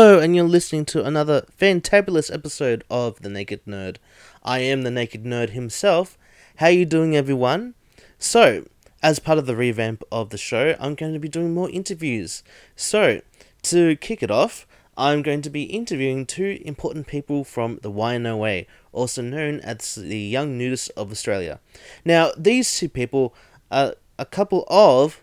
Hello, 0.00 0.18
and 0.18 0.34
you're 0.34 0.48
listening 0.48 0.86
to 0.86 1.04
another 1.04 1.44
fantabulous 1.60 2.32
episode 2.32 2.84
of 2.88 3.20
The 3.20 3.28
Naked 3.28 3.66
Nerd. 3.66 3.98
I 4.42 4.60
am 4.60 4.80
the 4.80 4.90
Naked 4.90 5.24
Nerd 5.24 5.50
himself. 5.50 6.16
How 6.56 6.68
you 6.68 6.86
doing, 6.86 7.14
everyone? 7.14 7.74
So, 8.18 8.66
as 9.02 9.18
part 9.18 9.36
of 9.36 9.44
the 9.44 9.54
revamp 9.54 10.02
of 10.10 10.30
the 10.30 10.38
show, 10.38 10.74
I'm 10.80 10.94
going 10.94 11.12
to 11.12 11.18
be 11.18 11.28
doing 11.28 11.52
more 11.52 11.68
interviews. 11.68 12.42
So, 12.74 13.20
to 13.64 13.94
kick 13.96 14.22
it 14.22 14.30
off, 14.30 14.66
I'm 14.96 15.20
going 15.20 15.42
to 15.42 15.50
be 15.50 15.64
interviewing 15.64 16.24
two 16.24 16.62
important 16.64 17.06
people 17.06 17.44
from 17.44 17.78
the 17.82 17.92
YNOA, 17.92 18.64
also 18.92 19.20
known 19.20 19.60
as 19.60 19.96
the 19.96 20.18
Young 20.18 20.58
Nudists 20.58 20.88
of 20.96 21.12
Australia. 21.12 21.60
Now, 22.06 22.32
these 22.38 22.74
two 22.74 22.88
people 22.88 23.34
are 23.70 23.96
a 24.18 24.24
couple 24.24 24.64
of 24.68 25.22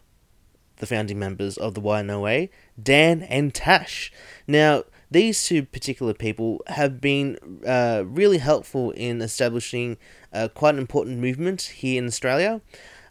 the 0.76 0.86
founding 0.86 1.18
members 1.18 1.58
of 1.58 1.74
the 1.74 1.82
YNOA, 1.82 2.50
Dan 2.82 3.22
and 3.24 3.54
Tash. 3.54 4.12
Now, 4.48 4.84
these 5.10 5.46
two 5.46 5.64
particular 5.64 6.14
people 6.14 6.62
have 6.68 7.00
been 7.00 7.38
uh, 7.66 8.04
really 8.06 8.40
helpful 8.40 8.92
in 8.92 9.22
establishing 9.22 9.98
uh, 10.34 10.50
quite 10.54 10.76
an 10.76 10.82
important 10.82 11.20
movement 11.20 11.62
here 11.62 11.98
in 11.98 12.08
Australia. 12.08 12.62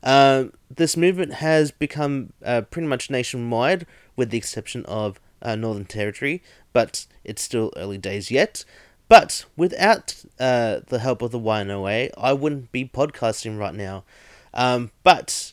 Uh, 0.03 0.45
this 0.71 0.97
movement 0.97 1.35
has 1.35 1.71
become 1.71 2.33
uh, 2.45 2.61
pretty 2.63 2.87
much 2.87 3.11
nationwide, 3.11 3.87
with 4.15 4.31
the 4.31 4.39
exception 4.39 4.85
of 4.87 5.19
uh, 5.43 5.57
Northern 5.57 5.85
Territory, 5.85 6.43
but 6.73 7.07
it's 7.25 7.43
still 7.43 7.73
early 7.77 7.99
days 7.99 8.31
yet. 8.31 8.65
But 9.09 9.47
without 9.57 10.25
uh, 10.39 10.81
the 10.87 10.99
help 10.99 11.23
of 11.23 11.31
the 11.31 11.41
YNOA, 11.41 12.11
I 12.19 12.33
wouldn't 12.33 12.73
be 12.73 12.85
podcasting 12.85 13.59
right 13.59 13.75
now. 13.75 14.05
Um, 14.53 14.91
but 15.03 15.53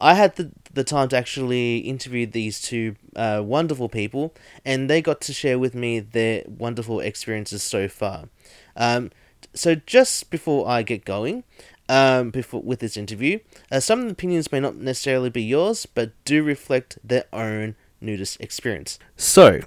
I 0.00 0.14
had 0.14 0.36
the, 0.36 0.52
the 0.72 0.84
time 0.84 1.08
to 1.08 1.16
actually 1.16 1.78
interview 1.78 2.26
these 2.26 2.60
two 2.60 2.96
uh, 3.14 3.42
wonderful 3.44 3.88
people, 3.88 4.34
and 4.64 4.88
they 4.88 5.02
got 5.02 5.20
to 5.22 5.32
share 5.32 5.58
with 5.58 5.74
me 5.74 6.00
their 6.00 6.44
wonderful 6.46 7.00
experiences 7.00 7.62
so 7.62 7.88
far. 7.88 8.28
Um, 8.76 9.10
so 9.54 9.74
just 9.74 10.30
before 10.30 10.68
I 10.68 10.82
get 10.82 11.04
going, 11.04 11.44
um, 11.88 12.30
before 12.30 12.62
with 12.62 12.80
this 12.80 12.96
interview, 12.96 13.40
uh, 13.70 13.80
some 13.80 14.00
of 14.00 14.06
the 14.06 14.12
opinions 14.12 14.50
may 14.50 14.60
not 14.60 14.76
necessarily 14.76 15.30
be 15.30 15.42
yours, 15.42 15.86
but 15.86 16.12
do 16.24 16.42
reflect 16.42 16.98
their 17.04 17.24
own 17.32 17.74
nudist 18.00 18.40
experience. 18.40 18.98
So, 19.16 19.60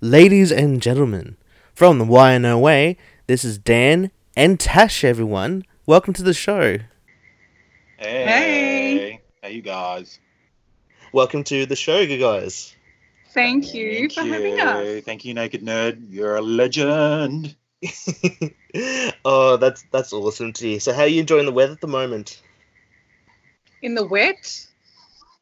ladies 0.00 0.50
and 0.50 0.82
gentlemen, 0.82 1.36
from 1.74 1.98
the 1.98 2.04
YNOA, 2.04 2.96
this 3.26 3.44
is 3.44 3.58
Dan 3.58 4.10
and 4.36 4.58
Tash. 4.58 5.04
Everyone, 5.04 5.64
welcome 5.86 6.14
to 6.14 6.22
the 6.22 6.34
show. 6.34 6.78
Hey. 7.96 8.24
Hey. 8.24 9.20
Hey, 9.42 9.52
you 9.52 9.62
guys. 9.62 10.18
Welcome 11.12 11.44
to 11.44 11.64
the 11.64 11.76
show, 11.76 12.00
you 12.00 12.18
guys. 12.18 12.74
Thank 13.32 13.72
you 13.72 14.08
Thank 14.08 14.12
for 14.12 14.22
you. 14.22 14.32
having 14.32 14.60
us. 14.60 15.04
Thank 15.04 15.24
you, 15.24 15.32
Naked 15.32 15.62
Nerd. 15.62 16.06
You're 16.10 16.36
a 16.36 16.42
legend. 16.42 17.56
oh, 19.24 19.56
that's 19.56 19.84
that's 19.90 20.12
awesome 20.12 20.52
to 20.52 20.66
hear. 20.66 20.80
So, 20.80 20.92
how 20.92 21.02
are 21.02 21.06
you 21.06 21.20
enjoying 21.20 21.46
the 21.46 21.52
weather 21.52 21.72
at 21.72 21.80
the 21.80 21.86
moment? 21.86 22.42
In 23.80 23.94
the 23.94 24.06
wet. 24.06 24.66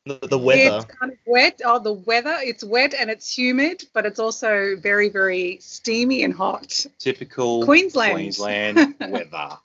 The, 0.04 0.18
the 0.22 0.38
weather. 0.38 0.76
It's 0.76 0.84
kind 0.84 1.10
of 1.10 1.18
wet. 1.26 1.60
Oh, 1.64 1.80
the 1.80 1.94
weather. 1.94 2.36
It's 2.40 2.62
wet 2.62 2.94
and 2.94 3.10
it's 3.10 3.36
humid, 3.36 3.84
but 3.92 4.06
it's 4.06 4.20
also 4.20 4.76
very, 4.76 5.08
very 5.08 5.58
steamy 5.60 6.22
and 6.22 6.32
hot. 6.32 6.86
Typical 7.00 7.64
Queensland. 7.64 8.14
Queensland 8.14 8.94
weather. 9.00 9.58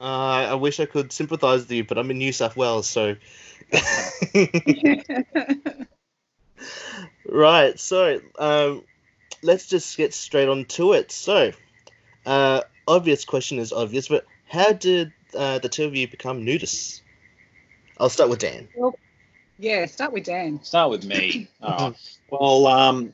Uh, 0.00 0.48
I 0.50 0.54
wish 0.54 0.78
I 0.78 0.84
could 0.84 1.10
sympathise 1.10 1.60
with 1.60 1.72
you, 1.72 1.84
but 1.84 1.96
I'm 1.96 2.10
in 2.10 2.18
New 2.18 2.32
South 2.32 2.54
Wales, 2.54 2.86
so. 2.86 3.16
right, 7.28 7.78
so 7.78 8.20
um, 8.38 8.82
let's 9.42 9.66
just 9.66 9.96
get 9.96 10.14
straight 10.14 10.48
on 10.48 10.64
to 10.66 10.94
it. 10.94 11.12
So, 11.12 11.52
uh, 12.26 12.62
obvious 12.86 13.24
question 13.24 13.58
is 13.58 13.72
obvious, 13.72 14.08
but 14.08 14.26
how 14.46 14.72
did 14.72 15.12
uh, 15.36 15.58
the 15.58 15.68
two 15.68 15.84
of 15.84 15.94
you 15.94 16.08
become 16.08 16.44
nudists? 16.44 17.02
I'll 17.98 18.08
start 18.08 18.30
with 18.30 18.38
Dan. 18.38 18.68
yeah, 19.58 19.86
start 19.86 20.12
with 20.12 20.24
Dan. 20.24 20.62
Start 20.62 20.90
with 20.90 21.04
me. 21.04 21.48
Oh, 21.60 21.94
well, 22.30 22.66
um, 22.68 23.12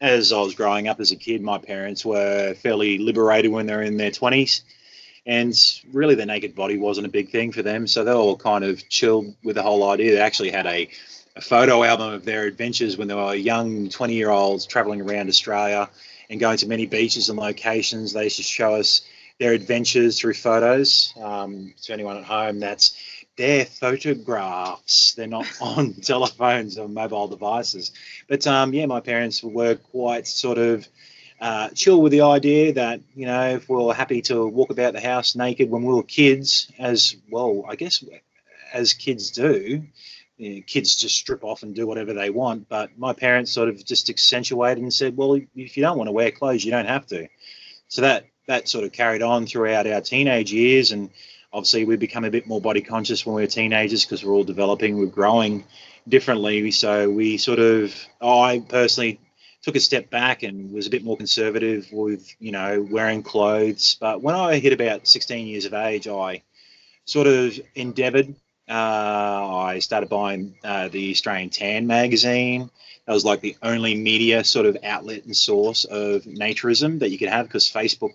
as 0.00 0.32
I 0.32 0.40
was 0.40 0.54
growing 0.54 0.88
up 0.88 1.00
as 1.00 1.12
a 1.12 1.16
kid, 1.16 1.42
my 1.42 1.58
parents 1.58 2.04
were 2.04 2.54
fairly 2.54 2.98
liberated 2.98 3.52
when 3.52 3.66
they 3.66 3.74
were 3.74 3.82
in 3.82 3.96
their 3.96 4.10
20s. 4.10 4.62
And 5.26 5.54
really, 5.92 6.14
the 6.14 6.26
naked 6.26 6.54
body 6.54 6.76
wasn't 6.76 7.06
a 7.06 7.10
big 7.10 7.30
thing 7.30 7.52
for 7.52 7.62
them. 7.62 7.86
So 7.86 8.04
they 8.04 8.12
all 8.12 8.36
kind 8.36 8.64
of 8.64 8.86
chilled 8.88 9.34
with 9.42 9.56
the 9.56 9.62
whole 9.62 9.88
idea. 9.90 10.12
They 10.12 10.20
actually 10.20 10.50
had 10.50 10.66
a, 10.66 10.88
a 11.36 11.40
photo 11.40 11.82
album 11.82 12.12
of 12.12 12.24
their 12.24 12.44
adventures 12.44 12.96
when 12.96 13.08
they 13.08 13.14
were 13.14 13.34
young 13.34 13.88
20 13.88 14.14
year 14.14 14.30
olds 14.30 14.66
traveling 14.66 15.00
around 15.00 15.28
Australia 15.28 15.88
and 16.28 16.40
going 16.40 16.58
to 16.58 16.66
many 16.66 16.86
beaches 16.86 17.30
and 17.30 17.38
locations. 17.38 18.12
They 18.12 18.24
used 18.24 18.36
to 18.36 18.42
show 18.42 18.74
us 18.74 19.02
their 19.38 19.52
adventures 19.52 20.20
through 20.20 20.34
photos. 20.34 21.12
Um, 21.20 21.74
to 21.82 21.92
anyone 21.92 22.18
at 22.18 22.24
home, 22.24 22.60
that's 22.60 22.94
their 23.36 23.64
photographs. 23.64 25.14
They're 25.14 25.26
not 25.26 25.46
on 25.60 25.94
telephones 25.94 26.78
or 26.78 26.88
mobile 26.88 27.28
devices. 27.28 27.92
But 28.28 28.46
um, 28.46 28.72
yeah, 28.72 28.86
my 28.86 29.00
parents 29.00 29.42
were 29.42 29.76
quite 29.76 30.26
sort 30.26 30.58
of 30.58 30.86
uh, 31.40 31.68
chill 31.70 32.00
with 32.00 32.12
the 32.12 32.22
idea 32.22 32.72
that 32.74 33.00
you 33.14 33.26
know 33.26 33.50
if 33.50 33.68
we 33.68 33.76
are 33.76 33.94
happy 33.94 34.22
to 34.22 34.46
walk 34.46 34.70
about 34.70 34.92
the 34.92 35.00
house 35.00 35.34
naked 35.34 35.70
when 35.70 35.82
we 35.82 35.92
were 35.92 36.02
kids, 36.02 36.70
as 36.78 37.16
well, 37.30 37.64
I 37.68 37.76
guess 37.76 38.04
as 38.72 38.92
kids 38.92 39.30
do. 39.30 39.84
You 40.36 40.56
know, 40.56 40.62
kids 40.66 40.96
just 40.96 41.16
strip 41.16 41.44
off 41.44 41.62
and 41.62 41.76
do 41.76 41.86
whatever 41.86 42.12
they 42.12 42.28
want. 42.28 42.68
But 42.68 42.98
my 42.98 43.12
parents 43.12 43.52
sort 43.52 43.68
of 43.68 43.84
just 43.84 44.10
accentuated 44.10 44.82
and 44.82 44.92
said, 44.92 45.16
"Well, 45.16 45.34
if 45.34 45.76
you 45.76 45.82
don't 45.82 45.96
want 45.96 46.08
to 46.08 46.12
wear 46.12 46.30
clothes, 46.30 46.64
you 46.64 46.72
don't 46.72 46.88
have 46.88 47.06
to." 47.08 47.28
So 47.88 48.02
that 48.02 48.26
that 48.46 48.68
sort 48.68 48.84
of 48.84 48.92
carried 48.92 49.22
on 49.22 49.46
throughout 49.46 49.86
our 49.86 50.00
teenage 50.00 50.52
years, 50.52 50.90
and 50.92 51.10
obviously 51.52 51.84
we 51.84 51.96
become 51.96 52.24
a 52.24 52.30
bit 52.30 52.46
more 52.46 52.60
body 52.60 52.82
conscious 52.82 53.24
when 53.24 53.36
we 53.36 53.42
were 53.42 53.46
teenagers 53.46 54.04
because 54.04 54.24
we're 54.24 54.32
all 54.32 54.44
developing, 54.44 54.98
we're 54.98 55.06
growing 55.06 55.64
differently. 56.08 56.70
So 56.70 57.08
we 57.08 57.38
sort 57.38 57.60
of, 57.60 57.94
I 58.20 58.62
personally 58.68 59.20
took 59.64 59.76
a 59.76 59.80
step 59.80 60.10
back 60.10 60.42
and 60.42 60.72
was 60.72 60.86
a 60.86 60.90
bit 60.90 61.02
more 61.02 61.16
conservative 61.16 61.88
with, 61.90 62.34
you 62.38 62.52
know, 62.52 62.86
wearing 62.90 63.22
clothes. 63.22 63.96
But 63.98 64.20
when 64.20 64.34
I 64.34 64.58
hit 64.58 64.74
about 64.74 65.08
16 65.08 65.46
years 65.46 65.64
of 65.64 65.72
age, 65.72 66.06
I 66.06 66.42
sort 67.06 67.26
of 67.26 67.58
endeavored. 67.74 68.34
Uh, 68.68 69.56
I 69.56 69.78
started 69.78 70.10
buying 70.10 70.54
uh, 70.62 70.88
the 70.88 71.10
Australian 71.12 71.48
Tan 71.48 71.86
magazine. 71.86 72.70
That 73.06 73.14
was 73.14 73.24
like 73.24 73.40
the 73.40 73.56
only 73.62 73.94
media 73.94 74.44
sort 74.44 74.66
of 74.66 74.76
outlet 74.84 75.24
and 75.24 75.36
source 75.36 75.84
of 75.84 76.24
naturism 76.24 76.98
that 76.98 77.10
you 77.10 77.18
could 77.18 77.28
have 77.30 77.46
because 77.46 77.70
Facebook 77.70 78.12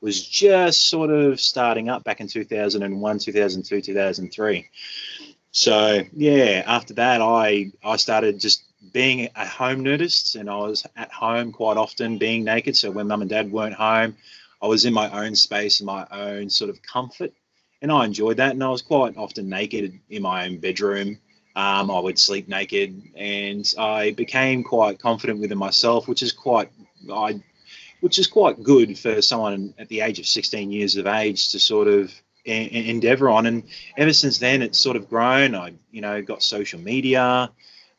was 0.00 0.26
just 0.26 0.88
sort 0.88 1.10
of 1.10 1.40
starting 1.40 1.88
up 1.88 2.02
back 2.02 2.20
in 2.20 2.26
2001, 2.26 3.18
2002, 3.18 3.80
2003. 3.80 4.68
So 5.52 6.02
yeah, 6.12 6.62
after 6.66 6.94
that, 6.94 7.20
I 7.20 7.72
I 7.82 7.96
started 7.96 8.40
just 8.40 8.64
being 8.92 9.28
a 9.36 9.46
home 9.46 9.82
nudist, 9.82 10.34
and 10.36 10.48
I 10.48 10.56
was 10.56 10.86
at 10.96 11.12
home 11.12 11.52
quite 11.52 11.76
often, 11.76 12.18
being 12.18 12.44
naked. 12.44 12.76
So 12.76 12.90
when 12.90 13.08
mum 13.08 13.22
and 13.22 13.30
dad 13.30 13.50
weren't 13.52 13.74
home, 13.74 14.16
I 14.62 14.66
was 14.66 14.84
in 14.84 14.92
my 14.92 15.10
own 15.24 15.34
space, 15.34 15.80
in 15.80 15.86
my 15.86 16.06
own 16.10 16.50
sort 16.50 16.70
of 16.70 16.82
comfort, 16.82 17.32
and 17.82 17.90
I 17.90 18.04
enjoyed 18.04 18.38
that. 18.38 18.52
And 18.52 18.62
I 18.62 18.68
was 18.68 18.82
quite 18.82 19.16
often 19.16 19.48
naked 19.48 19.98
in 20.08 20.22
my 20.22 20.46
own 20.46 20.58
bedroom. 20.58 21.18
Um, 21.56 21.90
I 21.90 21.98
would 21.98 22.18
sleep 22.18 22.48
naked, 22.48 23.02
and 23.16 23.74
I 23.78 24.12
became 24.12 24.62
quite 24.62 24.98
confident 24.98 25.40
within 25.40 25.58
myself, 25.58 26.08
which 26.08 26.22
is 26.22 26.32
quite 26.32 26.70
I 27.12 27.40
which 28.00 28.18
is 28.18 28.26
quite 28.26 28.62
good 28.62 28.98
for 28.98 29.20
someone 29.20 29.74
at 29.78 29.88
the 29.88 30.00
age 30.00 30.18
of 30.18 30.26
16 30.26 30.72
years 30.72 30.96
of 30.96 31.06
age 31.06 31.50
to 31.50 31.58
sort 31.58 31.86
of 31.86 32.10
e- 32.46 32.88
endeavor 32.88 33.28
on. 33.28 33.46
And 33.46 33.64
ever 33.96 34.12
since 34.12 34.38
then, 34.38 34.62
it's 34.62 34.78
sort 34.78 34.96
of 34.96 35.08
grown. 35.08 35.54
I, 35.54 35.74
you 35.90 36.00
know, 36.00 36.22
got 36.22 36.42
social 36.42 36.80
media. 36.80 37.50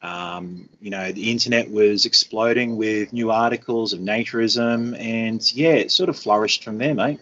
Um, 0.01 0.67
you 0.79 0.89
know, 0.89 1.11
the 1.11 1.29
internet 1.29 1.69
was 1.69 2.05
exploding 2.05 2.77
with 2.77 3.13
new 3.13 3.31
articles 3.31 3.93
of 3.93 3.99
naturism, 3.99 4.99
and 4.99 5.53
yeah, 5.53 5.73
it 5.73 5.91
sort 5.91 6.09
of 6.09 6.17
flourished 6.17 6.63
from 6.63 6.77
there, 6.79 6.95
mate. 6.95 7.19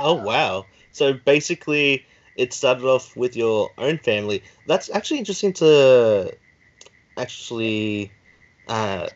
Oh 0.00 0.14
wow! 0.14 0.66
So 0.90 1.12
basically, 1.12 2.04
it 2.34 2.52
started 2.52 2.84
off 2.84 3.16
with 3.16 3.36
your 3.36 3.70
own 3.78 3.98
family. 3.98 4.42
That's 4.66 4.90
actually 4.90 5.18
interesting 5.18 5.52
to 5.54 6.36
actually 7.16 8.12
uh, 8.66 9.06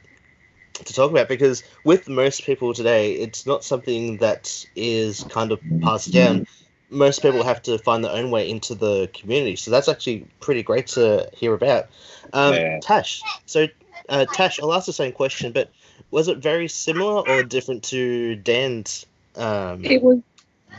to 0.75 0.95
talk 0.95 1.11
about 1.11 1.29
because 1.29 1.65
with 1.85 2.09
most 2.09 2.45
people 2.45 2.75
today, 2.75 3.13
it's 3.15 3.47
not 3.47 3.65
something 3.65 4.19
that 4.19 4.65
is 4.77 5.25
kind 5.25 5.53
of 5.53 5.61
passed 5.83 6.13
down. 6.13 6.47
Most 6.91 7.23
people 7.23 7.43
have 7.45 7.63
to 7.63 7.79
find 7.79 8.05
their 8.05 8.13
own 8.13 8.31
way 8.31 8.51
into 8.51 8.75
the 8.75 9.09
community, 9.15 9.57
so 9.57 9.71
that's 9.71 9.89
actually 9.89 10.27
pretty 10.41 10.63
great 10.63 10.89
to 10.89 11.31
hear 11.33 11.55
about. 11.55 11.89
Um, 12.33 12.55
Yeah. 12.55 12.79
Tash, 12.83 13.23
so 13.47 13.69
uh, 14.09 14.27
Tash, 14.27 14.61
I'll 14.61 14.75
ask 14.75 14.87
the 14.87 14.93
same 14.93 15.13
question, 15.13 15.53
but 15.53 15.71
was 16.11 16.29
it 16.29 16.39
very 16.39 16.69
similar 16.69 17.21
or 17.29 17.43
different 17.43 17.85
to 17.85 18.35
Dan's? 18.37 19.07
Um, 19.37 19.85
It 19.85 20.03
was 20.03 20.21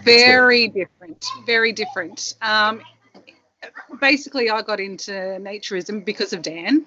very 0.04 0.68
different. 0.68 1.26
Very 1.46 1.72
different. 1.72 2.36
Um, 2.42 2.82
basically, 4.00 4.50
I 4.50 4.62
got 4.62 4.80
into 4.80 5.12
naturism 5.12 6.04
because 6.04 6.34
of 6.34 6.42
Dan. 6.42 6.86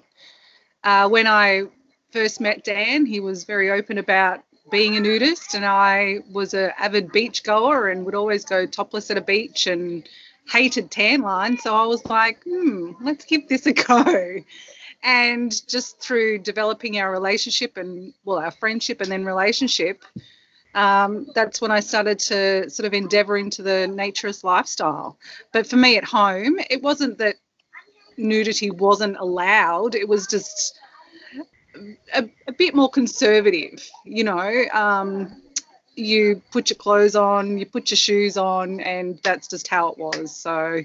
Uh, 0.83 1.09
when 1.09 1.25
I 1.25 1.63
first 2.11 2.39
met 2.39 2.63
Dan, 2.63 3.05
he 3.05 3.19
was 3.19 3.43
very 3.43 3.71
open 3.71 3.97
about 3.97 4.43
being 4.71 4.95
a 4.95 4.99
nudist, 4.99 5.53
and 5.53 5.65
I 5.65 6.19
was 6.31 6.53
an 6.53 6.71
avid 6.77 7.11
beach 7.11 7.43
goer 7.43 7.89
and 7.89 8.05
would 8.05 8.15
always 8.15 8.45
go 8.45 8.65
topless 8.65 9.11
at 9.11 9.17
a 9.17 9.21
beach 9.21 9.67
and 9.67 10.07
hated 10.49 10.91
tan 10.91 11.21
line. 11.21 11.57
So 11.57 11.75
I 11.75 11.85
was 11.85 12.05
like, 12.05 12.43
hmm, 12.43 12.91
let's 13.01 13.25
give 13.25 13.47
this 13.47 13.65
a 13.65 13.73
go. 13.73 14.43
And 15.03 15.51
just 15.67 15.99
through 15.99 16.39
developing 16.39 16.97
our 16.97 17.11
relationship 17.11 17.77
and, 17.77 18.11
well, 18.23 18.39
our 18.39 18.49
friendship 18.49 19.01
and 19.01 19.11
then 19.11 19.23
relationship, 19.23 20.03
um, 20.73 21.27
that's 21.35 21.61
when 21.61 21.69
I 21.69 21.79
started 21.79 22.17
to 22.19 22.67
sort 22.71 22.87
of 22.87 22.93
endeavor 22.93 23.37
into 23.37 23.61
the 23.61 23.87
naturist 23.87 24.43
lifestyle. 24.43 25.19
But 25.51 25.67
for 25.67 25.75
me 25.75 25.97
at 25.97 26.05
home, 26.05 26.59
it 26.71 26.81
wasn't 26.81 27.19
that 27.19 27.35
nudity 28.17 28.71
wasn't 28.71 29.17
allowed, 29.17 29.93
it 29.93 30.07
was 30.07 30.25
just 30.25 30.79
a, 32.13 32.29
a 32.47 32.51
bit 32.51 32.75
more 32.75 32.89
conservative, 32.89 33.87
you 34.03 34.23
know. 34.23 34.65
Um, 34.73 35.41
you 35.95 36.41
put 36.51 36.69
your 36.69 36.77
clothes 36.77 37.15
on, 37.15 37.57
you 37.57 37.65
put 37.65 37.89
your 37.91 37.97
shoes 37.97 38.37
on, 38.37 38.79
and 38.81 39.19
that's 39.23 39.47
just 39.47 39.67
how 39.67 39.89
it 39.89 39.97
was. 39.97 40.35
So, 40.35 40.81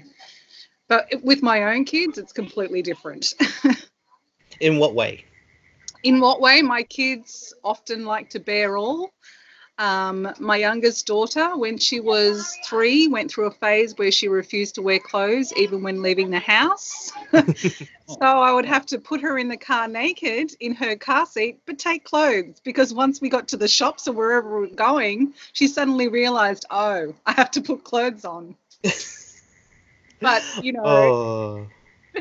but 0.87 1.07
with 1.23 1.41
my 1.43 1.75
own 1.75 1.85
kids, 1.85 2.17
it's 2.17 2.33
completely 2.33 2.81
different. 2.81 3.33
In 4.59 4.77
what 4.77 4.93
way? 4.93 5.25
In 6.03 6.19
what 6.19 6.41
way? 6.41 6.61
My 6.61 6.83
kids 6.83 7.53
often 7.63 8.05
like 8.05 8.29
to 8.31 8.39
bear 8.39 8.77
all. 8.77 9.11
Um, 9.77 10.31
my 10.39 10.57
youngest 10.57 11.07
daughter, 11.07 11.57
when 11.57 11.77
she 11.77 11.99
was 11.99 12.55
three, 12.65 13.07
went 13.07 13.31
through 13.31 13.47
a 13.47 13.51
phase 13.51 13.97
where 13.97 14.11
she 14.11 14.27
refused 14.27 14.75
to 14.75 14.81
wear 14.81 14.99
clothes 14.99 15.51
even 15.53 15.81
when 15.81 16.01
leaving 16.01 16.29
the 16.29 16.39
house. 16.39 17.11
so 17.31 18.21
I 18.21 18.51
would 18.51 18.65
have 18.65 18.85
to 18.87 18.99
put 18.99 19.21
her 19.21 19.39
in 19.39 19.47
the 19.47 19.57
car 19.57 19.87
naked 19.87 20.51
in 20.59 20.75
her 20.75 20.95
car 20.95 21.25
seat, 21.25 21.61
but 21.65 21.79
take 21.79 22.03
clothes 22.03 22.59
because 22.63 22.93
once 22.93 23.21
we 23.21 23.29
got 23.29 23.47
to 23.49 23.57
the 23.57 23.67
shops 23.67 24.07
or 24.07 24.13
wherever 24.13 24.61
we 24.61 24.67
were 24.67 24.75
going, 24.75 25.33
she 25.53 25.67
suddenly 25.67 26.07
realized, 26.07 26.65
oh, 26.69 27.15
I 27.25 27.31
have 27.31 27.49
to 27.51 27.61
put 27.61 27.83
clothes 27.83 28.23
on. 28.23 28.55
but, 30.19 30.43
you 30.61 30.73
know, 30.73 30.85
oh. 30.85 31.67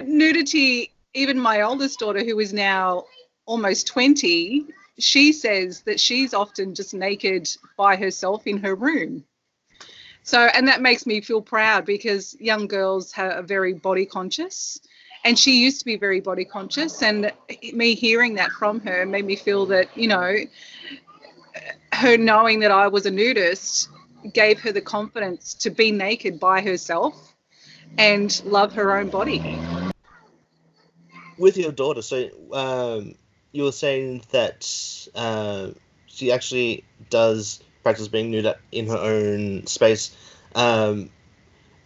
nudity, 0.03 0.93
even 1.13 1.39
my 1.39 1.61
oldest 1.61 1.99
daughter, 1.99 2.25
who 2.25 2.39
is 2.39 2.55
now 2.55 3.05
almost 3.45 3.87
20, 3.89 4.67
she 5.03 5.33
says 5.33 5.83
that 5.83 6.01
she's 6.01 6.35
often 6.35 6.75
just 6.75 6.95
naked 6.95 7.49
by 7.77 7.97
herself 7.97 8.47
in 8.47 8.59
her 8.59 8.75
room. 8.75 9.25
So, 10.23 10.41
and 10.55 10.69
that 10.69 10.81
makes 10.81 11.07
me 11.07 11.21
feel 11.21 11.43
proud 11.43 11.87
because 11.87 12.37
young 12.41 12.67
girls 12.67 13.13
are 13.17 13.43
very 13.43 13.73
body 13.73 14.07
conscious. 14.07 14.81
And 15.25 15.39
she 15.39 15.63
used 15.63 15.81
to 15.81 15.85
be 15.85 15.97
very 15.97 16.21
body 16.21 16.45
conscious. 16.45 17.03
And 17.03 17.33
me 17.73 17.95
hearing 17.95 18.35
that 18.35 18.51
from 18.53 18.81
her 18.81 19.05
made 19.05 19.27
me 19.27 19.37
feel 19.37 19.67
that, 19.67 19.95
you 19.97 20.09
know, 20.09 20.37
her 21.93 22.17
knowing 22.17 22.61
that 22.61 22.71
I 22.71 22.89
was 22.89 23.07
a 23.07 23.11
nudist 23.11 23.89
gave 24.33 24.61
her 24.61 24.73
the 24.73 24.81
confidence 24.81 25.55
to 25.55 25.71
be 25.71 25.91
naked 25.91 26.39
by 26.39 26.61
herself 26.61 27.35
and 27.99 28.43
love 28.45 28.73
her 28.75 28.97
own 28.97 29.09
body. 29.09 29.61
With 31.39 31.57
your 31.57 31.73
daughter, 31.73 32.03
so 32.03 32.29
um, 32.53 33.15
you 33.53 33.65
were 33.65 33.73
saying 33.73 34.23
that 34.31 35.09
uh, 35.15 35.69
she 36.07 36.33
actually 36.33 36.85
does 37.09 37.63
practice 37.83 38.09
being 38.09 38.31
nude 38.31 38.55
in 38.73 38.87
her 38.87 38.97
own 38.97 39.67
space. 39.67 40.17
Um, 40.55 41.11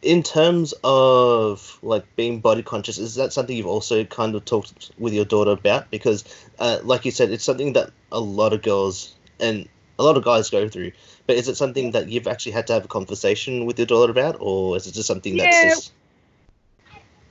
in 0.03 0.23
terms 0.23 0.75
of 0.85 1.79
like 1.83 2.05
being 2.17 2.41
body 2.41 2.63
conscious, 2.63 2.99
is 2.99 3.15
that 3.15 3.33
something 3.33 3.57
you've 3.57 3.67
also 3.67 4.05
kind 4.05 4.35
of 4.35 4.45
talked 4.45 4.91
with 4.99 5.15
your 5.15 5.25
daughter 5.25 5.53
about? 5.53 5.91
Because, 5.91 6.25
uh, 6.59 6.81
like 6.83 7.05
you 7.05 7.11
said, 7.11 7.31
it's 7.31 7.45
something 7.45 7.73
that 7.73 7.91
a 8.13 8.21
lot 8.21 8.53
of 8.53 8.63
girls 8.63 9.15
and 9.41 9.67
a 9.99 10.03
lot 10.03 10.17
of 10.17 10.25
guys 10.25 10.51
go 10.51 10.69
through. 10.69 10.93
But 11.27 11.37
is 11.37 11.49
it 11.49 11.57
something 11.57 11.93
that 11.93 12.09
you've 12.09 12.27
actually 12.27 12.53
had 12.53 12.67
to 12.67 12.75
have 12.75 12.85
a 12.85 12.89
conversation 12.89 13.65
with 13.65 13.79
your 13.79 13.87
daughter 13.87 14.11
about, 14.11 14.37
or 14.41 14.77
is 14.77 14.87
it 14.87 14.93
just 14.93 15.07
something 15.07 15.39
that's 15.39 15.57
yeah. 15.57 15.71
just 15.71 15.93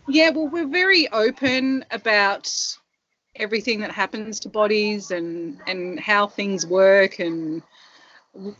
yeah, 0.08 0.32
well, 0.32 0.48
we're 0.48 0.68
very 0.68 1.08
open 1.12 1.86
about 1.92 2.52
everything 3.36 3.80
that 3.80 3.92
happens 3.92 4.40
to 4.42 4.50
bodies 4.50 5.12
and 5.12 5.60
and 5.68 6.00
how 6.00 6.28
things 6.28 6.66
work 6.66 7.20
and 7.20 7.62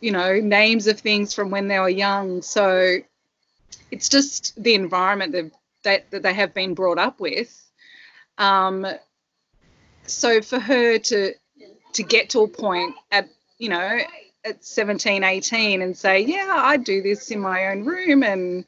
you 0.00 0.10
know 0.10 0.40
names 0.40 0.86
of 0.86 0.98
things 1.00 1.34
from 1.34 1.50
when 1.50 1.68
they 1.68 1.78
were 1.78 1.88
young. 1.88 2.42
So 2.42 2.96
it's 3.90 4.08
just 4.08 4.60
the 4.62 4.74
environment 4.74 5.32
that 5.32 5.50
that, 5.82 6.10
that 6.10 6.22
they 6.22 6.34
have 6.34 6.54
been 6.54 6.74
brought 6.74 6.98
up 6.98 7.20
with. 7.20 7.60
Um, 8.38 8.86
so 10.06 10.40
for 10.40 10.58
her 10.58 10.98
to 10.98 11.34
to 11.92 12.02
get 12.02 12.30
to 12.30 12.40
a 12.40 12.48
point 12.48 12.94
at 13.10 13.28
you 13.58 13.68
know 13.68 13.98
at 14.44 14.62
17 14.62 15.24
18 15.24 15.80
and 15.80 15.96
say 15.96 16.20
yeah 16.20 16.54
i 16.58 16.76
do 16.76 17.00
this 17.00 17.30
in 17.30 17.40
my 17.40 17.68
own 17.68 17.84
room 17.84 18.22
and 18.22 18.66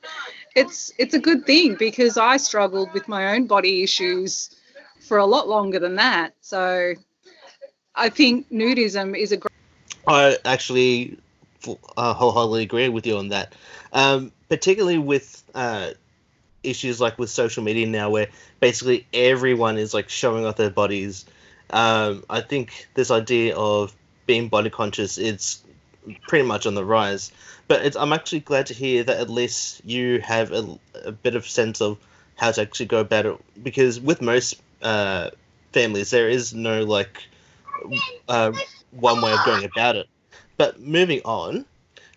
it's 0.54 0.90
it's 0.98 1.12
a 1.12 1.18
good 1.18 1.44
thing 1.44 1.74
because 1.74 2.16
i 2.16 2.38
struggled 2.38 2.90
with 2.94 3.06
my 3.08 3.34
own 3.34 3.46
body 3.46 3.82
issues 3.82 4.55
for 5.06 5.18
a 5.18 5.26
lot 5.26 5.48
longer 5.48 5.78
than 5.78 5.96
that. 5.96 6.34
So 6.40 6.94
I 7.94 8.08
think 8.08 8.50
nudism 8.50 9.16
is 9.16 9.32
a 9.32 9.36
great. 9.36 9.52
I 10.06 10.36
actually 10.44 11.18
uh, 11.96 12.14
wholeheartedly 12.14 12.62
agree 12.62 12.88
with 12.88 13.06
you 13.06 13.16
on 13.16 13.28
that, 13.28 13.54
um, 13.92 14.32
particularly 14.48 14.98
with 14.98 15.42
uh, 15.54 15.90
issues 16.62 17.00
like 17.00 17.18
with 17.18 17.30
social 17.30 17.62
media 17.62 17.86
now, 17.86 18.10
where 18.10 18.28
basically 18.60 19.06
everyone 19.12 19.78
is 19.78 19.94
like 19.94 20.08
showing 20.08 20.44
off 20.44 20.56
their 20.56 20.70
bodies. 20.70 21.24
Um, 21.70 22.24
I 22.30 22.40
think 22.40 22.88
this 22.94 23.10
idea 23.10 23.56
of 23.56 23.94
being 24.26 24.48
body 24.48 24.70
conscious 24.70 25.18
is 25.18 25.62
pretty 26.28 26.46
much 26.46 26.66
on 26.66 26.74
the 26.74 26.84
rise. 26.84 27.32
But 27.68 27.96
I'm 27.96 28.12
actually 28.12 28.40
glad 28.40 28.66
to 28.66 28.74
hear 28.74 29.02
that 29.04 29.18
at 29.18 29.30
least 29.30 29.84
you 29.84 30.20
have 30.20 30.52
a, 30.52 30.78
a 31.04 31.12
bit 31.12 31.34
of 31.34 31.48
sense 31.48 31.80
of 31.80 31.98
how 32.36 32.52
to 32.52 32.60
actually 32.60 32.86
go 32.86 33.00
about 33.00 33.26
it. 33.26 33.36
Because 33.62 33.98
with 33.98 34.22
most 34.22 34.60
uh, 34.82 35.30
families. 35.72 36.10
There 36.10 36.28
is 36.28 36.54
no 36.54 36.84
like 36.84 37.22
uh, 38.28 38.52
one 38.90 39.20
way 39.20 39.32
of 39.32 39.44
going 39.44 39.64
about 39.64 39.96
it. 39.96 40.08
But 40.56 40.80
moving 40.80 41.20
on, 41.24 41.66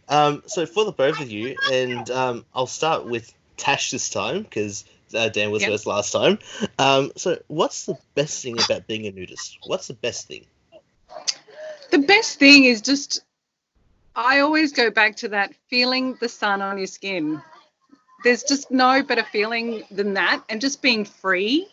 um, 0.07 0.43
so 0.47 0.65
for 0.65 0.85
the 0.85 0.91
both 0.91 1.19
of 1.19 1.29
you, 1.29 1.57
and 1.71 2.09
um, 2.09 2.45
I'll 2.53 2.67
start 2.67 3.05
with 3.05 3.33
Tash 3.57 3.91
this 3.91 4.09
time 4.09 4.43
because 4.43 4.85
uh, 5.13 5.29
Dan 5.29 5.51
was 5.51 5.61
yep. 5.61 5.71
first 5.71 5.85
last 5.85 6.11
time. 6.11 6.39
Um, 6.77 7.11
so, 7.17 7.37
what's 7.47 7.85
the 7.85 7.97
best 8.15 8.41
thing 8.41 8.59
about 8.61 8.87
being 8.87 9.05
a 9.05 9.11
nudist? 9.11 9.57
What's 9.65 9.87
the 9.87 9.93
best 9.93 10.27
thing? 10.27 10.45
The 11.91 11.99
best 11.99 12.39
thing 12.39 12.65
is 12.65 12.81
just, 12.81 13.21
I 14.15 14.39
always 14.39 14.71
go 14.71 14.89
back 14.89 15.17
to 15.17 15.27
that 15.29 15.53
feeling 15.69 16.15
the 16.21 16.29
sun 16.29 16.61
on 16.61 16.77
your 16.77 16.87
skin. 16.87 17.41
There's 18.23 18.43
just 18.43 18.71
no 18.71 19.03
better 19.03 19.23
feeling 19.23 19.83
than 19.91 20.13
that, 20.13 20.43
and 20.49 20.61
just 20.61 20.81
being 20.81 21.05
free 21.05 21.67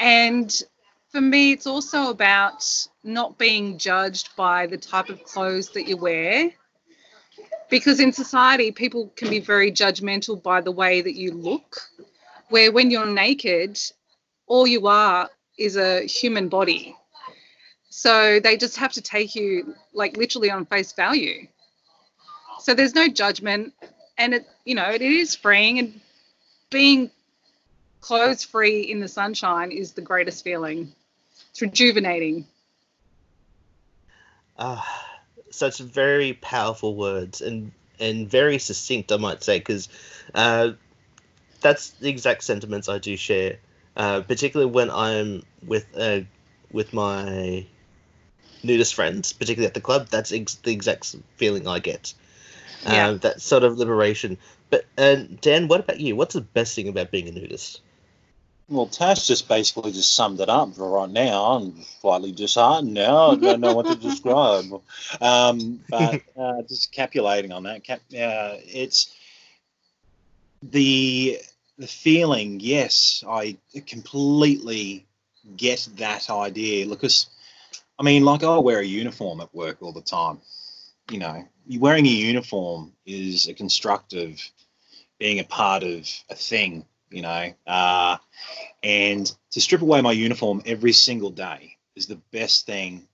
and 0.00 0.62
for 1.10 1.20
me, 1.20 1.52
it's 1.52 1.66
also 1.66 2.10
about 2.10 2.64
not 3.04 3.36
being 3.36 3.78
judged 3.78 4.34
by 4.36 4.66
the 4.66 4.78
type 4.78 5.08
of 5.08 5.22
clothes 5.24 5.70
that 5.70 5.86
you 5.86 5.96
wear. 5.96 6.50
Because 7.68 8.00
in 8.00 8.12
society, 8.12 8.72
people 8.72 9.12
can 9.14 9.28
be 9.28 9.40
very 9.40 9.70
judgmental 9.70 10.42
by 10.42 10.60
the 10.60 10.72
way 10.72 11.02
that 11.02 11.14
you 11.14 11.32
look, 11.32 11.80
where 12.48 12.72
when 12.72 12.90
you're 12.90 13.06
naked, 13.06 13.78
all 14.46 14.66
you 14.66 14.86
are 14.86 15.28
is 15.58 15.76
a 15.76 16.06
human 16.06 16.48
body. 16.48 16.96
So 17.90 18.40
they 18.40 18.56
just 18.56 18.76
have 18.78 18.92
to 18.92 19.02
take 19.02 19.34
you 19.34 19.74
like 19.92 20.16
literally 20.16 20.50
on 20.50 20.64
face 20.66 20.92
value. 20.92 21.46
So 22.60 22.74
there's 22.74 22.94
no 22.94 23.08
judgment. 23.08 23.74
And 24.16 24.34
it, 24.34 24.46
you 24.64 24.74
know, 24.74 24.90
it 24.90 25.02
is 25.02 25.34
freeing 25.34 25.78
and 25.78 26.00
being 26.70 27.10
clothes 28.00 28.44
free 28.44 28.80
in 28.82 29.00
the 29.00 29.08
sunshine 29.08 29.70
is 29.70 29.92
the 29.92 30.02
greatest 30.02 30.44
feeling. 30.44 30.92
It's 31.50 31.62
rejuvenating. 31.62 32.46
Uh, 34.56 34.80
such 35.50 35.78
very 35.78 36.34
powerful 36.34 36.94
words 36.94 37.40
and 37.40 37.72
and 37.98 38.30
very 38.30 38.58
succinct, 38.58 39.12
I 39.12 39.18
might 39.18 39.42
say, 39.42 39.58
because 39.58 39.88
uh, 40.34 40.72
that's 41.60 41.90
the 41.90 42.08
exact 42.08 42.42
sentiments 42.44 42.88
I 42.88 42.98
do 42.98 43.16
share. 43.16 43.58
Uh, 43.96 44.22
particularly 44.22 44.72
when 44.72 44.90
I'm 44.90 45.42
with 45.66 45.86
uh, 45.96 46.20
with 46.72 46.92
my 46.92 47.66
nudist 48.62 48.94
friends, 48.94 49.32
particularly 49.32 49.66
at 49.66 49.74
the 49.74 49.80
club, 49.80 50.08
that's 50.08 50.32
ex- 50.32 50.54
the 50.56 50.72
exact 50.72 51.14
feeling 51.36 51.66
I 51.66 51.78
get. 51.78 52.14
Yeah. 52.84 53.08
Uh, 53.08 53.12
that 53.14 53.40
sort 53.40 53.64
of 53.64 53.76
liberation. 53.78 54.38
But 54.70 54.86
and 54.96 55.40
Dan, 55.40 55.68
what 55.68 55.80
about 55.80 56.00
you? 56.00 56.16
What's 56.16 56.34
the 56.34 56.40
best 56.40 56.74
thing 56.74 56.88
about 56.88 57.10
being 57.10 57.28
a 57.28 57.32
nudist? 57.32 57.80
Well, 58.70 58.86
Tash 58.86 59.26
just 59.26 59.48
basically 59.48 59.90
just 59.90 60.14
summed 60.14 60.40
it 60.40 60.48
up 60.48 60.74
for 60.74 60.88
right 60.88 61.10
now. 61.10 61.56
I'm 61.56 61.82
slightly 62.00 62.30
disheartened 62.30 62.94
now. 62.94 63.32
I 63.32 63.34
don't 63.34 63.60
know 63.60 63.74
what 63.74 63.86
to 63.88 63.96
describe. 64.00 64.66
Um, 65.20 65.80
but 65.90 66.22
uh, 66.38 66.62
just 66.68 66.92
capulating 66.92 67.50
on 67.50 67.64
that, 67.64 67.82
cap, 67.82 68.00
uh, 68.12 68.62
it's 68.62 69.12
the 70.62 71.40
the 71.78 71.88
feeling. 71.88 72.60
Yes, 72.60 73.24
I 73.28 73.56
completely 73.88 75.04
get 75.56 75.88
that 75.96 76.30
idea 76.30 76.86
because 76.86 77.26
I 77.98 78.04
mean, 78.04 78.24
like 78.24 78.44
I 78.44 78.56
wear 78.58 78.78
a 78.78 78.84
uniform 78.84 79.40
at 79.40 79.52
work 79.52 79.78
all 79.82 79.92
the 79.92 80.00
time. 80.00 80.40
You 81.10 81.18
know, 81.18 81.44
wearing 81.78 82.06
a 82.06 82.10
uniform 82.10 82.92
is 83.04 83.48
a 83.48 83.54
constructive 83.54 84.40
being 85.18 85.40
a 85.40 85.44
part 85.44 85.82
of 85.82 86.08
a 86.30 86.36
thing, 86.36 86.84
you 87.10 87.22
know. 87.22 87.52
Uh, 87.66 88.16
and 88.82 89.30
to 89.52 89.60
strip 89.60 89.82
away 89.82 90.00
my 90.00 90.12
uniform 90.12 90.62
every 90.64 90.92
single 90.92 91.30
day 91.30 91.76
is 91.96 92.06
the 92.06 92.20
best 92.32 92.66
thing 92.66 93.06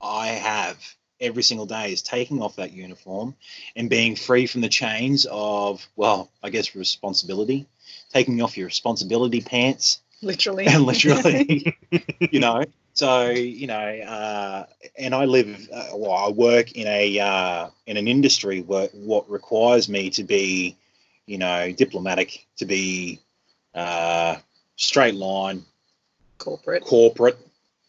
I 0.00 0.28
have 0.28 0.78
every 1.20 1.42
single 1.42 1.66
day 1.66 1.92
is 1.92 2.02
taking 2.02 2.42
off 2.42 2.56
that 2.56 2.72
uniform 2.72 3.34
and 3.76 3.90
being 3.90 4.16
free 4.16 4.46
from 4.46 4.60
the 4.60 4.68
chains 4.68 5.26
of, 5.30 5.86
well, 5.96 6.30
I 6.42 6.50
guess 6.50 6.74
responsibility, 6.74 7.66
taking 8.12 8.40
off 8.42 8.56
your 8.56 8.66
responsibility 8.66 9.40
pants. 9.40 10.00
Literally. 10.22 10.66
And 10.66 10.82
literally, 10.84 11.76
you 12.30 12.40
know. 12.40 12.64
So 12.94 13.30
you 13.30 13.68
know, 13.68 13.76
uh, 13.76 14.66
and 14.96 15.14
I 15.14 15.24
live, 15.26 15.68
uh, 15.72 15.90
well, 15.94 16.12
I 16.12 16.30
work 16.30 16.72
in 16.72 16.88
a 16.88 17.20
uh, 17.20 17.68
in 17.86 17.96
an 17.96 18.08
industry 18.08 18.62
where 18.62 18.88
what 18.92 19.30
requires 19.30 19.88
me 19.88 20.10
to 20.10 20.24
be, 20.24 20.76
you 21.28 21.38
know, 21.38 21.70
diplomatic, 21.70 22.46
to 22.56 22.64
be 22.64 23.20
uh, 23.74 24.36
straight 24.76 25.14
line, 25.14 25.64
Corporate. 26.38 26.82
corporate, 26.84 27.38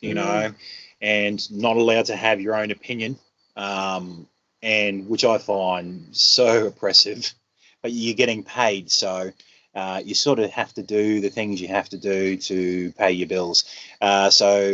you 0.01 0.13
Mm. 0.13 0.15
know, 0.15 0.53
and 1.01 1.51
not 1.51 1.77
allowed 1.77 2.05
to 2.08 2.15
have 2.15 2.41
your 2.41 2.55
own 2.55 2.72
opinion, 2.72 3.17
um, 3.55 4.27
and 4.62 5.08
which 5.08 5.24
I 5.24 5.38
find 5.38 6.10
so 6.12 6.67
oppressive. 6.67 7.34
But 7.81 7.93
you're 7.93 8.15
getting 8.15 8.43
paid, 8.43 8.91
so 8.91 9.31
uh, 9.74 10.01
you 10.03 10.15
sort 10.15 10.39
of 10.39 10.50
have 10.51 10.74
to 10.74 10.84
do 10.84 11.22
the 11.22 11.29
things 11.29 11.62
you 11.62 11.69
have 11.69 11.88
to 11.89 11.98
do 11.98 12.36
to 12.36 12.91
pay 12.93 13.12
your 13.12 13.27
bills. 13.27 13.63
Uh, 14.01 14.29
so 14.29 14.74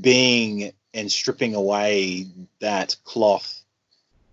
being 0.00 0.72
and 0.94 1.12
stripping 1.12 1.54
away 1.54 2.26
that 2.60 2.96
cloth 3.04 3.62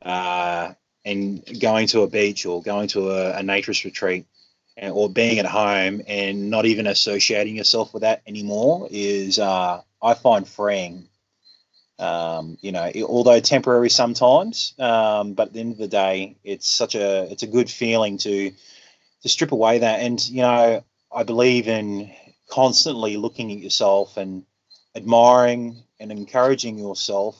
uh, 0.02 0.74
and 1.08 1.62
going 1.62 1.88
to 1.88 2.02
a 2.04 2.08
beach 2.08 2.46
or 2.46 2.62
going 2.62 2.90
to 2.90 3.12
a, 3.12 3.40
a 3.40 3.42
naturist 3.42 3.86
retreat 3.86 4.26
and, 4.78 4.94
or 4.94 5.10
being 5.10 5.40
at 5.40 5.46
home 5.46 6.02
and 6.08 6.50
not 6.52 6.66
even 6.66 6.88
associating 6.88 7.56
yourself 7.56 7.94
with 7.94 8.02
that 8.04 8.22
anymore 8.28 8.88
is 8.92 9.40
uh, 9.40 9.82
I 10.02 10.14
find 10.16 10.48
freeing. 10.48 11.08
Um, 12.00 12.58
you 12.62 12.72
know, 12.74 12.92
it- 12.94 13.04
although 13.04 13.40
temporary 13.40 13.90
sometimes, 13.90 14.74
um, 14.80 15.34
but 15.34 15.50
at 15.50 15.54
the 15.54 15.60
end 15.62 15.74
of 15.74 15.80
the 15.80 15.88
day, 15.88 16.38
it's 16.44 16.70
such 16.70 16.96
a 16.96 17.24
it's 17.32 17.44
a 17.44 17.48
good 17.48 17.70
feeling 17.72 18.18
to 18.20 18.52
to 19.24 19.30
strip 19.30 19.52
away 19.54 19.80
that. 19.80 20.02
And 20.02 20.28
you 20.30 20.44
know, 20.44 20.84
I 21.14 21.24
believe 21.24 21.68
in 21.70 22.12
constantly 22.50 23.18
looking 23.18 23.52
at 23.52 23.60
yourself 23.60 24.18
and 24.18 24.46
admiring 24.96 25.84
and 26.00 26.12
encouraging 26.12 26.80
yourself 26.80 27.38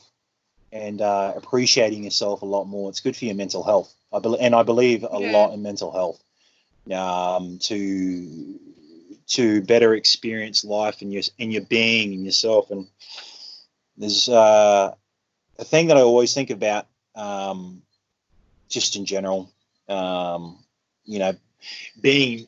and 0.72 1.00
uh, 1.00 1.32
appreciating 1.36 2.04
yourself 2.04 2.42
a 2.42 2.46
lot 2.46 2.64
more. 2.64 2.90
It's 2.90 3.00
good 3.00 3.16
for 3.16 3.24
your 3.24 3.34
mental 3.34 3.62
health. 3.62 3.94
I 4.12 4.18
believe, 4.20 4.40
and 4.40 4.54
I 4.54 4.62
believe 4.62 5.04
a 5.04 5.18
Yeah. 5.18 5.32
lot 5.32 5.52
in 5.52 5.62
mental 5.62 5.92
health 5.92 6.22
um, 6.92 7.58
to 7.60 8.58
to 9.28 9.60
better 9.62 9.94
experience 9.94 10.64
life 10.64 11.02
and 11.02 11.12
your 11.12 11.22
in 11.38 11.50
your 11.50 11.62
being 11.62 12.14
and 12.14 12.24
yourself. 12.24 12.70
And 12.70 12.88
there's 13.96 14.28
uh, 14.28 14.94
a 15.58 15.64
thing 15.64 15.88
that 15.88 15.96
I 15.96 16.00
always 16.00 16.32
think 16.32 16.50
about, 16.50 16.86
um, 17.14 17.82
just 18.68 18.96
in 18.96 19.04
general. 19.04 19.50
Um, 19.88 20.58
you 21.04 21.18
know, 21.18 21.34
being 22.00 22.46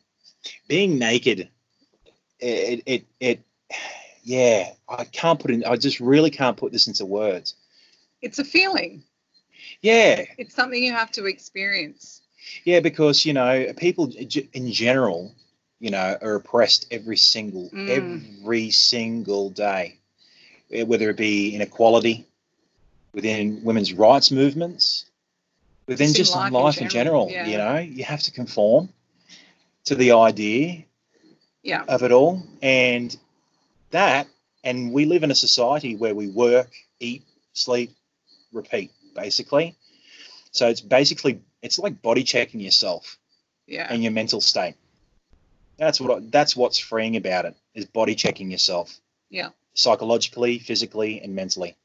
being 0.68 0.98
naked. 0.98 1.48
It, 2.38 2.82
it 2.86 3.04
it 3.18 3.40
yeah. 4.22 4.72
I 4.88 5.04
can't 5.04 5.38
put 5.40 5.50
in. 5.50 5.64
I 5.64 5.76
just 5.76 6.00
really 6.00 6.30
can't 6.30 6.56
put 6.56 6.72
this 6.72 6.86
into 6.86 7.04
words. 7.04 7.54
It's 8.22 8.38
a 8.38 8.44
feeling. 8.44 9.02
Yeah, 9.82 10.24
It's 10.38 10.54
something 10.54 10.82
you 10.82 10.92
have 10.92 11.10
to 11.12 11.26
experience. 11.26 12.22
Yeah, 12.64 12.80
because 12.80 13.24
you 13.24 13.32
know 13.32 13.72
people 13.76 14.12
in 14.52 14.72
general, 14.72 15.34
you 15.80 15.90
know, 15.90 16.16
are 16.20 16.34
oppressed 16.36 16.86
every 16.90 17.16
single 17.16 17.70
Mm. 17.72 17.88
every 17.88 18.70
single 18.70 19.50
day, 19.50 19.96
Eh, 20.72 20.82
whether 20.84 21.10
it 21.10 21.16
be 21.16 21.54
inequality 21.54 22.26
within 23.14 23.62
women's 23.64 23.92
rights 23.92 24.30
movements, 24.30 25.06
within 25.88 26.08
Just 26.08 26.16
in 26.16 26.24
just 26.24 26.36
life 26.36 26.52
life, 26.52 26.76
in 26.78 26.84
in 26.84 26.88
general. 26.88 27.28
general, 27.30 27.50
You 27.50 27.58
know, 27.58 27.78
you 27.78 28.04
have 28.04 28.22
to 28.22 28.30
conform 28.30 28.88
to 29.84 29.94
the 29.94 30.12
idea 30.12 30.84
Yeah. 31.62 31.84
of 31.88 32.02
it 32.02 32.12
all, 32.12 32.42
and 32.62 33.16
that, 33.90 34.26
and 34.64 34.92
we 34.92 35.04
live 35.04 35.22
in 35.22 35.30
a 35.30 35.34
society 35.34 35.96
where 35.96 36.14
we 36.14 36.28
work, 36.28 36.70
eat, 37.00 37.22
sleep, 37.52 37.90
repeat, 38.52 38.92
basically. 39.14 39.76
So 40.52 40.68
it's 40.68 40.80
basically 40.80 41.40
it's 41.62 41.78
like 41.78 42.02
body 42.02 42.24
checking 42.24 42.60
yourself 42.60 43.18
Yeah. 43.66 43.86
and 43.88 44.02
your 44.02 44.12
mental 44.12 44.40
state. 44.40 44.74
That's 45.78 46.00
what 46.00 46.30
that's 46.30 46.54
what's 46.54 46.78
freeing 46.78 47.16
about 47.16 47.46
it 47.46 47.56
is 47.74 47.86
body 47.86 48.14
checking 48.14 48.50
yourself. 48.50 48.98
Yeah. 49.30 49.50
Psychologically, 49.74 50.58
physically, 50.58 51.20
and 51.20 51.34
mentally. 51.34 51.76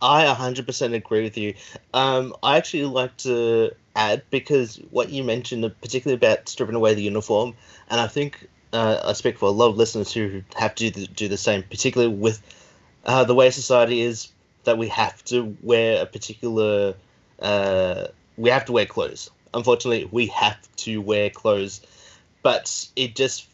I 0.00 0.26
100% 0.26 0.94
agree 0.94 1.22
with 1.22 1.38
you. 1.38 1.54
Um, 1.94 2.34
I 2.42 2.56
actually 2.56 2.84
like 2.86 3.16
to 3.18 3.70
add 3.94 4.24
because 4.30 4.76
what 4.90 5.10
you 5.10 5.22
mentioned, 5.22 5.62
particularly 5.80 6.16
about 6.16 6.48
stripping 6.48 6.74
away 6.74 6.94
the 6.94 7.02
uniform, 7.02 7.54
and 7.88 8.00
I 8.00 8.08
think 8.08 8.48
uh, 8.72 9.00
I 9.04 9.12
speak 9.12 9.38
for 9.38 9.46
a 9.46 9.52
lot 9.52 9.68
of 9.68 9.76
listeners 9.76 10.12
who 10.12 10.42
have 10.56 10.74
to 10.76 10.90
do 10.90 11.00
the, 11.00 11.06
do 11.06 11.28
the 11.28 11.36
same, 11.36 11.62
particularly 11.62 12.12
with 12.12 12.42
uh, 13.04 13.24
the 13.24 13.34
way 13.34 13.50
society 13.50 14.00
is 14.00 14.28
that 14.64 14.78
we 14.78 14.88
have 14.88 15.22
to 15.26 15.56
wear 15.62 16.02
a 16.02 16.06
particular, 16.06 16.94
uh, 17.40 18.06
we 18.36 18.50
have 18.50 18.64
to 18.66 18.72
wear 18.72 18.86
clothes. 18.86 19.30
Unfortunately, 19.54 20.08
we 20.10 20.26
have 20.28 20.58
to 20.76 21.00
wear 21.00 21.30
clothes, 21.30 21.80
but 22.42 22.88
it 22.96 23.14
just 23.14 23.46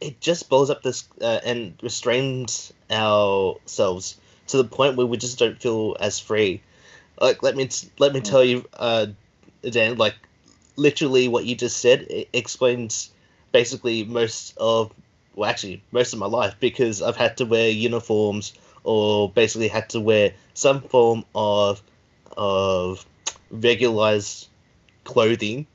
it 0.00 0.20
just 0.20 0.48
blows 0.48 0.70
up 0.70 0.82
this 0.82 1.08
uh, 1.20 1.40
and 1.44 1.74
restrains 1.82 2.72
ourselves 2.90 4.18
to 4.48 4.56
the 4.56 4.64
point 4.64 4.96
where 4.96 5.06
we 5.06 5.16
just 5.16 5.38
don't 5.38 5.60
feel 5.60 5.96
as 6.00 6.18
free. 6.18 6.62
Like 7.20 7.42
let 7.42 7.56
me 7.56 7.68
let 7.98 8.12
me 8.12 8.20
tell 8.20 8.42
you, 8.44 8.64
uh, 8.74 9.06
Dan, 9.62 9.96
like 9.96 10.14
literally 10.76 11.28
what 11.28 11.44
you 11.44 11.54
just 11.54 11.78
said 11.78 12.06
explains 12.32 13.10
basically 13.52 14.04
most 14.04 14.54
of 14.56 14.92
well 15.34 15.50
actually 15.50 15.82
most 15.92 16.12
of 16.12 16.18
my 16.18 16.26
life 16.26 16.54
because 16.60 17.02
I've 17.02 17.16
had 17.16 17.36
to 17.38 17.44
wear 17.44 17.68
uniforms 17.68 18.54
or 18.84 19.30
basically 19.30 19.68
had 19.68 19.88
to 19.90 20.00
wear 20.00 20.32
some 20.54 20.82
form 20.82 21.24
of 21.34 21.82
of 22.36 23.04
regularized 23.50 24.48
clothing 25.04 25.66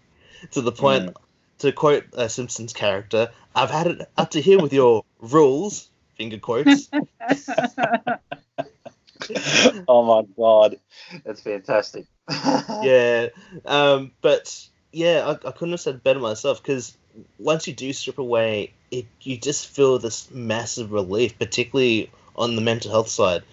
to 0.51 0.61
the 0.61 0.71
point 0.71 1.15
to 1.59 1.71
quote 1.71 2.05
a 2.13 2.29
Simpsons 2.29 2.73
character, 2.73 3.31
I've 3.55 3.71
had 3.71 3.87
it 3.87 4.09
up 4.17 4.31
to 4.31 4.41
here 4.41 4.59
with 4.59 4.73
your 4.73 5.03
rules, 5.19 5.89
finger 6.15 6.37
quotes. 6.37 6.89
oh 9.87 10.03
my 10.03 10.23
god, 10.37 10.79
that's 11.23 11.41
fantastic. 11.41 12.05
yeah, 12.29 13.27
um, 13.65 14.11
but 14.21 14.67
yeah, 14.91 15.25
I, 15.25 15.47
I 15.47 15.51
couldn't 15.51 15.71
have 15.71 15.79
said 15.79 16.03
better 16.03 16.19
myself 16.19 16.61
because 16.61 16.97
once 17.39 17.67
you 17.67 17.73
do 17.73 17.93
strip 17.93 18.17
away, 18.17 18.73
it 18.91 19.05
you 19.21 19.37
just 19.37 19.67
feel 19.67 19.99
this 19.99 20.29
massive 20.31 20.91
relief, 20.91 21.39
particularly 21.39 22.11
on 22.37 22.55
the 22.55 22.61
mental 22.61 22.91
health 22.91 23.09
side. 23.09 23.43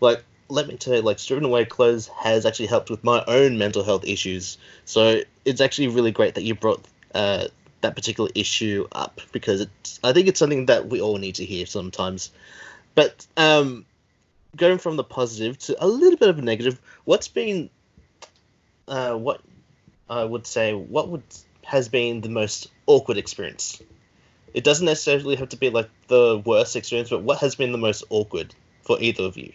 Like, 0.00 0.24
let 0.48 0.68
me 0.68 0.76
tell 0.76 0.94
you, 0.94 1.02
like 1.02 1.18
stripping 1.18 1.44
away 1.44 1.64
clothes 1.64 2.08
has 2.08 2.46
actually 2.46 2.66
helped 2.66 2.90
with 2.90 3.02
my 3.02 3.24
own 3.26 3.58
mental 3.58 3.82
health 3.82 4.04
issues. 4.04 4.58
So 4.84 5.20
it's 5.44 5.60
actually 5.60 5.88
really 5.88 6.12
great 6.12 6.34
that 6.34 6.44
you 6.44 6.54
brought 6.54 6.84
uh, 7.14 7.48
that 7.80 7.94
particular 7.94 8.30
issue 8.34 8.86
up 8.92 9.20
because 9.32 9.62
it's 9.62 10.00
I 10.02 10.12
think 10.12 10.28
it's 10.28 10.38
something 10.38 10.66
that 10.66 10.88
we 10.88 11.00
all 11.00 11.18
need 11.18 11.36
to 11.36 11.44
hear 11.44 11.66
sometimes. 11.66 12.30
But 12.94 13.26
um, 13.36 13.86
going 14.56 14.78
from 14.78 14.96
the 14.96 15.04
positive 15.04 15.58
to 15.58 15.84
a 15.84 15.86
little 15.86 16.18
bit 16.18 16.28
of 16.28 16.38
a 16.38 16.42
negative, 16.42 16.80
what's 17.04 17.28
been 17.28 17.70
uh, 18.88 19.14
what 19.14 19.40
I 20.08 20.24
would 20.24 20.46
say 20.46 20.72
what 20.72 21.08
would 21.08 21.24
has 21.64 21.88
been 21.88 22.20
the 22.20 22.28
most 22.28 22.68
awkward 22.86 23.18
experience? 23.18 23.82
It 24.56 24.64
doesn't 24.64 24.86
necessarily 24.86 25.36
have 25.36 25.50
to 25.50 25.56
be 25.58 25.68
like 25.68 25.90
the 26.08 26.42
worst 26.46 26.76
experience, 26.76 27.10
but 27.10 27.22
what 27.22 27.38
has 27.40 27.54
been 27.54 27.72
the 27.72 27.78
most 27.78 28.04
awkward 28.08 28.54
for 28.80 28.98
either 28.98 29.24
of 29.24 29.36
you? 29.36 29.52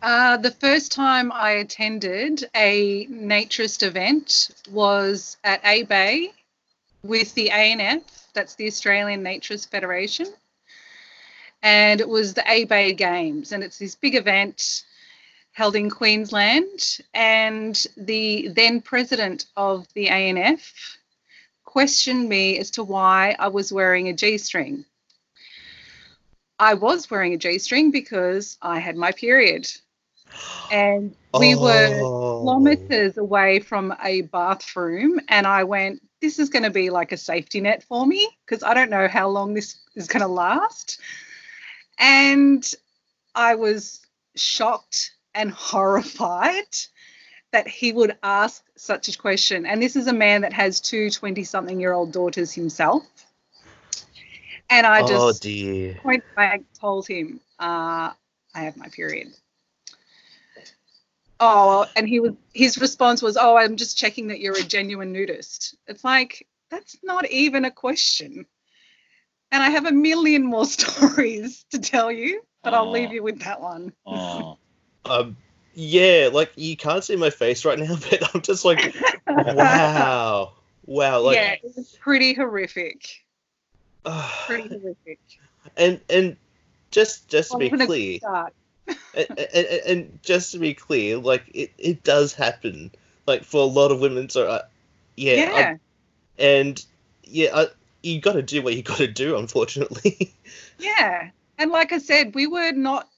Uh, 0.00 0.38
the 0.38 0.50
first 0.50 0.92
time 0.92 1.30
I 1.30 1.50
attended 1.50 2.48
a 2.54 3.06
naturist 3.08 3.82
event 3.82 4.48
was 4.70 5.36
at 5.44 5.60
A 5.62 5.82
Bay 5.82 6.32
with 7.02 7.34
the 7.34 7.50
ANF, 7.50 8.02
that's 8.32 8.54
the 8.54 8.66
Australian 8.66 9.22
Naturist 9.22 9.68
Federation. 9.68 10.32
And 11.62 12.00
it 12.00 12.08
was 12.08 12.32
the 12.32 12.50
A 12.50 12.64
Bay 12.64 12.94
Games, 12.94 13.52
and 13.52 13.62
it's 13.62 13.78
this 13.78 13.94
big 13.94 14.14
event 14.14 14.84
held 15.52 15.76
in 15.76 15.90
Queensland. 15.90 17.00
And 17.12 17.76
the 17.98 18.48
then 18.48 18.80
president 18.80 19.44
of 19.54 19.86
the 19.92 20.06
ANF 20.06 20.96
questioned 21.76 22.26
me 22.26 22.58
as 22.58 22.70
to 22.70 22.82
why 22.82 23.36
I 23.38 23.48
was 23.48 23.70
wearing 23.70 24.08
a 24.08 24.14
G 24.14 24.38
string. 24.38 24.86
I 26.58 26.72
was 26.72 27.10
wearing 27.10 27.34
a 27.34 27.36
G 27.36 27.58
string 27.58 27.90
because 27.90 28.56
I 28.62 28.78
had 28.78 28.96
my 28.96 29.12
period. 29.12 29.70
And 30.70 31.14
we 31.38 31.54
were 31.54 31.90
Oh. 31.90 32.40
kilometers 32.40 33.18
away 33.18 33.60
from 33.60 33.94
a 34.02 34.22
bathroom, 34.22 35.20
and 35.28 35.46
I 35.46 35.64
went, 35.64 36.00
This 36.22 36.38
is 36.38 36.48
going 36.48 36.62
to 36.62 36.70
be 36.70 36.88
like 36.88 37.12
a 37.12 37.18
safety 37.18 37.60
net 37.60 37.82
for 37.82 38.06
me 38.06 38.26
because 38.46 38.62
I 38.62 38.72
don't 38.72 38.88
know 38.88 39.06
how 39.06 39.28
long 39.28 39.52
this 39.52 39.76
is 39.94 40.06
going 40.06 40.22
to 40.22 40.28
last. 40.28 40.98
And 41.98 42.66
I 43.34 43.54
was 43.54 44.00
shocked 44.34 45.10
and 45.34 45.50
horrified 45.70 46.74
that 47.52 47.68
he 47.68 47.92
would 47.92 48.16
ask 48.22 48.62
such 48.76 49.08
a 49.08 49.16
question. 49.18 49.66
And 49.66 49.80
this 49.82 49.96
is 49.96 50.06
a 50.06 50.12
man 50.12 50.42
that 50.42 50.52
has 50.52 50.80
two 50.80 51.10
20 51.10 51.44
something 51.44 51.80
year 51.80 51.92
old 51.92 52.12
daughters 52.12 52.52
himself. 52.52 53.04
And 54.68 54.86
I 54.86 55.00
just 55.02 55.12
oh 55.12 55.32
dear. 55.32 55.94
point 56.02 56.24
blank 56.34 56.66
told 56.78 57.06
him, 57.06 57.40
uh, 57.58 58.10
I 58.54 58.60
have 58.60 58.76
my 58.76 58.88
period. 58.88 59.28
Oh, 61.38 61.86
and 61.94 62.08
he 62.08 62.20
was 62.20 62.32
his 62.54 62.78
response 62.78 63.22
was, 63.22 63.36
Oh, 63.36 63.56
I'm 63.56 63.76
just 63.76 63.98
checking 63.98 64.28
that 64.28 64.40
you're 64.40 64.58
a 64.58 64.62
genuine 64.62 65.12
nudist. 65.12 65.76
It's 65.86 66.02
like, 66.02 66.46
that's 66.70 66.96
not 67.02 67.30
even 67.30 67.64
a 67.64 67.70
question. 67.70 68.46
And 69.52 69.62
I 69.62 69.70
have 69.70 69.86
a 69.86 69.92
million 69.92 70.44
more 70.44 70.64
stories 70.66 71.64
to 71.70 71.78
tell 71.78 72.10
you, 72.10 72.42
but 72.64 72.74
I'll 72.74 72.90
leave 72.90 73.10
Oh. 73.10 73.12
you 73.12 73.22
with 73.22 73.40
that 73.40 73.60
one. 73.60 73.92
Oh. 74.06 74.58
Um, 75.04 75.36
yeah, 75.76 76.30
like 76.32 76.50
you 76.56 76.74
can't 76.74 77.04
see 77.04 77.16
my 77.16 77.28
face 77.28 77.64
right 77.66 77.78
now, 77.78 77.96
but 78.10 78.34
I'm 78.34 78.40
just 78.40 78.64
like, 78.64 78.94
wow, 79.28 80.52
wow, 80.86 81.20
like, 81.20 81.36
yeah, 81.36 81.52
it 81.52 81.72
was 81.76 81.96
pretty 82.00 82.32
horrific. 82.32 83.22
ah. 84.06 84.44
Pretty 84.46 84.68
horrific. 84.80 85.18
and 85.76 86.00
and 86.08 86.36
just 86.90 87.28
just 87.28 87.50
to 87.52 87.58
be 87.58 87.66
a 87.66 87.70
good 87.70 87.86
clear, 87.86 88.18
and, 89.14 89.26
and, 89.54 89.66
and 89.86 90.18
just 90.22 90.52
to 90.52 90.58
be 90.58 90.72
clear, 90.72 91.18
like 91.18 91.44
it, 91.52 91.72
it 91.76 92.02
does 92.02 92.32
happen, 92.32 92.90
like 93.26 93.44
for 93.44 93.60
a 93.60 93.66
lot 93.66 93.90
of 93.92 94.00
women. 94.00 94.30
So, 94.30 94.48
uh, 94.48 94.62
yeah, 95.16 95.50
I- 95.52 95.58
yeah. 95.60 95.76
and 96.38 96.84
yeah, 97.24 97.50
I, 97.54 97.66
you 98.02 98.20
got 98.20 98.32
to 98.32 98.42
do 98.42 98.62
what 98.62 98.74
you 98.74 98.82
got 98.82 98.96
to 98.98 99.06
do. 99.08 99.36
Unfortunately, 99.36 100.32
Yeah. 100.78 101.30
And 101.58 101.70
like 101.70 101.92
I 101.92 101.98
said, 101.98 102.34
we 102.34 102.46
were 102.46 102.72
not 102.72 103.08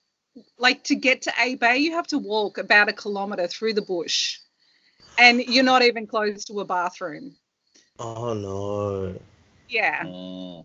like 0.59 0.85
to 0.85 0.95
get 0.95 1.23
to 1.23 1.33
A 1.41 1.55
Bay, 1.57 1.79
you 1.79 1.93
have 1.93 2.07
to 2.09 2.19
walk 2.19 2.59
about 2.59 2.89
a 2.89 2.93
kilometer 2.93 3.47
through 3.47 3.75
the 3.75 3.83
bush. 3.83 4.39
And 5.19 5.41
you're 5.41 5.65
not 5.65 5.83
even 5.83 6.07
close 6.07 6.45
to 6.45 6.61
a 6.61 6.65
bathroom. 6.65 7.35
oh 7.99 8.35
no. 8.35 9.19
Yeah. 9.69 10.05
Mm. 10.05 10.65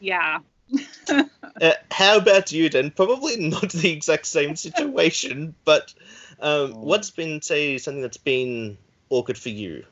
Yeah. 0.00 0.38
Uh, 1.58 1.72
how 1.90 2.18
about 2.18 2.52
you 2.52 2.68
then? 2.68 2.90
Probably 2.90 3.36
not 3.48 3.70
the 3.72 3.90
exact 3.90 4.26
same 4.26 4.56
situation, 4.56 5.54
but 5.64 5.94
um, 6.38 6.74
Oh. 6.74 6.80
what's 6.82 7.10
been 7.10 7.40
say 7.40 7.78
something 7.78 8.02
that's 8.02 8.18
been 8.18 8.76
awkward 9.08 9.38
for 9.38 9.48
you? 9.48 9.84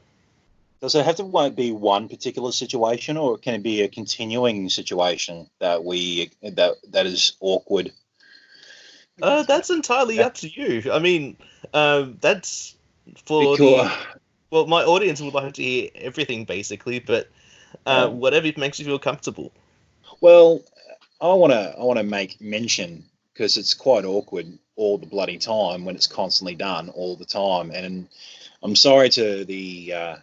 Does 0.82 0.94
it 0.94 1.06
have 1.06 1.16
to 1.16 1.50
be 1.56 1.72
one 1.72 2.10
particular 2.10 2.52
situation, 2.52 3.16
or 3.16 3.38
can 3.38 3.54
it 3.54 3.62
be 3.62 3.80
a 3.80 3.88
continuing 3.88 4.68
situation 4.68 5.48
that 5.58 5.82
we 5.82 6.30
that 6.42 6.74
that 6.90 7.06
is 7.06 7.32
awkward? 7.40 7.92
Uh, 9.23 9.42
that's 9.42 9.71
entirely 9.71 10.23
up 10.23 10.35
to 10.35 10.49
you. 10.49 10.90
I 10.92 10.99
mean, 10.99 11.37
um, 11.73 12.18
that's 12.21 12.75
for 13.25 13.56
Because, 13.56 13.59
the 13.59 13.90
well, 14.50 14.66
my 14.66 14.83
audience 14.85 15.21
would 15.21 15.35
like 15.35 15.54
to 15.54 15.62
hear 15.62 15.90
everything 15.94 16.45
basically, 16.45 16.99
but 17.00 17.28
uh, 17.86 18.08
Yeah. 18.08 18.08
whatever 18.08 18.50
makes 18.56 18.78
you 18.78 18.84
feel 18.84 18.99
comfortable. 18.99 19.52
well, 20.21 20.62
I 21.21 21.32
want 21.34 21.52
to 21.52 21.75
I 21.78 21.82
want 21.84 21.99
to 21.99 22.04
make 22.04 22.41
mention 22.41 23.04
because 23.32 23.56
it's 23.56 23.75
quite 23.75 24.04
awkward 24.04 24.58
all 24.76 24.99
the 24.99 25.06
bloody 25.06 25.38
time 25.38 25.84
when 25.84 25.95
it's 25.97 26.06
constantly 26.06 26.54
done 26.54 26.88
all 26.91 27.17
the 27.17 27.25
time, 27.25 27.71
and 27.71 28.08
I'm 28.62 28.76
sorry 28.76 29.08
to 29.10 29.45
the 29.45 29.93
uh, 29.95 30.17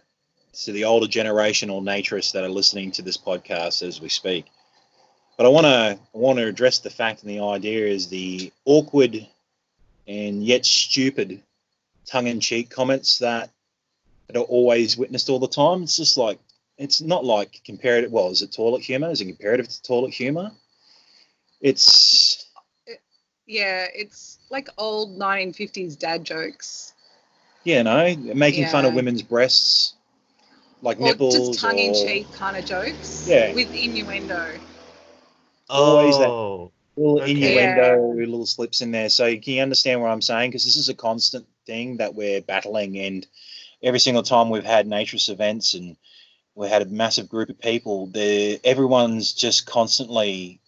to 0.64 0.72
the 0.72 0.84
older 0.84 1.06
generation 1.08 1.70
or 1.70 1.80
naturists 1.80 2.32
that 2.32 2.44
are 2.44 2.48
listening 2.48 2.90
to 2.92 3.02
this 3.02 3.16
podcast 3.16 3.86
as 3.86 4.00
we 4.00 4.08
speak. 4.08 4.46
But 5.42 5.48
I 5.48 5.50
want 5.50 5.64
to 5.64 5.98
I 6.14 6.18
want 6.18 6.38
to 6.38 6.46
address 6.46 6.78
the 6.78 6.88
fact 6.88 7.22
and 7.22 7.30
the 7.30 7.40
idea 7.40 7.88
is 7.88 8.06
the 8.06 8.52
awkward 8.64 9.26
and 10.06 10.44
yet 10.44 10.64
stupid 10.64 11.42
tongue-in-cheek 12.06 12.70
comments 12.70 13.18
that 13.18 13.50
that 14.28 14.36
are 14.36 14.44
always 14.44 14.96
witnessed 14.96 15.28
all 15.28 15.40
the 15.40 15.48
time. 15.48 15.82
It's 15.82 15.96
just 15.96 16.16
like 16.16 16.38
it's 16.78 17.00
not 17.00 17.24
like 17.24 17.60
comparative. 17.64 18.12
Well, 18.12 18.28
is 18.28 18.42
it 18.42 18.52
toilet 18.52 18.82
humor? 18.82 19.10
Is 19.10 19.20
it 19.20 19.24
comparative 19.24 19.66
to 19.66 19.82
toilet 19.82 20.14
humor? 20.14 20.52
It's 21.60 22.46
Yeah. 23.44 23.88
It's 23.92 24.38
like 24.48 24.68
old 24.78 25.18
1950s 25.18 25.98
dad 25.98 26.22
jokes. 26.22 26.94
you 27.64 27.82
know 27.82 28.14
making 28.16 28.68
fun 28.68 28.84
of 28.84 28.94
women's 28.94 29.22
breasts, 29.22 29.94
like 30.82 31.00
Or 31.00 31.06
nipples, 31.06 31.48
just 31.48 31.58
tongue 31.58 31.80
in 31.80 31.90
or 31.90 32.06
cheek 32.06 32.32
kind 32.32 32.56
of 32.56 32.64
jokes. 32.64 33.26
Yeah. 33.26 33.52
With 33.52 33.74
innuendo. 33.74 34.60
Always 35.72 36.18
that- 36.18 36.28
Oh, 36.28 36.72
little 36.96 37.22
Okay. 37.22 37.30
innuendo, 37.32 38.12
little 38.14 38.46
slips 38.46 38.80
in 38.80 38.90
there. 38.90 39.08
So 39.08 39.34
can 39.36 39.54
you 39.54 39.62
understand 39.62 40.00
what 40.02 40.10
I'm 40.10 40.22
saying? 40.22 40.50
Because 40.50 40.64
this 40.64 40.76
is 40.76 40.88
a 40.88 40.94
constant 40.94 41.46
thing 41.66 41.96
that 41.96 42.14
we're 42.14 42.42
battling, 42.42 42.98
and 42.98 43.26
every 43.82 44.00
single 44.00 44.22
time 44.22 44.50
we've 44.50 44.64
had 44.64 44.86
naturist 44.86 45.30
events 45.30 45.74
and 45.74 45.96
we 46.54 46.68
had 46.68 46.82
a 46.82 46.86
massive 46.86 47.28
group 47.28 47.48
of 47.48 47.58
people, 47.58 48.08
there 48.08 48.58
everyone's 48.64 49.32
just 49.32 49.64
constantly 49.66 50.60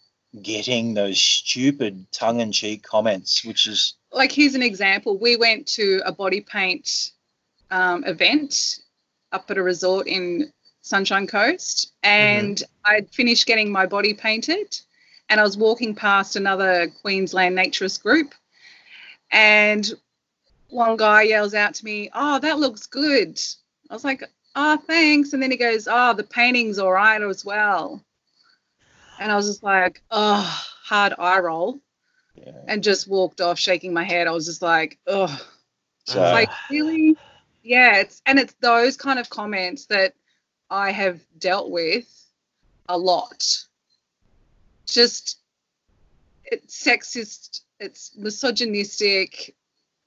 getting 0.43 0.95
those 0.95 1.21
stupid 1.21 2.07
tongue-in-cheek 2.11 2.83
comments, 2.83 3.45
which 3.45 3.67
is 3.67 3.95
like 4.11 4.33
here's 4.33 4.55
an 4.55 4.62
example 4.62 5.19
we 5.19 5.37
went 5.37 5.67
to 5.67 6.01
a 6.05 6.12
body 6.12 6.40
paint 6.40 7.11
um, 7.71 8.05
event 8.05 8.79
up 9.33 9.51
at 9.51 9.59
a 9.59 9.62
resort 9.62 10.07
in 10.07 10.53
sunshine 10.81 11.27
coast 11.27 11.93
and 12.03 12.62
i'd 12.85 13.09
finished 13.11 13.47
getting 13.47 13.73
my 13.73 13.87
body 13.87 14.12
painted 14.12 14.79
and 15.28 15.40
i 15.40 15.42
was 15.42 15.56
walking 15.56 15.94
past 15.94 16.37
another 16.37 16.88
queensland 17.02 17.56
naturist 17.56 18.02
group 18.02 18.34
and 19.30 19.92
one 20.68 20.96
guy 20.96 21.22
yells 21.22 21.54
out 21.54 21.74
to 21.74 21.84
me 21.84 22.10
oh 22.14 22.38
that 22.38 22.58
looks 22.58 22.87
good 22.87 23.40
i 23.90 23.94
was 23.94 24.04
like 24.04 24.22
oh 24.56 24.76
thanks 24.87 25.32
and 25.32 25.42
then 25.42 25.50
he 25.50 25.56
goes 25.56 25.88
oh 25.90 26.14
the 26.14 26.24
painting's 26.24 26.78
all 26.78 26.92
right 26.92 27.22
as 27.22 27.44
well 27.44 28.04
and 29.18 29.30
i 29.30 29.37
was 29.37 29.46
just 29.46 29.62
like 29.62 30.02
oh 30.10 30.64
hard 30.84 31.14
eye 31.18 31.38
roll 31.38 31.80
yeah. 32.37 32.52
and 32.68 32.82
just 32.82 33.08
walked 33.08 33.40
off 33.40 33.58
shaking 33.58 33.92
my 33.92 34.04
head. 34.04 34.26
I 34.26 34.32
was 34.32 34.46
just 34.46 34.62
like, 34.62 34.98
oh, 35.06 35.40
So 36.06 36.20
like 36.20 36.50
really? 36.70 37.16
Yeah, 37.62 37.96
it's 37.96 38.20
and 38.26 38.38
it's 38.38 38.54
those 38.60 38.96
kind 38.96 39.18
of 39.18 39.30
comments 39.30 39.87
that 39.87 40.14
I 40.68 40.90
have 40.90 41.20
dealt 41.38 41.70
with 41.70 42.06
a 42.88 42.98
lot. 42.98 43.42
Just 44.87 45.38
it's 46.44 46.83
sexist, 46.85 47.61
it's 47.81 48.12
misogynistic 48.16 49.55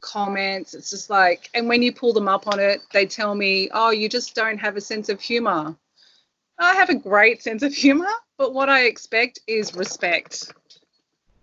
comments. 0.01 0.73
It's 0.73 0.89
just 0.91 1.09
like, 1.09 1.49
and 1.53 1.67
when 1.67 1.81
you 1.81 1.91
pull 1.91 2.13
them 2.13 2.27
up 2.27 2.47
on 2.47 2.59
it, 2.59 2.81
they 2.93 3.05
tell 3.05 3.33
me, 3.35 3.69
oh, 3.73 3.89
you 3.91 4.07
just 4.07 4.35
don't 4.35 4.59
have 4.59 4.77
a 4.77 4.81
sense 4.81 5.09
of 5.09 5.19
humor. 5.19 5.75
I 6.59 6.73
have 6.75 6.89
a 6.89 6.95
great 6.95 7.41
sense 7.43 7.63
of 7.63 7.73
humor, 7.73 8.09
but 8.37 8.53
what 8.53 8.69
I 8.69 8.85
expect 8.85 9.39
is 9.47 9.73
respect. 9.75 10.51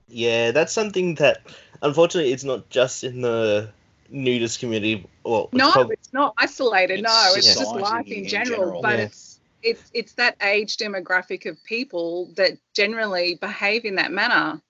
yeah, 0.09 0.51
that's 0.53 0.73
something 0.73 1.15
that 1.17 1.39
unfortunately 1.83 2.33
it's 2.33 2.45
not 2.45 2.69
just 2.71 3.05
in 3.05 3.21
the 3.21 3.71
nudist 4.11 4.61
community. 4.61 5.07
Well, 5.25 5.49
it's 5.53 5.59
No, 5.59 5.73
prob- 5.73 5.93
it's 5.93 6.13
not 6.13 6.35
isolated. 6.39 7.01
It's 7.01 7.03
no, 7.03 7.33
it's 7.37 7.55
just 7.55 7.75
life 7.75 8.07
in 8.07 8.25
in 8.25 8.27
general. 8.27 8.59
general. 8.59 8.83
But 8.83 8.99
Yeah. 8.99 9.05
it's 9.07 9.34
it's 9.65 9.91
it's 9.95 10.13
that 10.15 10.37
age 10.43 10.77
demographic 10.77 11.47
of 11.47 11.63
people 11.65 12.31
that 12.37 12.53
generally 12.75 13.37
behave 13.37 13.85
in 13.85 13.97
that 13.97 14.13
manner. 14.13 14.61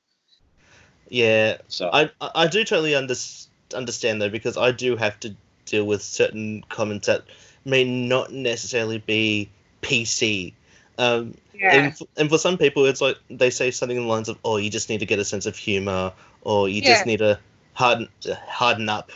yeah, 1.09 1.59
so 1.69 1.91
I 1.93 2.11
I 2.21 2.31
I 2.35 2.47
do 2.47 2.65
totally 2.65 2.95
under, 2.95 3.15
understand 3.75 4.23
though 4.23 4.29
because 4.31 4.57
I 4.57 4.71
do 4.71 4.97
have 4.97 5.19
to 5.21 5.35
deal 5.67 5.85
with 5.85 6.03
certain 6.03 6.65
comments 6.69 7.07
that 7.07 7.25
may 7.65 7.85
not 7.85 8.33
necessarily 8.33 8.99
be 8.99 9.51
PC. 9.83 10.55
Um, 10.99 11.35
Yeah. 11.53 11.77
and, 11.77 11.87
f- 11.87 12.03
and 12.17 12.29
for 12.29 12.39
some 12.39 12.59
people, 12.59 12.85
it's 12.87 13.01
like 13.01 13.17
they 13.31 13.51
say 13.51 13.71
something 13.71 13.97
in 13.97 14.05
the 14.05 14.09
lines 14.09 14.29
of, 14.29 14.39
"Oh, 14.45 14.57
you 14.59 14.71
just 14.71 14.89
need 14.89 15.01
to 15.01 15.07
get 15.07 15.19
a 15.19 15.25
sense 15.25 15.47
of 15.47 15.57
humor, 15.57 16.13
or 16.43 16.69
you 16.69 16.83
Yeah. 16.83 16.95
just 16.95 17.07
need 17.07 17.19
to 17.19 17.39
harden 17.73 18.09
uh, 18.31 18.35
harden 18.47 18.89
up," 18.89 19.11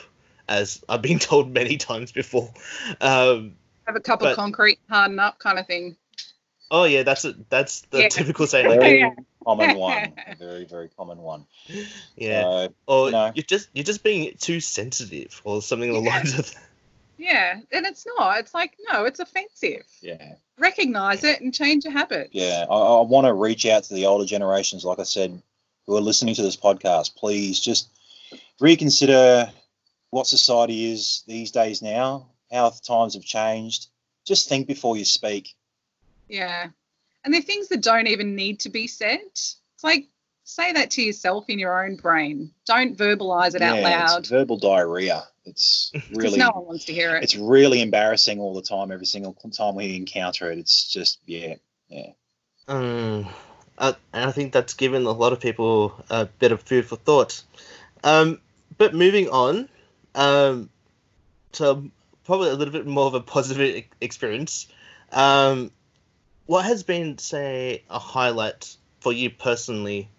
as 0.48 0.82
I've 0.88 1.02
been 1.02 1.18
told 1.30 1.52
many 1.52 1.76
times 1.76 2.12
before. 2.12 2.52
Um, 3.00 3.54
Have 3.88 3.96
a 3.96 4.00
cup 4.00 4.20
but- 4.20 4.30
of 4.32 4.36
concrete, 4.36 4.78
harden 4.90 5.18
up 5.18 5.38
kind 5.38 5.58
of 5.58 5.66
thing. 5.66 5.96
oh 6.70 6.84
yeah, 6.84 7.02
that's 7.02 7.24
a, 7.24 7.32
that's 7.48 7.80
the 7.90 8.02
Yeah. 8.02 8.08
typical 8.10 8.46
saying. 8.46 8.68
Like, 8.68 8.80
very 8.80 9.10
common 9.46 9.76
one, 9.78 10.12
a 10.26 10.34
very 10.36 10.66
very 10.66 10.90
common 10.94 11.18
one. 11.18 11.46
yeah, 12.16 12.42
So, 12.42 12.74
or 12.86 13.10
no. 13.10 13.32
you're 13.34 13.44
just 13.44 13.70
you're 13.72 13.84
just 13.84 14.02
being 14.04 14.34
too 14.38 14.60
sensitive, 14.60 15.40
or 15.44 15.62
something 15.62 15.88
along 15.88 16.04
the 16.04 16.10
Yeah. 16.10 16.16
lines 16.16 16.38
of 16.38 16.54
that. 16.54 16.62
Yeah, 17.16 17.60
and 17.72 17.86
it's 17.86 18.06
not. 18.18 18.38
It's 18.40 18.52
like 18.52 18.76
no, 18.92 19.06
it's 19.06 19.20
offensive. 19.20 19.84
Yeah. 20.02 20.34
Recognize 20.58 21.24
it 21.24 21.40
and 21.40 21.54
change 21.54 21.84
your 21.84 21.94
habits. 21.94 22.30
Yeah, 22.32 22.66
I, 22.68 22.74
I 22.74 23.00
want 23.00 23.26
to 23.26 23.32
reach 23.32 23.64
out 23.64 23.84
to 23.84 23.94
the 23.94 24.04
older 24.06 24.26
generations, 24.26 24.84
like 24.84 24.98
I 24.98 25.04
said, 25.04 25.40
who 25.86 25.96
are 25.96 26.00
listening 26.02 26.34
to 26.34 26.42
this 26.42 26.56
podcast. 26.56 27.16
Please 27.16 27.58
just 27.58 27.88
reconsider 28.60 29.50
what 30.10 30.26
society 30.26 30.92
is 30.92 31.22
these 31.26 31.50
days 31.50 31.80
now, 31.82 32.26
how 32.50 32.70
times 32.70 33.14
have 33.14 33.24
changed. 33.24 33.88
Just 34.24 34.48
think 34.48 34.66
before 34.66 34.96
you 34.96 35.04
speak. 35.04 35.54
Yeah. 36.28 36.68
And 37.24 37.34
they're 37.34 37.42
things 37.42 37.68
that 37.68 37.82
don't 37.82 38.06
even 38.06 38.36
need 38.36 38.60
to 38.60 38.68
be 38.68 38.86
said. 38.86 39.20
It's 39.24 39.56
like 39.82 40.06
say 40.44 40.72
that 40.72 40.90
to 40.92 41.02
yourself 41.02 41.44
in 41.48 41.58
your 41.58 41.84
own 41.84 41.96
brain. 41.96 42.50
Don't 42.66 42.96
verbalize 42.96 43.54
it 43.54 43.62
out 43.62 43.80
loud. 43.82 44.20
It's 44.20 44.30
verbal 44.30 44.58
diarrhea. 44.58 45.24
It's 45.44 45.90
Because 45.92 46.08
really, 46.10 46.38
no 46.38 46.50
one 46.50 46.66
wants 46.66 46.84
to 46.86 46.92
hear 46.92 47.16
it. 47.16 47.22
it's 47.22 47.36
really 47.36 47.82
embarrassing 47.82 48.38
all 48.40 48.54
the 48.54 48.62
time. 48.62 48.90
Every 48.90 49.06
single 49.06 49.34
time 49.34 49.74
we 49.74 49.96
encounter 49.96 50.50
it, 50.50 50.58
it's 50.58 50.90
just 50.90 51.20
yeah, 51.26 51.54
yeah. 51.88 52.12
Um, 52.66 53.26
uh, 53.78 53.92
and 54.12 54.28
I 54.28 54.32
think 54.32 54.52
that's 54.52 54.74
given 54.74 55.06
a 55.06 55.12
lot 55.12 55.32
of 55.32 55.40
people 55.40 55.94
a 56.10 56.26
bit 56.26 56.52
of 56.52 56.62
food 56.62 56.86
for 56.86 56.96
thought. 56.96 57.42
Um, 58.04 58.40
but 58.76 58.94
moving 58.94 59.28
on 59.28 59.68
um, 60.14 60.68
to 61.52 61.90
probably 62.28 62.50
a 62.50 62.54
little 62.54 62.72
bit 62.72 62.86
more 62.86 63.06
of 63.06 63.14
a 63.14 63.22
positive 63.22 63.84
experience. 64.02 64.66
Um, 65.12 65.70
what 66.44 66.66
has 66.66 66.82
been, 66.82 67.16
say, 67.16 67.84
a 67.88 67.98
highlight 67.98 68.76
for 69.00 69.14
you 69.14 69.30
personally? 69.30 70.10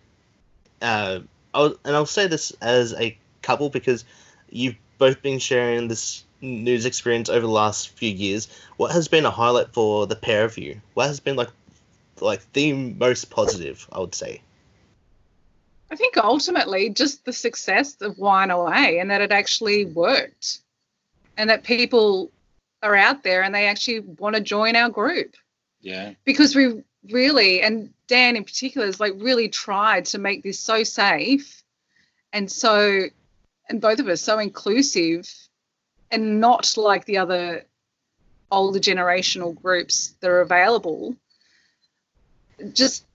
Uh, 0.82 1.20
I'll, 1.54 1.76
and 1.86 1.96
I'll 1.96 2.08
say 2.08 2.26
this 2.26 2.52
as 2.62 2.96
a 2.96 3.16
couple 3.44 3.70
because 3.70 4.06
you've 4.50 4.74
both 4.98 5.22
been 5.22 5.38
sharing 5.38 5.88
this 5.88 6.24
news 6.42 6.88
experience 6.88 7.30
over 7.30 7.42
the 7.42 7.54
last 7.54 7.90
few 7.90 8.10
years. 8.10 8.48
What 8.78 8.92
has 8.92 9.08
been 9.08 9.28
a 9.28 9.32
highlight 9.32 9.72
for 9.72 10.08
the 10.08 10.16
pair 10.16 10.46
of 10.46 10.58
you? 10.58 10.82
What 10.96 11.06
has 11.06 11.20
been 11.20 11.36
like 11.36 11.50
like 12.22 12.42
the 12.54 12.74
most 12.74 13.30
positive, 13.30 13.88
I 13.92 14.00
would 14.00 14.16
say. 14.16 14.42
I 15.92 15.96
think 15.96 16.18
ultimately 16.18 16.90
just 16.90 17.24
the 17.26 17.34
success 17.34 17.98
of 18.02 18.16
YNOA 18.16 19.00
and 19.00 19.12
that 19.12 19.22
it 19.22 19.32
actually 19.32 19.86
worked 19.86 20.62
and 21.40 21.50
that 21.50 21.64
people 21.64 22.30
are 22.84 22.96
out 22.96 23.24
there 23.24 23.44
and 23.44 23.56
they 23.56 23.66
actually 23.66 24.02
want 24.02 24.36
to 24.36 24.42
join 24.42 24.76
our 24.76 24.90
group 24.90 25.36
Yeah, 25.82 26.14
because 26.26 26.54
we 26.54 26.84
really, 27.10 27.62
and 27.62 27.92
Dan 28.08 28.36
in 28.36 28.44
particular, 28.44 28.86
has 28.86 29.00
like 29.00 29.14
really 29.16 29.48
tried 29.48 30.06
to 30.06 30.18
make 30.18 30.44
this 30.44 30.60
so 30.60 30.84
safe 30.84 31.64
and 32.34 32.52
so, 32.52 33.04
and 33.70 33.80
both 33.80 34.00
of 34.00 34.08
us 34.10 34.22
so 34.22 34.38
inclusive 34.38 35.28
and 36.12 36.42
not 36.42 36.76
like 36.76 37.06
the 37.06 37.18
other 37.18 37.64
older 38.52 38.80
generational 38.80 39.56
groups 39.56 40.16
that 40.20 40.30
are 40.30 40.42
available. 40.42 41.16
Just 42.74 43.06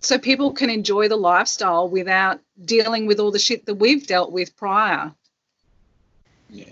so 0.00 0.18
people 0.18 0.52
can 0.52 0.70
enjoy 0.70 1.08
the 1.08 1.16
lifestyle 1.16 1.86
without 1.86 2.40
dealing 2.64 3.04
with 3.04 3.20
all 3.20 3.30
the 3.30 3.38
shit 3.38 3.66
that 3.66 3.74
we've 3.74 4.06
dealt 4.06 4.32
with 4.32 4.56
prior. 4.56 5.12
yeah. 6.48 6.64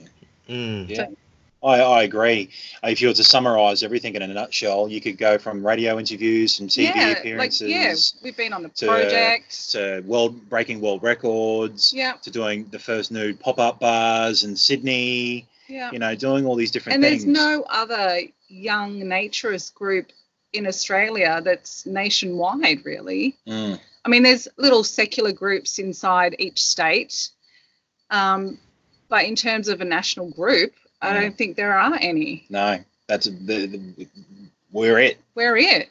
Mm. 0.50 0.88
Yeah. 0.88 1.06
I, 1.62 1.80
I 1.80 2.02
agree. 2.04 2.48
If 2.82 3.02
you 3.02 3.08
were 3.08 3.14
to 3.14 3.24
summarize 3.24 3.82
everything 3.82 4.14
in 4.14 4.22
a 4.22 4.26
nutshell, 4.28 4.88
you 4.88 5.00
could 5.00 5.18
go 5.18 5.36
from 5.36 5.64
radio 5.64 5.98
interviews 5.98 6.58
and 6.60 6.70
TV 6.70 6.84
yeah, 6.94 7.08
like 7.08 7.18
appearances 7.18 7.68
yeah, 7.68 7.94
we've 8.24 8.36
been 8.36 8.54
on 8.54 8.62
the 8.62 8.70
to- 8.70 8.86
project. 8.86 9.70
to 9.72 10.00
world 10.06 10.48
breaking 10.48 10.80
world 10.80 11.02
records 11.02 11.92
Yeah, 11.94 12.12
to 12.22 12.30
doing 12.30 12.66
the 12.70 12.78
first 12.78 13.12
nude 13.12 13.38
pop-up 13.40 13.78
bars 13.78 14.42
in 14.44 14.56
Sydney, 14.56 15.46
yeah. 15.68 15.90
you 15.92 15.98
know, 15.98 16.14
doing 16.14 16.46
all 16.46 16.56
these 16.56 16.70
different 16.70 16.94
and 16.94 17.04
things. 17.04 17.26
there's 17.26 17.36
no 17.36 17.62
other 17.68 18.20
young 18.48 19.00
naturist 19.02 19.74
group 19.74 20.12
in 20.54 20.66
Australia 20.66 21.42
that's 21.44 21.84
nationwide, 21.84 22.84
really. 22.86 23.36
Mm, 23.46 23.78
I 24.04 24.08
mean, 24.08 24.22
there's 24.22 24.48
little 24.56 24.82
secular 24.82 25.32
groups 25.32 25.78
inside 25.78 26.36
each 26.38 26.62
state, 26.62 27.28
um, 28.10 28.58
but 29.10 29.26
in 29.26 29.36
terms 29.36 29.68
of 29.68 29.82
a 29.82 29.84
national 29.84 30.30
group, 30.30 30.72
I 31.02 31.12
Mm. 31.12 31.20
don't 31.20 31.36
think 31.36 31.56
there 31.56 31.78
are 31.78 31.98
any. 32.00 32.46
no, 32.48 32.78
that's 33.08 33.26
the, 33.26 33.66
the 33.66 34.06
we're 34.72 34.98
it, 35.00 35.18
We're 35.34 35.56
it. 35.58 35.90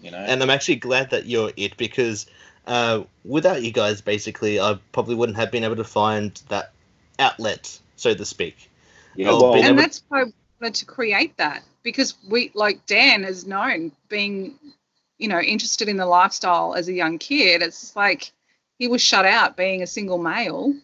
you 0.00 0.10
know. 0.10 0.18
And 0.18 0.42
I'm 0.42 0.50
actually 0.50 0.76
glad 0.76 1.10
that 1.10 1.26
you're 1.26 1.50
it 1.56 1.76
because 1.76 2.26
uh, 2.66 3.02
without 3.24 3.62
you 3.62 3.72
guys, 3.72 4.00
basically, 4.00 4.58
I 4.60 4.78
probably 4.92 5.14
wouldn't 5.16 5.36
have 5.36 5.50
been 5.50 5.64
able 5.64 5.76
to 5.76 5.84
find 5.84 6.40
that 6.48 6.72
outlet, 7.18 7.78
so 7.96 8.14
to 8.14 8.24
speak. 8.24 8.70
yeah, 9.16 9.28
well, 9.28 9.54
and 9.56 9.64
able- 9.64 9.76
that's 9.76 10.02
why 10.08 10.22
I 10.22 10.24
wanted 10.60 10.74
to 10.76 10.86
create 10.86 11.36
that 11.38 11.62
because 11.82 12.14
we, 12.28 12.50
like 12.54 12.84
Dan, 12.86 13.22
has 13.24 13.46
known 13.46 13.92
being, 14.08 14.54
you 15.18 15.28
know, 15.28 15.40
interested 15.40 15.88
in 15.88 15.96
the 15.96 16.06
lifestyle 16.06 16.74
as 16.74 16.88
a 16.88 16.92
young 16.92 17.18
kid. 17.18 17.62
It's 17.62 17.96
like 17.96 18.32
he 18.78 18.86
was 18.88 19.00
shut 19.02 19.24
out 19.26 19.56
being 19.56 19.82
a 19.82 19.86
single 19.86 20.18
male, 20.18 20.74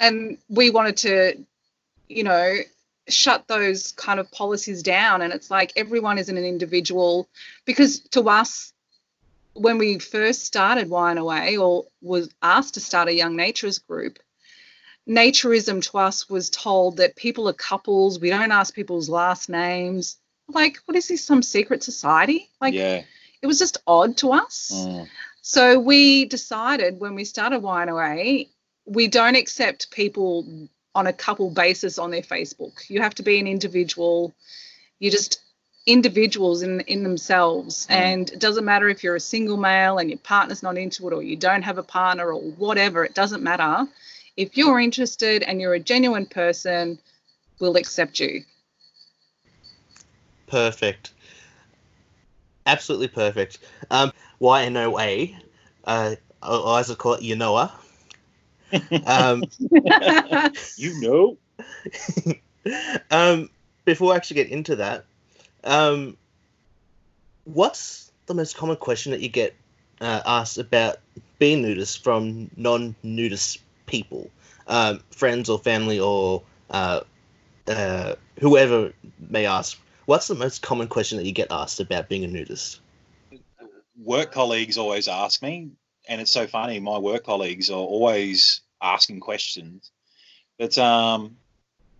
and 0.00 0.38
we 0.48 0.70
wanted 0.70 0.96
to, 0.98 1.44
you 2.08 2.24
know, 2.24 2.56
shut 3.08 3.46
those 3.46 3.92
kind 3.92 4.18
of 4.18 4.30
policies 4.32 4.82
down. 4.82 5.22
And 5.22 5.32
it's 5.32 5.50
like 5.50 5.72
everyone 5.76 6.18
is 6.18 6.28
an 6.28 6.36
individual 6.38 7.28
because 7.64 8.00
to 8.10 8.28
us. 8.28 8.72
When 9.54 9.78
we 9.78 9.98
first 9.98 10.44
started 10.46 10.88
YNOA, 10.88 11.60
or 11.60 11.86
was 12.00 12.30
asked 12.40 12.74
to 12.74 12.80
start 12.80 13.08
a 13.08 13.12
young 13.12 13.36
naturist 13.36 13.84
group, 13.86 14.20
naturism 15.08 15.82
to 15.90 15.98
us 15.98 16.30
was 16.30 16.50
told 16.50 16.98
that 16.98 17.16
people 17.16 17.48
are 17.48 17.52
couples. 17.52 18.20
We 18.20 18.30
don't 18.30 18.52
ask 18.52 18.72
people's 18.72 19.08
last 19.08 19.48
names. 19.48 20.16
Like, 20.48 20.78
what 20.84 20.96
is 20.96 21.08
this? 21.08 21.24
Some 21.24 21.42
secret 21.42 21.82
society? 21.82 22.48
Like, 22.60 22.74
yeah, 22.74 23.02
it 23.42 23.46
was 23.46 23.58
just 23.58 23.78
odd 23.88 24.16
to 24.18 24.32
us. 24.32 24.70
mm, 24.72 25.08
So 25.42 25.80
we 25.80 26.26
decided 26.26 27.00
when 27.00 27.16
we 27.16 27.24
started 27.24 27.62
YNOA, 27.62 28.48
we 28.90 29.06
don't 29.06 29.36
accept 29.36 29.90
people 29.90 30.68
on 30.94 31.06
a 31.06 31.12
couple 31.12 31.50
basis 31.50 31.98
on 31.98 32.10
their 32.10 32.22
Facebook. 32.22 32.90
You 32.90 33.00
have 33.00 33.14
to 33.14 33.22
be 33.22 33.38
an 33.38 33.46
individual. 33.46 34.34
You 34.98 35.10
just 35.10 35.40
individuals 35.86 36.62
in 36.62 36.80
in 36.80 37.02
themselves 37.02 37.86
Mm. 37.86 37.94
and 37.94 38.30
it 38.30 38.38
doesn't 38.38 38.66
matter 38.66 38.88
if 38.90 39.02
you're 39.02 39.16
a 39.16 39.20
single 39.20 39.56
male 39.56 39.96
and 39.96 40.10
your 40.10 40.18
partner's 40.18 40.62
not 40.62 40.76
into 40.76 41.08
it 41.08 41.14
or 41.14 41.22
you 41.22 41.36
don't 41.36 41.62
have 41.62 41.78
a 41.78 41.82
partner 41.82 42.34
or 42.34 42.40
whatever 42.58 43.02
it 43.02 43.14
doesn't 43.14 43.42
matter 43.42 43.86
if 44.36 44.58
you're 44.58 44.78
interested 44.78 45.42
and 45.42 45.58
you're 45.58 45.72
a 45.72 45.80
genuine 45.80 46.26
person 46.26 46.98
we'll 47.60 47.76
accept 47.76 48.20
you 48.20 48.44
Perfect. 50.50 51.12
Absolutely 52.66 53.08
perfect. 53.08 53.58
Um, 53.90 54.12
YNOA, 54.40 55.36
uh, 55.84 56.16
I 56.42 56.82
call 56.98 57.14
it, 57.14 57.22
Yanoa. 57.22 57.70
Um, 59.06 59.44
you 60.76 61.00
know, 61.00 61.38
um, 63.10 63.50
before 63.84 64.12
I 64.12 64.16
actually 64.16 64.36
get 64.36 64.48
into 64.48 64.76
that, 64.76 65.04
um, 65.64 66.16
what's 67.44 68.10
the 68.26 68.34
most 68.34 68.56
common 68.56 68.76
question 68.76 69.12
that 69.12 69.20
you 69.20 69.28
get 69.28 69.54
uh, 70.00 70.22
asked 70.24 70.58
about 70.58 70.98
being 71.38 71.62
nudist 71.62 72.02
from 72.02 72.50
non-nudist 72.56 73.58
people, 73.86 74.30
um, 74.66 75.02
friends 75.10 75.48
or 75.48 75.58
family 75.58 75.98
or 75.98 76.42
uh, 76.70 77.00
uh, 77.68 78.14
whoever 78.38 78.92
may 79.28 79.46
ask? 79.46 79.78
What's 80.06 80.28
the 80.28 80.34
most 80.34 80.62
common 80.62 80.88
question 80.88 81.18
that 81.18 81.26
you 81.26 81.32
get 81.32 81.48
asked 81.50 81.80
about 81.80 82.08
being 82.08 82.24
a 82.24 82.28
nudist? 82.28 82.80
work 84.02 84.32
colleagues 84.32 84.78
always 84.78 85.08
ask 85.08 85.42
me, 85.42 85.70
and 86.10 86.20
it's 86.20 86.32
so 86.32 86.46
funny. 86.46 86.78
My 86.80 86.98
work 86.98 87.24
colleagues 87.24 87.70
are 87.70 87.74
always 87.78 88.60
asking 88.82 89.20
questions, 89.20 89.90
but 90.58 90.76
um, 90.76 91.36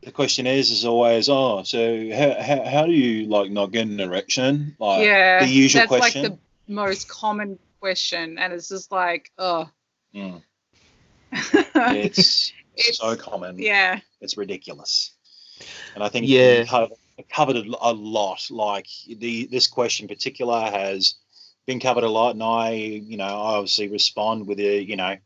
the 0.02 0.10
question 0.12 0.46
is, 0.46 0.70
is 0.70 0.84
always, 0.84 1.28
oh, 1.28 1.62
so 1.62 2.10
how, 2.10 2.42
how, 2.42 2.64
how 2.64 2.86
do 2.86 2.92
you 2.92 3.26
like 3.28 3.50
not 3.50 3.70
get 3.70 3.86
an 3.86 4.00
erection? 4.00 4.76
Like 4.78 5.04
yeah 5.06 5.38
the 5.44 5.50
usual 5.50 5.80
that's 5.80 5.88
question. 5.88 6.22
like 6.22 6.32
the 6.32 6.38
most 6.72 7.08
common 7.08 7.58
question 7.80 8.38
and 8.38 8.52
it's 8.52 8.68
just 8.68 8.92
like 8.92 9.30
oh 9.38 9.68
Mm, 10.14 10.42
it's, 11.32 12.52
It's- 12.76 12.98
so 12.98 13.16
common. 13.16 13.58
yeah 13.58 14.00
it's 14.20 14.36
ridiculous. 14.36 15.12
And 15.94 16.02
I 16.04 16.08
think 16.08 16.26
Yeah. 16.28 16.64
covered, 16.64 16.96
covered 17.32 17.56
a 17.56 17.92
lot. 17.92 18.46
Like 18.50 18.86
the 19.08 19.46
this 19.46 19.66
question 19.66 20.04
in 20.04 20.08
particular 20.14 20.60
has 20.70 21.14
been 21.66 21.80
covered 21.80 22.04
a 22.04 22.08
lot, 22.08 22.34
and 22.34 22.42
I, 22.42 22.72
you 22.72 23.16
know, 23.16 23.24
I 23.24 23.56
obviously 23.56 23.88
respond 23.88 24.46
with 24.46 24.58
a, 24.58 24.82
you 24.82 24.96
know, 24.96 25.16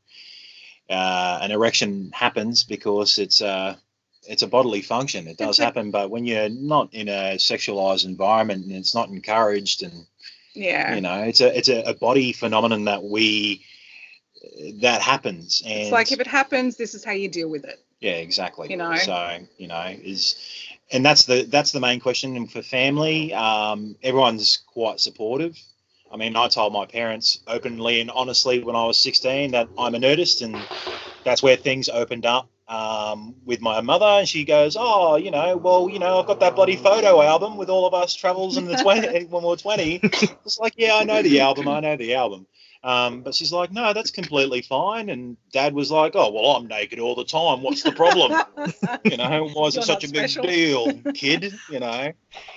uh, 0.91 1.39
an 1.43 1.51
erection 1.51 2.11
happens 2.13 2.65
because 2.65 3.19
it's 3.19 3.41
a 3.41 3.79
it's 4.27 4.43
a 4.43 4.47
bodily 4.47 4.83
function. 4.83 5.27
It 5.27 5.37
does 5.37 5.59
happen, 5.59 5.91
but 5.91 6.11
when 6.11 6.25
you're 6.25 6.49
not 6.49 6.93
in 6.93 7.09
a 7.09 7.37
sexualized 7.37 8.05
environment 8.05 8.65
and 8.65 8.75
it's 8.75 8.95
not 8.95 9.09
encouraged, 9.09 9.83
and 9.83 10.07
yeah 10.55 10.95
you 10.95 11.01
know, 11.01 11.23
it's 11.23 11.41
a 11.41 11.57
it's 11.57 11.69
a, 11.69 11.83
a 11.83 11.95
body 11.95 12.33
phenomenon 12.33 12.85
that 12.85 13.03
we 13.03 13.65
that 14.81 15.01
happens. 15.01 15.63
And 15.65 15.83
it's 15.83 15.93
like 15.93 16.13
if 16.13 16.21
it 16.21 16.27
happens 16.27 16.77
this 16.77 16.95
is 16.95 17.05
how 17.05 17.13
you 17.13 17.29
deal 17.29 17.49
with 17.49 17.65
it 17.65 17.83
Yeah, 18.01 18.13
exactly. 18.13 18.71
You 18.71 18.77
know. 18.77 18.95
so 18.97 19.39
you 19.59 19.69
know 19.69 19.97
is, 20.03 20.37
and 20.93 21.05
that's 21.05 21.25
the 21.25 21.45
that's 21.45 21.73
the 21.73 21.81
main 21.81 22.01
question 22.01 22.37
And 22.37 22.51
for 22.51 22.63
family. 22.63 23.33
Um, 23.33 23.97
everyone's 24.03 24.59
quite 24.67 25.01
supportive. 25.01 25.59
I 26.15 26.17
mean, 26.17 26.37
I 26.37 26.47
told 26.47 26.73
my 26.73 26.87
parents 26.87 27.41
openly 27.49 28.01
and 28.01 28.09
honestly 28.09 28.63
when 28.63 28.77
I 28.77 28.85
was 28.87 28.99
16 28.99 29.51
that 29.51 29.69
I'm 29.77 29.97
a 29.97 29.99
nudist, 29.99 30.43
and 30.43 30.69
that's 31.25 31.43
where 31.43 31.57
things 31.57 31.89
opened 31.89 32.25
up 32.25 32.49
um, 32.69 33.35
with 33.45 33.61
my 33.61 33.81
mother. 33.81 34.07
And 34.07 34.29
she 34.29 34.45
goes, 34.45 34.77
"Oh, 34.79 35.17
you 35.17 35.33
know, 35.33 35.57
well, 35.57 35.89
you 35.91 35.99
know, 35.99 36.21
I've 36.21 36.27
got 36.29 36.39
that 36.39 36.55
bloody 36.55 36.77
photo 36.77 37.21
album 37.21 37.57
with 37.57 37.69
all 37.69 37.85
of 37.85 37.95
us 37.95 38.15
travels 38.15 38.57
in 38.57 38.67
the 38.67 38.77
20 38.77 39.25
when 39.29 39.43
we 39.43 39.49
were 39.49 39.57
20." 39.57 40.05
It's 40.45 40.57
like, 40.61 40.75
yeah, 40.77 40.95
I 40.95 41.03
know 41.03 41.21
the 41.21 41.41
album. 41.41 41.67
I 41.67 41.81
know 41.81 41.97
the 41.97 42.15
album. 42.15 42.47
Um, 42.85 43.23
but 43.23 43.35
she's 43.35 43.53
like, 43.53 43.73
no, 43.73 43.93
that's 43.95 44.11
completely 44.13 44.61
fine. 44.63 45.09
And 45.09 45.39
dad 45.53 45.73
was 45.75 45.91
like, 45.91 46.13
oh, 46.15 46.31
well, 46.31 46.55
I'm 46.55 46.69
naked 46.69 47.01
all 47.01 47.15
the 47.17 47.25
time. 47.25 47.63
What's 47.63 47.83
the 47.83 47.93
problem? 47.93 48.33
you 49.05 49.17
know, 49.17 49.49
why 49.55 49.67
is 49.69 49.75
You're 49.75 49.83
it 49.83 49.87
such 49.87 50.05
a 50.05 50.09
big 50.09 50.29
deal, 50.43 51.01
kid? 51.15 51.59
You 51.71 51.81
know, 51.81 52.13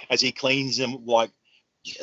as 0.09 0.19
he 0.21 0.33
cleans 0.33 0.77
him, 0.77 1.05
like, 1.05 1.31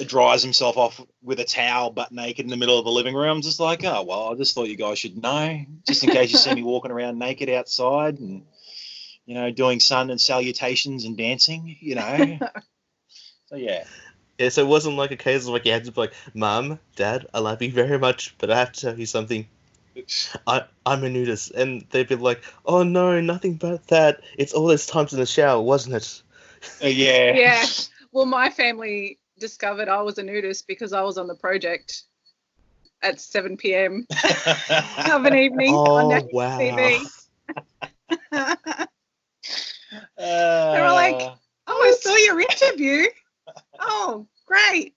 dries 0.07 0.43
himself 0.43 0.77
off 0.77 1.01
with 1.23 1.41
a 1.41 1.45
towel, 1.45 1.91
butt 1.91 2.13
naked 2.13 2.45
in 2.45 2.51
the 2.51 2.57
middle 2.57 2.79
of 2.79 2.85
the 2.85 2.91
living 2.91 3.15
room. 3.15 3.43
Just 3.43 3.61
like, 3.61 3.85
oh, 3.85 4.03
well, 4.03 4.33
I 4.33 4.35
just 4.35 4.55
thought 4.55 4.69
you 4.69 4.77
guys 4.77 4.99
should 4.99 5.21
know, 5.21 5.65
just 5.87 6.05
in 6.05 6.11
case 6.11 6.33
you 6.33 6.39
see 6.39 6.55
me 6.55 6.63
walking 6.65 6.91
around 6.91 7.19
naked 7.19 7.49
outside 7.49 8.19
and, 8.19 8.45
you 9.27 9.35
know, 9.35 9.51
doing 9.51 9.81
sun 9.81 10.11
and 10.11 10.21
salutations 10.21 11.05
and 11.05 11.17
dancing, 11.17 11.77
you 11.81 11.95
know. 11.95 12.39
so, 13.47 13.57
yeah. 13.57 13.85
Yeah, 14.39 14.49
so 14.49 14.63
it 14.63 14.69
wasn't 14.69 14.97
like 14.97 15.13
a 15.13 15.17
case 15.17 15.43
of 15.43 15.51
like 15.51 15.65
you 15.65 15.73
had 15.73 15.85
to 15.85 15.93
be 15.93 16.01
like, 16.01 16.15
Mum, 16.35 16.81
Dad, 16.97 17.27
I 17.33 17.39
love 17.39 17.63
you 17.63 17.71
very 17.71 17.99
much, 17.99 18.35
but 18.39 18.51
I 18.51 18.59
have 18.59 18.73
to 18.73 18.81
tell 18.81 18.99
you 18.99 19.07
something. 19.07 19.47
I 20.45 20.65
I'm 20.85 21.05
a 21.05 21.09
nudist, 21.09 21.53
and 21.53 21.87
they'd 21.91 22.09
be 22.09 22.17
like, 22.17 22.43
"Oh 22.67 22.83
no, 22.83 23.21
nothing 23.21 23.55
but 23.55 23.87
that. 23.87 24.23
It's 24.37 24.53
all 24.53 24.67
those 24.67 24.87
times 24.87 25.13
in 25.13 25.21
the 25.21 25.27
shower, 25.27 25.63
wasn't 25.63 25.95
it?" 25.95 26.23
Uh, 26.83 26.89
yeah. 26.89 27.33
yeah. 27.35 27.65
Well, 28.11 28.27
my 28.27 28.51
family 28.51 29.21
discovered 29.49 29.91
I 29.91 30.01
was 30.01 30.17
a 30.17 30.23
nudist 30.23 30.67
because 30.67 30.95
I 30.95 31.03
was 31.03 31.19
on 31.19 31.27
the 31.27 31.35
project 31.35 32.05
at 33.03 33.21
7 33.21 33.59
p.m. 33.59 34.07
of 35.13 35.25
an 35.27 35.35
evening 35.37 35.75
on 35.75 36.05
Oh 36.05 36.09
national 36.09 36.31
wow! 36.33 36.59
TV. 36.59 37.07
they 40.17 40.81
were 40.81 40.93
like, 40.93 41.21
uh. 41.21 41.35
oh, 41.67 41.83
I 41.85 41.95
saw 42.01 42.15
your 42.17 42.41
interview. 42.41 43.05
Oh, 43.79 44.27
great. 44.47 44.95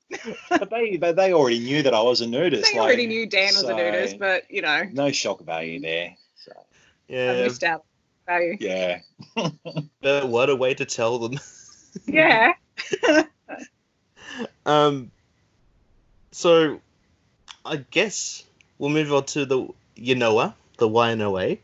but 0.50 0.70
they, 0.70 0.96
but 0.96 1.18
they 1.18 1.34
already 1.34 1.60
knew 1.60 1.84
that 1.84 1.94
I 1.94 2.02
was 2.02 2.22
a 2.22 2.28
nudist. 2.28 2.72
They 2.72 2.80
like, 2.80 2.88
already 2.88 3.06
knew 3.08 3.26
Dan 3.28 3.48
was 3.48 3.62
so- 3.62 3.74
a 3.74 3.76
nudist, 3.76 4.18
but 4.18 4.50
you 4.50 4.62
know, 4.62 4.84
No 4.94 5.12
shock 5.12 5.44
value 5.44 5.82
there. 5.82 6.16
So, 6.36 6.54
I 6.54 6.64
Yeah, 7.10 7.34
missed 7.44 7.64
out. 7.64 7.84
Value. 8.26 8.58
yeah. 8.62 9.00
but 10.02 10.28
what 10.30 10.50
a 10.50 10.56
way 10.56 10.74
to 10.74 10.86
tell 10.86 11.20
them. 11.20 11.38
Yeah. 12.08 12.54
Um, 14.66 15.12
so 16.32 16.82
I 17.66 17.78
guess 17.92 18.44
we'll 18.78 18.90
move 18.90 19.12
on 19.14 19.26
to 19.26 19.46
the 19.46 19.68
Yanoa, 19.98 20.54
the 20.78 20.88
YNOA. 20.88 21.60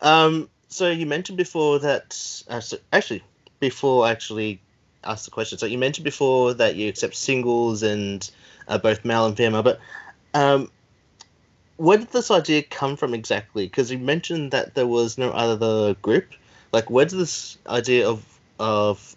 Um, 0.00 0.48
so 0.68 0.90
you 0.90 1.06
mentioned 1.06 1.38
before 1.38 1.78
that, 1.80 2.42
uh, 2.48 2.60
so 2.60 2.78
actually, 2.92 3.22
before 3.58 4.06
I 4.06 4.10
actually 4.10 4.60
asked 5.04 5.24
the 5.24 5.30
question, 5.30 5.58
so 5.58 5.66
you 5.66 5.78
mentioned 5.78 6.04
before 6.04 6.54
that 6.54 6.76
you 6.76 6.88
accept 6.88 7.16
singles 7.16 7.82
and 7.82 8.28
uh, 8.68 8.78
both 8.78 9.04
male 9.04 9.26
and 9.26 9.36
female, 9.36 9.62
but 9.62 9.80
um, 10.34 10.70
where 11.76 11.98
did 11.98 12.10
this 12.10 12.30
idea 12.30 12.62
come 12.62 12.96
from 12.96 13.14
exactly? 13.14 13.66
Because 13.66 13.90
you 13.90 13.98
mentioned 13.98 14.50
that 14.52 14.74
there 14.74 14.86
was 14.86 15.18
no 15.18 15.30
other 15.30 15.94
group. 15.94 16.34
Like, 16.72 16.90
where 16.90 17.04
did 17.04 17.18
this 17.18 17.58
idea 17.66 18.08
of 18.08 18.24
of 18.58 19.16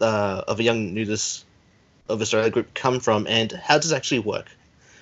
uh, 0.00 0.42
of 0.48 0.58
a 0.58 0.62
young 0.62 0.94
nudist 0.94 1.44
of 2.08 2.20
Australia 2.20 2.50
group 2.50 2.74
come 2.74 3.00
from, 3.00 3.26
and 3.26 3.52
how 3.52 3.78
does 3.78 3.92
it 3.92 3.96
actually 3.96 4.20
work 4.20 4.46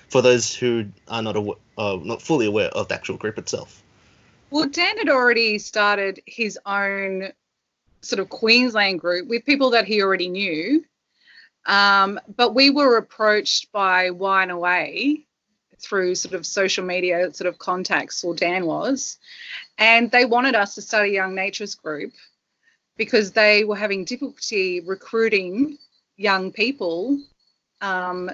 for 0.09 0.21
those 0.21 0.53
who 0.53 0.85
are 1.07 1.21
not 1.21 1.35
awa- 1.35 1.57
uh, 1.77 1.97
not 2.01 2.21
fully 2.21 2.45
aware 2.45 2.69
of 2.69 2.87
the 2.87 2.95
actual 2.95 3.17
group 3.17 3.37
itself? 3.37 3.83
Well, 4.49 4.67
Dan 4.67 4.97
had 4.97 5.09
already 5.09 5.59
started 5.59 6.21
his 6.25 6.57
own 6.65 7.31
sort 8.01 8.19
of 8.19 8.29
Queensland 8.29 8.99
group 8.99 9.27
with 9.27 9.45
people 9.45 9.71
that 9.71 9.85
he 9.85 10.01
already 10.01 10.29
knew. 10.29 10.85
Um, 11.65 12.19
but 12.37 12.55
we 12.55 12.69
were 12.69 12.95
approached 12.95 13.71
by 13.73 14.09
YNOA 14.09 15.25
through 15.79 16.15
sort 16.15 16.33
of 16.33 16.45
social 16.45 16.85
media 16.85 17.33
sort 17.33 17.47
of 17.47 17.59
contacts, 17.59 18.23
or 18.23 18.33
Dan 18.33 18.65
was, 18.65 19.17
and 19.77 20.09
they 20.09 20.25
wanted 20.25 20.55
us 20.55 20.75
to 20.75 20.81
start 20.81 21.07
a 21.07 21.11
young 21.11 21.35
naturist 21.35 21.81
group 21.81 22.13
because 22.95 23.33
they 23.33 23.63
were 23.63 23.75
having 23.75 24.05
difficulty 24.05 24.79
recruiting 24.79 25.77
young 26.17 26.51
people. 26.51 27.19
Um, 27.81 28.29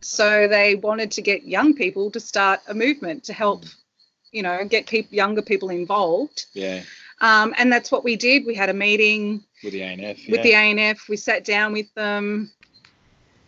so 0.00 0.48
they 0.48 0.76
wanted 0.76 1.10
to 1.12 1.22
get 1.22 1.44
young 1.44 1.74
people 1.74 2.10
to 2.10 2.20
start 2.20 2.60
a 2.68 2.74
movement 2.74 3.24
to 3.24 3.32
help, 3.32 3.64
you 4.32 4.42
know, 4.42 4.64
get 4.64 4.86
people, 4.86 5.14
younger 5.14 5.42
people 5.42 5.68
involved. 5.70 6.46
Yeah. 6.54 6.82
Um, 7.20 7.54
and 7.56 7.72
that's 7.72 7.92
what 7.92 8.02
we 8.02 8.16
did. 8.16 8.44
We 8.46 8.54
had 8.54 8.68
a 8.68 8.74
meeting 8.74 9.44
With 9.62 9.72
the 9.72 9.80
ANF. 9.80 10.28
with 10.28 10.44
yeah. 10.44 10.74
the 10.74 10.80
ANF. 10.80 11.08
We 11.08 11.16
sat 11.16 11.44
down 11.44 11.72
with 11.72 11.92
them, 11.94 12.50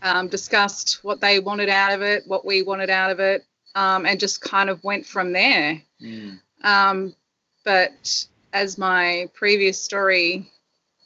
um, 0.03 0.29
discussed 0.29 1.03
what 1.03 1.21
they 1.21 1.41
wanted 1.41 1.69
out 1.69 1.93
of 1.93 2.03
it, 2.03 2.23
what 2.27 2.45
we 2.45 2.63
wanted 2.63 2.91
out 2.91 3.11
of 3.11 3.19
it, 3.19 3.45
um, 3.75 4.07
and 4.07 4.21
just 4.21 4.41
kind 4.41 4.71
of 4.71 4.83
went 4.85 5.07
from 5.07 5.33
there. 5.33 5.83
Mm. 6.01 6.39
Um, 6.63 7.17
but 7.65 8.27
as 8.53 8.79
my 8.79 9.29
previous 9.35 9.81
story 9.81 10.49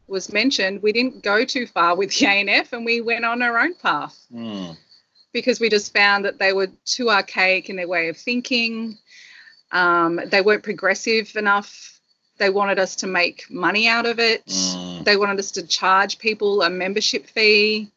was 0.08 0.32
mentioned, 0.32 0.82
we 0.82 0.92
didn't 0.92 1.22
go 1.22 1.44
too 1.44 1.66
far 1.66 1.94
with 1.96 2.10
the 2.10 2.26
ANF 2.26 2.72
and 2.72 2.84
we 2.84 3.00
went 3.00 3.24
on 3.24 3.42
our 3.42 3.58
own 3.58 3.74
path 3.74 4.18
Mm. 4.32 4.76
because 5.32 5.60
we 5.60 5.68
just 5.68 5.92
found 5.92 6.24
that 6.24 6.38
they 6.38 6.52
were 6.52 6.68
too 6.84 7.10
archaic 7.10 7.68
in 7.68 7.76
their 7.76 7.88
way 7.88 8.08
of 8.08 8.16
thinking. 8.16 8.98
Um, 9.70 10.20
they 10.26 10.40
weren't 10.40 10.62
progressive 10.62 11.36
enough. 11.36 12.00
They 12.38 12.50
wanted 12.50 12.78
us 12.78 12.96
to 12.96 13.06
make 13.06 13.44
money 13.50 13.86
out 13.88 14.06
of 14.06 14.18
it. 14.18 14.46
Mm. 14.46 15.04
They 15.04 15.16
wanted 15.16 15.38
us 15.38 15.50
to 15.52 15.66
charge 15.66 16.18
people 16.18 16.62
a 16.62 16.70
membership 16.70 17.26
fee. 17.26 17.90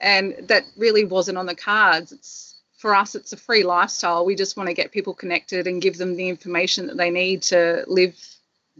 And 0.00 0.34
that 0.48 0.64
really 0.76 1.04
wasn't 1.04 1.38
on 1.38 1.46
the 1.46 1.54
cards. 1.54 2.12
It's 2.12 2.56
for 2.78 2.94
us, 2.94 3.14
it's 3.16 3.32
a 3.32 3.36
free 3.36 3.64
lifestyle. 3.64 4.24
We 4.24 4.36
just 4.36 4.56
want 4.56 4.68
to 4.68 4.74
get 4.74 4.92
people 4.92 5.12
connected 5.14 5.66
and 5.66 5.82
give 5.82 5.96
them 5.96 6.14
the 6.14 6.28
information 6.28 6.86
that 6.86 6.96
they 6.96 7.10
need 7.10 7.42
to 7.44 7.84
live 7.88 8.14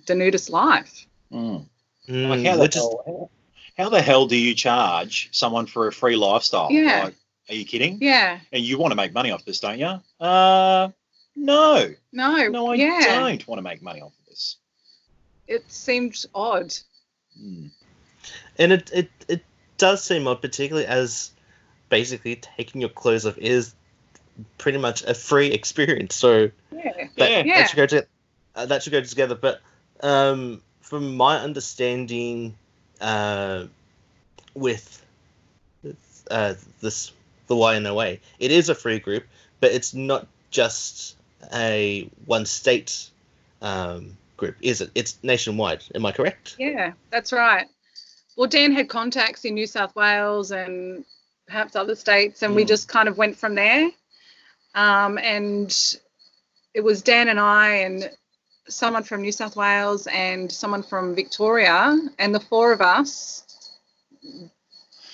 the 0.07 0.15
nudist 0.15 0.51
life. 0.51 1.07
Mm. 1.33 1.65
Mm, 2.09 2.29
Like 2.29 2.45
how 2.47 2.55
the 2.57 2.61
which 2.63 2.77
is 2.77 2.83
hell, 2.83 3.31
how 3.77 3.89
the 3.89 4.03
hell 4.03 4.27
do 4.27 4.37
you 4.37 4.55
charge 4.55 5.29
someone 5.33 5.67
for 5.67 5.87
a 5.89 5.93
free 5.93 6.17
lifestyle? 6.17 6.69
Yeah. 6.71 7.05
Like, 7.05 7.15
are 7.51 7.55
you 7.55 7.65
kidding? 7.65 7.99
Yeah. 8.01 8.41
And 8.53 8.63
you 8.63 8.79
want 8.79 8.93
to 8.93 8.97
make 8.97 9.13
money 9.13 9.31
off 9.31 9.45
this, 9.45 9.61
don't 9.61 9.79
you? 9.79 10.01
Uh, 10.21 10.89
no. 11.37 11.95
No. 12.13 12.49
No, 12.49 12.71
I 12.73 12.75
yeah. 12.75 13.01
don't 13.21 13.47
want 13.47 13.59
to 13.59 13.63
make 13.63 13.83
money 13.83 14.01
off 14.01 14.13
of 14.19 14.27
this. 14.27 14.57
It 15.47 15.71
seems 15.71 16.27
odd. 16.35 16.75
Mm. 17.41 17.71
and 18.59 18.73
it, 18.73 18.91
it 18.93 19.11
it 19.29 19.45
does 19.77 20.03
seem 20.03 20.27
odd, 20.27 20.43
particularly 20.43 20.87
as 20.89 21.31
basically 21.89 22.35
taking 22.37 22.81
your 22.81 22.91
clothes 22.91 23.25
off 23.27 23.39
is 23.39 23.75
pretty 24.59 24.79
much 24.79 25.03
a 25.05 25.15
free 25.15 25.49
experience. 25.53 26.17
So 26.17 26.51
Yeah. 26.73 26.93
that, 27.17 27.31
Yeah. 27.31 27.43
Yeah. 27.45 27.59
that 27.61 27.69
should 27.71 27.77
go 27.77 27.87
to, 27.87 28.07
uh, 28.57 28.67
that 28.67 28.83
should 28.83 28.93
go 28.93 29.01
together. 29.03 29.37
But 29.37 29.61
um, 30.03 30.63
from 30.89 31.17
my 31.17 31.39
understanding, 31.39 32.55
uh, 33.01 33.67
with 34.55 35.05
uh, 36.31 36.55
this 36.81 37.13
the 37.47 37.55
YNOA, 37.55 38.21
it 38.39 38.51
is 38.51 38.69
a 38.69 38.75
free 38.75 38.99
group, 38.99 39.25
but 39.61 39.71
it's 39.73 39.95
not 39.95 40.27
just 40.51 41.17
a 41.53 42.09
one 42.25 42.47
state 42.47 43.11
um, 43.63 44.17
group, 44.37 44.57
is 44.61 44.81
it? 44.81 44.91
It's 44.95 45.19
nationwide. 45.23 45.85
Am 45.95 46.07
I 46.07 46.13
correct? 46.13 46.57
Yeah, 46.59 46.93
that's 47.11 47.33
right. 47.33 47.67
Well, 48.37 48.49
Dan 48.49 48.73
had 48.73 48.89
contacts 48.89 49.45
in 49.45 49.55
New 49.55 49.67
South 49.67 49.95
Wales 49.95 50.53
and 50.53 51.05
perhaps 51.47 51.77
other 51.77 51.95
states, 51.95 52.43
and 52.43 52.55
we 52.55 52.65
Mm. 52.65 52.69
just 52.69 52.89
kind 52.89 53.09
of 53.09 53.19
went 53.19 53.37
from 53.37 53.55
there. 53.55 53.91
Um, 54.75 55.19
and 55.19 55.97
it 56.75 56.81
was 56.81 57.03
Dan 57.03 57.29
and 57.29 57.41
I 57.41 57.69
and 57.77 58.11
someone 58.69 59.03
from 59.03 59.23
New 59.23 59.33
South 59.33 59.57
Wales 59.57 60.07
and 60.09 60.51
someone 60.51 60.83
from 60.83 61.15
Victoria, 61.15 61.99
and 62.19 62.35
the 62.35 62.41
four 62.41 62.73
of 62.73 62.81
us 62.81 63.45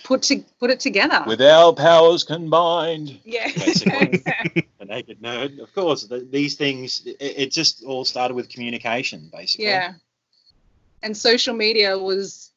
put 0.05 0.23
to 0.23 0.45
put 0.61 0.71
it 0.71 0.81
together. 0.81 1.25
With 1.27 1.41
our 1.41 1.73
powers 1.73 2.25
combined, 2.25 3.19
yeah. 3.25 3.51
Basically. 3.55 4.23
a 4.81 4.85
naked 4.85 5.21
nerd. 5.21 5.59
Of 5.59 5.75
course, 5.75 6.05
th 6.05 6.31
these 6.31 6.55
things. 6.55 7.03
It, 7.07 7.17
it 7.21 7.51
just 7.53 7.85
all 7.85 8.05
started 8.05 8.35
with 8.35 8.49
communication, 8.49 9.31
basically. 9.33 9.67
yeah. 9.67 9.95
And 11.03 11.17
social 11.17 11.55
media 11.55 11.99
was 11.99 12.53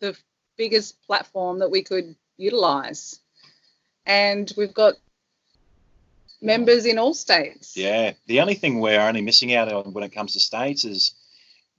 the 0.00 0.16
biggest 0.56 1.00
platform 1.06 1.58
that 1.60 1.70
we 1.70 1.82
could 1.82 2.16
utilize. 2.36 3.20
And 4.06 4.52
we've 4.56 4.74
got 4.74 4.94
members 6.40 6.86
in 6.86 6.98
all 6.98 7.14
states. 7.14 7.76
Yeah. 7.76 8.12
The 8.26 8.40
only 8.40 8.54
thing 8.54 8.80
we're 8.80 9.00
only 9.00 9.22
missing 9.22 9.54
out 9.54 9.72
on 9.72 9.92
when 9.92 10.04
it 10.04 10.12
comes 10.12 10.34
to 10.34 10.40
states 10.40 10.84
is 10.84 11.14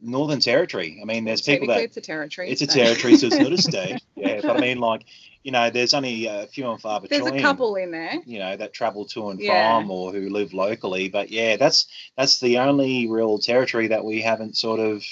Northern 0.01 0.39
Territory. 0.39 0.99
I 1.01 1.05
mean, 1.05 1.25
there's 1.25 1.41
people 1.41 1.67
that 1.67 1.81
it's 1.81 1.97
a 1.97 2.01
territory. 2.01 2.49
it's 2.49 2.61
a 2.61 2.67
territory, 2.67 3.15
so 3.17 3.27
it's 3.27 3.37
not 3.37 3.51
a 3.51 3.57
state. 3.61 4.01
Yeah, 4.15 4.41
but 4.41 4.57
I 4.57 4.59
mean, 4.59 4.79
like, 4.79 5.05
you 5.43 5.51
know, 5.51 5.69
there's 5.69 5.93
only 5.93 6.25
a 6.25 6.47
few 6.47 6.69
and 6.69 6.81
far 6.81 6.99
between. 6.99 7.21
There's 7.23 7.33
a 7.33 7.41
couple 7.41 7.75
in 7.75 7.91
there. 7.91 8.15
You 8.25 8.39
know, 8.39 8.57
that 8.57 8.73
travel 8.73 9.05
to 9.05 9.29
and 9.29 9.39
Yeah. 9.39 9.79
from, 9.79 9.91
or 9.91 10.11
who 10.11 10.29
live 10.29 10.53
locally. 10.53 11.07
But 11.09 11.29
yeah, 11.29 11.55
that's 11.55 11.87
that's 12.17 12.39
the 12.39 12.57
only 12.59 13.07
real 13.07 13.37
territory 13.37 13.87
that 13.87 14.03
we 14.03 14.21
haven't 14.21 14.57
sort 14.57 14.79
of 14.79 15.03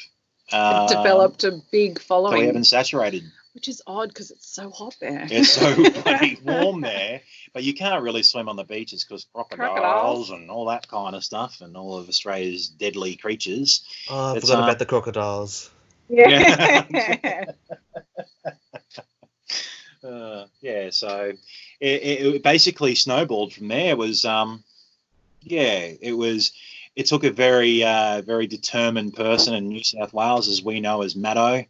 uh, 0.52 0.88
developed 0.88 1.44
a 1.44 1.62
big 1.72 2.00
that 2.08 2.32
we 2.34 2.46
haven't 2.46 2.66
saturated. 2.66 3.24
Which 3.54 3.68
is 3.68 3.82
odd 3.88 4.10
because 4.10 4.32
it's 4.32 4.48
so 4.54 4.70
hot 4.70 4.96
there. 5.00 5.28
It's 5.30 5.52
so 5.52 5.76
bloody 6.04 6.40
warm 6.46 6.82
there, 6.82 7.22
but 7.54 7.64
you 7.64 7.74
can't 7.74 8.04
really 8.04 8.24
swim 8.24 8.50
on 8.50 8.56
the 8.56 8.64
beaches 8.64 9.04
because 9.04 9.26
crocodiles, 9.34 9.78
Crocodiles. 9.80 10.30
and 10.32 10.50
all 10.50 10.66
that 10.66 10.88
kind 10.88 11.16
of 11.16 11.24
stuff, 11.24 11.62
and 11.62 11.78
all 11.78 11.98
of 11.98 12.10
Australia's 12.10 12.68
deadly 12.68 13.16
creatures. 13.16 13.84
Oh, 14.10 14.34
I 14.34 14.38
It's, 14.38 14.48
forgot 14.50 14.62
uh, 14.62 14.64
about 14.66 14.80
the 14.80 14.86
crocodiles. 14.86 15.70
yeah. 16.10 17.44
Uh, 20.04 20.48
yeah, 20.60 20.90
so 20.90 21.32
it, 21.80 22.02
it, 22.02 22.36
it 22.36 22.44
basically 22.44 22.94
snowballed 22.94 23.54
from 23.54 23.70
there. 23.70 23.96
Was 23.96 24.26
um, 24.26 24.62
yeah, 25.42 25.92
it 26.02 26.12
was. 26.12 26.52
It 26.98 27.06
took 27.06 27.24
a 27.24 27.32
very 27.32 27.84
uh, 27.86 28.22
very 28.22 28.46
determined 28.46 29.14
person 29.16 29.54
in 29.54 29.70
New 29.70 29.82
South 29.82 30.12
Wales, 30.14 30.50
as 30.50 30.62
we 30.62 30.82
know 30.82 31.04
as 31.04 31.16
Maddo. 31.16 31.66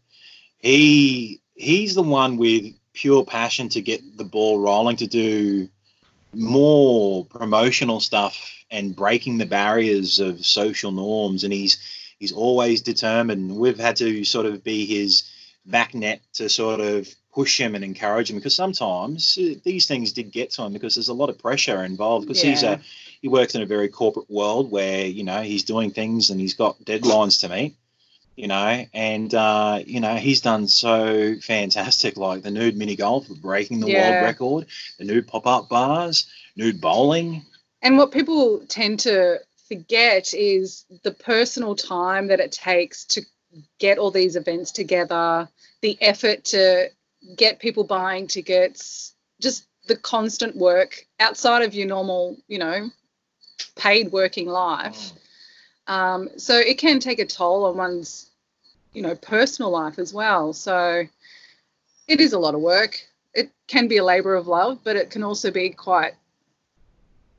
He 0.57 1.41
he's 1.55 1.95
the 1.95 2.03
one 2.03 2.37
with 2.37 2.73
pure 2.93 3.25
passion 3.25 3.69
to 3.69 3.81
get 3.81 4.17
the 4.17 4.23
ball 4.23 4.59
rolling, 4.59 4.97
to 4.97 5.07
do 5.07 5.67
more 6.33 7.25
promotional 7.25 7.99
stuff 7.99 8.51
and 8.71 8.95
breaking 8.95 9.37
the 9.37 9.45
barriers 9.45 10.19
of 10.19 10.45
social 10.45 10.91
norms. 10.91 11.43
And 11.43 11.53
he's 11.53 11.77
he's 12.19 12.31
always 12.31 12.81
determined. 12.81 13.55
We've 13.55 13.79
had 13.79 13.95
to 13.97 14.23
sort 14.23 14.45
of 14.45 14.63
be 14.63 14.85
his 14.85 15.29
back 15.65 15.93
net 15.93 16.21
to 16.33 16.49
sort 16.49 16.79
of 16.79 17.07
push 17.33 17.59
him 17.59 17.73
and 17.73 17.83
encourage 17.83 18.29
him 18.29 18.35
because 18.35 18.55
sometimes 18.55 19.37
uh, 19.41 19.55
these 19.63 19.87
things 19.87 20.11
did 20.11 20.31
get 20.31 20.51
to 20.51 20.63
him 20.63 20.73
because 20.73 20.95
there's 20.95 21.09
a 21.09 21.13
lot 21.13 21.29
of 21.29 21.39
pressure 21.39 21.83
involved 21.83 22.27
because 22.27 22.41
he's 22.41 22.63
a 22.63 22.79
he 23.21 23.27
works 23.27 23.55
in 23.55 23.61
a 23.61 23.65
very 23.65 23.87
corporate 23.87 24.29
world 24.29 24.69
where 24.69 25.05
you 25.05 25.23
know 25.23 25.41
he's 25.41 25.63
doing 25.63 25.89
things 25.89 26.29
and 26.29 26.39
he's 26.39 26.53
got 26.53 26.77
deadlines 26.83 27.39
to 27.39 27.49
meet 27.49 27.75
you 28.35 28.47
know 28.47 28.85
and 28.93 29.33
uh 29.35 29.79
you 29.85 29.99
know 29.99 30.15
he's 30.15 30.41
done 30.41 30.67
so 30.67 31.35
fantastic 31.41 32.17
like 32.17 32.41
the 32.43 32.51
nude 32.51 32.75
mini 32.77 32.95
golf 32.95 33.27
breaking 33.29 33.79
the 33.79 33.87
Yeah. 33.87 34.11
world 34.11 34.23
record 34.23 34.65
the 34.97 35.05
nude 35.05 35.27
pop-up 35.27 35.69
bars 35.69 36.27
nude 36.55 36.81
bowling 36.81 37.45
And 37.81 37.97
what 37.97 38.11
people 38.11 38.59
tend 38.67 38.99
to 39.01 39.39
forget 39.67 40.33
is 40.33 40.85
the 41.03 41.11
personal 41.11 41.75
time 41.75 42.27
that 42.27 42.39
it 42.39 42.51
takes 42.51 43.05
to 43.05 43.21
get 43.79 43.97
all 43.97 44.09
these 44.11 44.35
events 44.35 44.71
together, 44.71 45.47
the 45.81 45.97
effort 46.01 46.43
to 46.45 46.89
get 47.35 47.59
people 47.59 47.83
buying 47.83 48.27
tickets, 48.27 49.13
just 49.41 49.65
the 49.87 49.95
constant 49.97 50.55
work 50.55 51.05
outside 51.19 51.61
of 51.63 51.73
your 51.73 51.87
normal, 51.87 52.37
you 52.47 52.57
know, 52.57 52.89
paid 53.75 54.11
working 54.11 54.47
life. 54.47 55.11
Um, 55.87 56.29
so 56.37 56.57
it 56.57 56.77
can 56.77 56.99
take 56.99 57.19
a 57.19 57.25
toll 57.25 57.65
on 57.65 57.77
one's, 57.77 58.29
you 58.93 59.01
know, 59.01 59.15
personal 59.15 59.71
life 59.71 59.99
as 59.99 60.13
well. 60.13 60.53
So 60.53 61.03
it 62.07 62.21
is 62.21 62.33
a 62.33 62.39
lot 62.39 62.55
of 62.55 62.61
work. 62.61 62.99
It 63.33 63.51
can 63.67 63.87
be 63.87 63.97
a 63.97 64.03
labor 64.03 64.35
of 64.35 64.47
love, 64.47 64.79
but 64.83 64.95
it 64.95 65.09
can 65.09 65.23
also 65.23 65.51
be 65.51 65.69
quite 65.69 66.13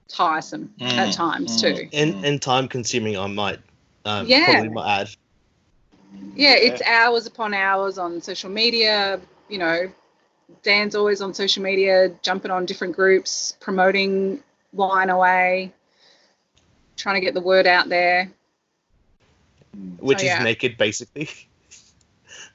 tiresome 0.09 0.75
at 0.81 1.09
Mm, 1.09 1.17
times 1.17 1.57
mm. 1.57 1.61
too. 1.61 1.89
And 1.93 2.25
and 2.25 2.43
time 2.43 2.69
consuming, 2.69 3.17
I 3.17 3.27
might. 3.27 3.59
Um, 4.05 4.27
Yeah. 4.27 4.45
Probably 4.45 4.69
might 4.69 5.01
add. 5.01 5.11
Yeah, 6.37 6.55
it's 6.55 6.83
hours 6.83 7.27
upon 7.27 7.55
hours 7.55 7.99
on 7.99 8.21
social 8.21 8.51
media. 8.51 9.21
You 9.49 9.59
know, 9.59 9.93
Dan's 10.63 10.95
always 10.95 11.21
on 11.21 11.33
social 11.33 11.63
media, 11.63 12.11
jumping 12.23 12.51
on 12.51 12.67
different 12.67 12.95
groups, 12.97 13.57
promoting 13.61 14.43
YNOA, 14.75 15.71
trying 16.97 17.17
to 17.17 17.21
get 17.21 17.35
the 17.35 17.41
word 17.41 17.67
out 17.67 17.89
there. 17.89 18.31
Which 19.99 20.21
Oh, 20.21 20.25
yeah. 20.25 20.39
is 20.39 20.45
naked, 20.45 20.77
basically. 20.77 21.29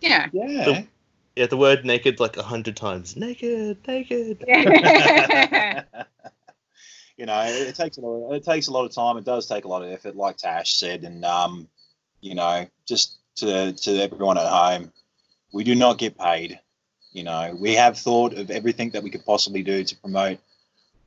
Yeah. 0.01 0.27
yeah 0.31 0.83
Yeah, 1.35 1.47
the 1.47 1.57
word 1.57 1.83
naked 1.83 2.21
like 2.21 2.37
a 2.37 2.43
hundred 2.43 2.77
times. 2.77 3.17
Naked, 3.17 3.85
naked. 3.85 4.45
Yeah. 4.47 5.83
you 7.17 7.25
know, 7.25 7.41
it, 7.43 7.67
it 7.67 7.75
takes 7.75 7.97
a 7.97 8.01
lot. 8.01 8.33
It 8.33 8.45
takes 8.45 8.67
a 8.67 8.71
lot 8.71 8.85
of 8.85 8.95
time. 8.95 9.17
It 9.17 9.25
does 9.25 9.45
take 9.45 9.65
a 9.65 9.67
lot 9.67 9.83
of 9.83 9.91
effort, 9.91 10.15
like 10.15 10.37
Tash 10.37 10.77
said, 10.77 11.03
and 11.03 11.25
um, 11.25 11.67
you 12.21 12.33
know, 12.33 12.65
just 12.87 13.17
to 13.37 13.73
to 13.73 14.01
everyone 14.01 14.37
at 14.37 14.47
home, 14.47 14.93
we 15.51 15.65
do 15.65 15.75
not 15.75 15.97
get 15.97 16.17
paid. 16.17 16.59
You 17.11 17.23
know, 17.23 17.57
we 17.59 17.73
have 17.75 17.97
thought 17.97 18.33
of 18.33 18.49
everything 18.51 18.91
that 18.91 19.03
we 19.03 19.09
could 19.09 19.25
possibly 19.25 19.63
do 19.63 19.83
to 19.83 19.95
promote 19.97 20.39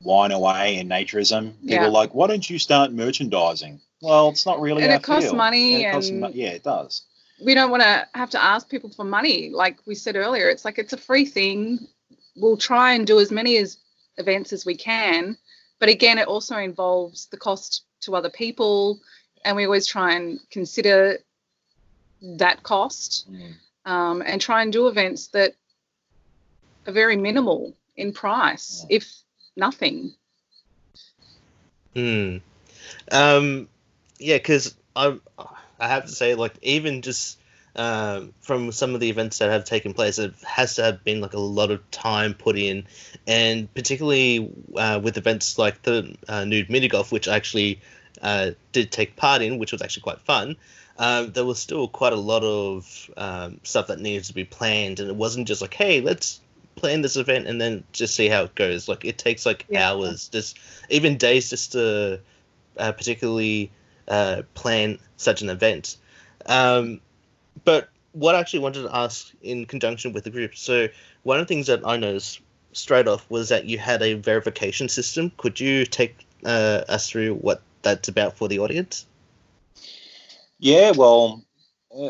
YNOA 0.05 0.79
and 0.79 0.89
naturism. 0.89 1.53
People 1.61 1.75
Yeah. 1.75 1.85
are 1.85 1.89
like, 1.89 2.13
why 2.13 2.27
don't 2.27 2.47
you 2.49 2.59
start 2.59 2.91
merchandising? 2.91 3.79
Well, 4.01 4.29
it's 4.29 4.45
not 4.45 4.59
really. 4.59 4.83
And 4.83 4.91
it 4.91 5.01
costs 5.03 5.25
field. 5.25 5.37
money 5.37 5.83
it 5.83 5.91
costs 5.91 6.09
and- 6.09 6.21
mo- 6.21 6.31
yeah, 6.33 6.49
it 6.49 6.63
does. 6.63 7.03
we 7.43 7.53
don't 7.53 7.71
want 7.71 7.83
to 7.83 8.07
have 8.13 8.29
to 8.31 8.41
ask 8.43 8.69
people 8.69 8.89
for 8.89 9.03
money. 9.05 9.49
Like 9.49 9.77
we 9.85 9.95
said 9.95 10.15
earlier, 10.15 10.49
it's 10.49 10.63
like 10.65 10.77
it's 10.77 10.93
a 10.93 10.97
free 10.97 11.25
thing. 11.25 11.87
We'll 12.35 12.57
try 12.57 12.93
and 12.93 13.05
do 13.07 13.19
as 13.19 13.31
many 13.31 13.57
as 13.57 13.77
events 14.17 14.53
as 14.53 14.65
we 14.65 14.75
can, 14.75 15.37
but 15.79 15.89
again, 15.89 16.17
it 16.17 16.27
also 16.27 16.57
involves 16.57 17.25
the 17.27 17.37
cost 17.37 17.83
to 18.01 18.15
other 18.15 18.29
people, 18.29 18.99
and 19.45 19.55
we 19.55 19.65
always 19.65 19.87
try 19.87 20.13
and 20.15 20.39
consider 20.51 21.19
that 22.21 22.63
cost 22.63 23.25
Mm. 23.31 23.53
um, 23.85 24.23
and 24.25 24.39
try 24.39 24.61
and 24.61 24.71
do 24.71 24.87
events 24.87 25.27
that 25.27 25.55
are 26.87 26.93
very 26.93 27.17
minimal 27.17 27.73
in 27.97 28.13
price, 28.13 28.85
Yeah. 28.89 28.97
if 28.97 29.11
nothing. 29.55 30.13
Hmm. 31.95 32.37
Um, 33.11 33.67
yeah, 34.19 34.37
because 34.37 34.75
I 34.95 35.17
I 35.79 35.87
have 35.87 36.05
to 36.05 36.11
say, 36.11 36.35
like, 36.35 36.55
even 36.61 37.01
just 37.01 37.37
um, 37.75 38.33
from 38.41 38.71
some 38.71 38.93
of 38.93 38.99
the 38.99 39.09
events 39.09 39.39
that 39.39 39.49
have 39.49 39.65
taken 39.65 39.93
place, 39.93 40.19
it 40.19 40.33
has 40.43 40.75
to 40.75 40.83
have 40.83 41.03
been 41.03 41.21
like 41.21 41.33
a 41.33 41.39
lot 41.39 41.71
of 41.71 41.89
time 41.91 42.33
put 42.33 42.57
in, 42.57 42.85
and 43.27 43.73
particularly 43.73 44.51
uh, 44.75 44.99
with 45.03 45.17
events 45.17 45.57
like 45.57 45.81
the 45.83 46.15
uh, 46.27 46.45
nude 46.45 46.69
mini 46.69 46.87
golf, 46.87 47.11
which 47.11 47.27
I 47.27 47.35
actually 47.35 47.81
uh, 48.21 48.51
did 48.71 48.91
take 48.91 49.15
part 49.15 49.41
in, 49.41 49.57
which 49.57 49.71
was 49.71 49.81
actually 49.81 50.03
quite 50.03 50.21
fun. 50.21 50.55
Um, 50.97 51.31
there 51.31 51.45
was 51.45 51.59
still 51.59 51.87
quite 51.87 52.13
a 52.13 52.17
lot 52.17 52.43
of 52.43 53.09
um, 53.17 53.59
stuff 53.63 53.87
that 53.87 53.99
needed 53.99 54.25
to 54.25 54.33
be 54.33 54.45
planned, 54.45 54.99
and 54.99 55.09
it 55.09 55.15
wasn't 55.15 55.47
just 55.47 55.61
like, 55.61 55.73
hey, 55.73 56.01
let's 56.01 56.39
plan 56.75 57.01
this 57.01 57.15
event 57.15 57.47
and 57.47 57.59
then 57.59 57.83
just 57.93 58.15
see 58.15 58.27
how 58.27 58.43
it 58.43 58.55
goes. 58.55 58.87
Like, 58.87 59.05
it 59.05 59.17
takes 59.17 59.45
like 59.45 59.65
Yeah. 59.69 59.91
hours, 59.91 60.29
just 60.29 60.57
even 60.89 61.17
days, 61.17 61.49
just 61.49 61.71
to 61.73 62.19
uh, 62.77 62.91
particularly 62.91 63.71
uh, 64.07 64.43
plan 64.53 64.99
such 65.17 65.41
an 65.41 65.49
event. 65.49 65.97
Um, 66.45 66.99
but 67.63 67.89
what 68.11 68.35
I 68.35 68.39
actually 68.39 68.59
wanted 68.59 68.83
to 68.83 68.95
ask 68.95 69.31
in 69.41 69.65
conjunction 69.65 70.13
with 70.13 70.23
the 70.23 70.29
group, 70.29 70.55
so 70.55 70.87
one 71.23 71.39
of 71.39 71.47
the 71.47 71.53
things 71.53 71.67
that 71.67 71.85
I 71.85 71.97
noticed 71.97 72.41
straight 72.73 73.07
off 73.07 73.25
was 73.29 73.49
that 73.49 73.65
you 73.65 73.77
had 73.77 74.01
a 74.01 74.13
verification 74.13 74.89
system. 74.89 75.31
Could 75.37 75.59
you 75.59 75.85
take 75.85 76.25
uh, 76.45 76.83
us 76.89 77.09
through 77.09 77.35
what 77.35 77.61
that's 77.81 78.07
about 78.07 78.37
for 78.37 78.47
the 78.47 78.59
audience? 78.59 79.05
Yeah, 80.59 80.91
well, 80.91 81.43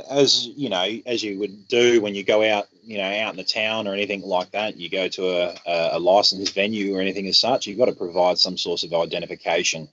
as 0.09 0.47
you 0.47 0.69
know, 0.69 0.87
as 1.05 1.23
you 1.23 1.39
would 1.39 1.67
do 1.67 2.01
when 2.01 2.15
you 2.15 2.23
go 2.23 2.43
out, 2.43 2.67
you 2.83 2.97
know, 2.97 3.03
out 3.03 3.31
in 3.31 3.37
the 3.37 3.43
town 3.43 3.87
or 3.87 3.93
anything 3.93 4.21
like 4.21 4.51
that, 4.51 4.77
you 4.77 4.89
go 4.89 5.07
to 5.09 5.29
a, 5.29 5.55
a, 5.93 5.99
licensed 5.99 6.53
venue 6.53 6.95
or 6.95 7.01
anything 7.01 7.27
as 7.27 7.39
such, 7.39 7.67
you've 7.67 7.77
got 7.77 7.85
to 7.85 7.93
provide 7.93 8.37
some 8.37 8.57
source 8.57 8.83
of 8.83 8.93
identification. 8.93 9.89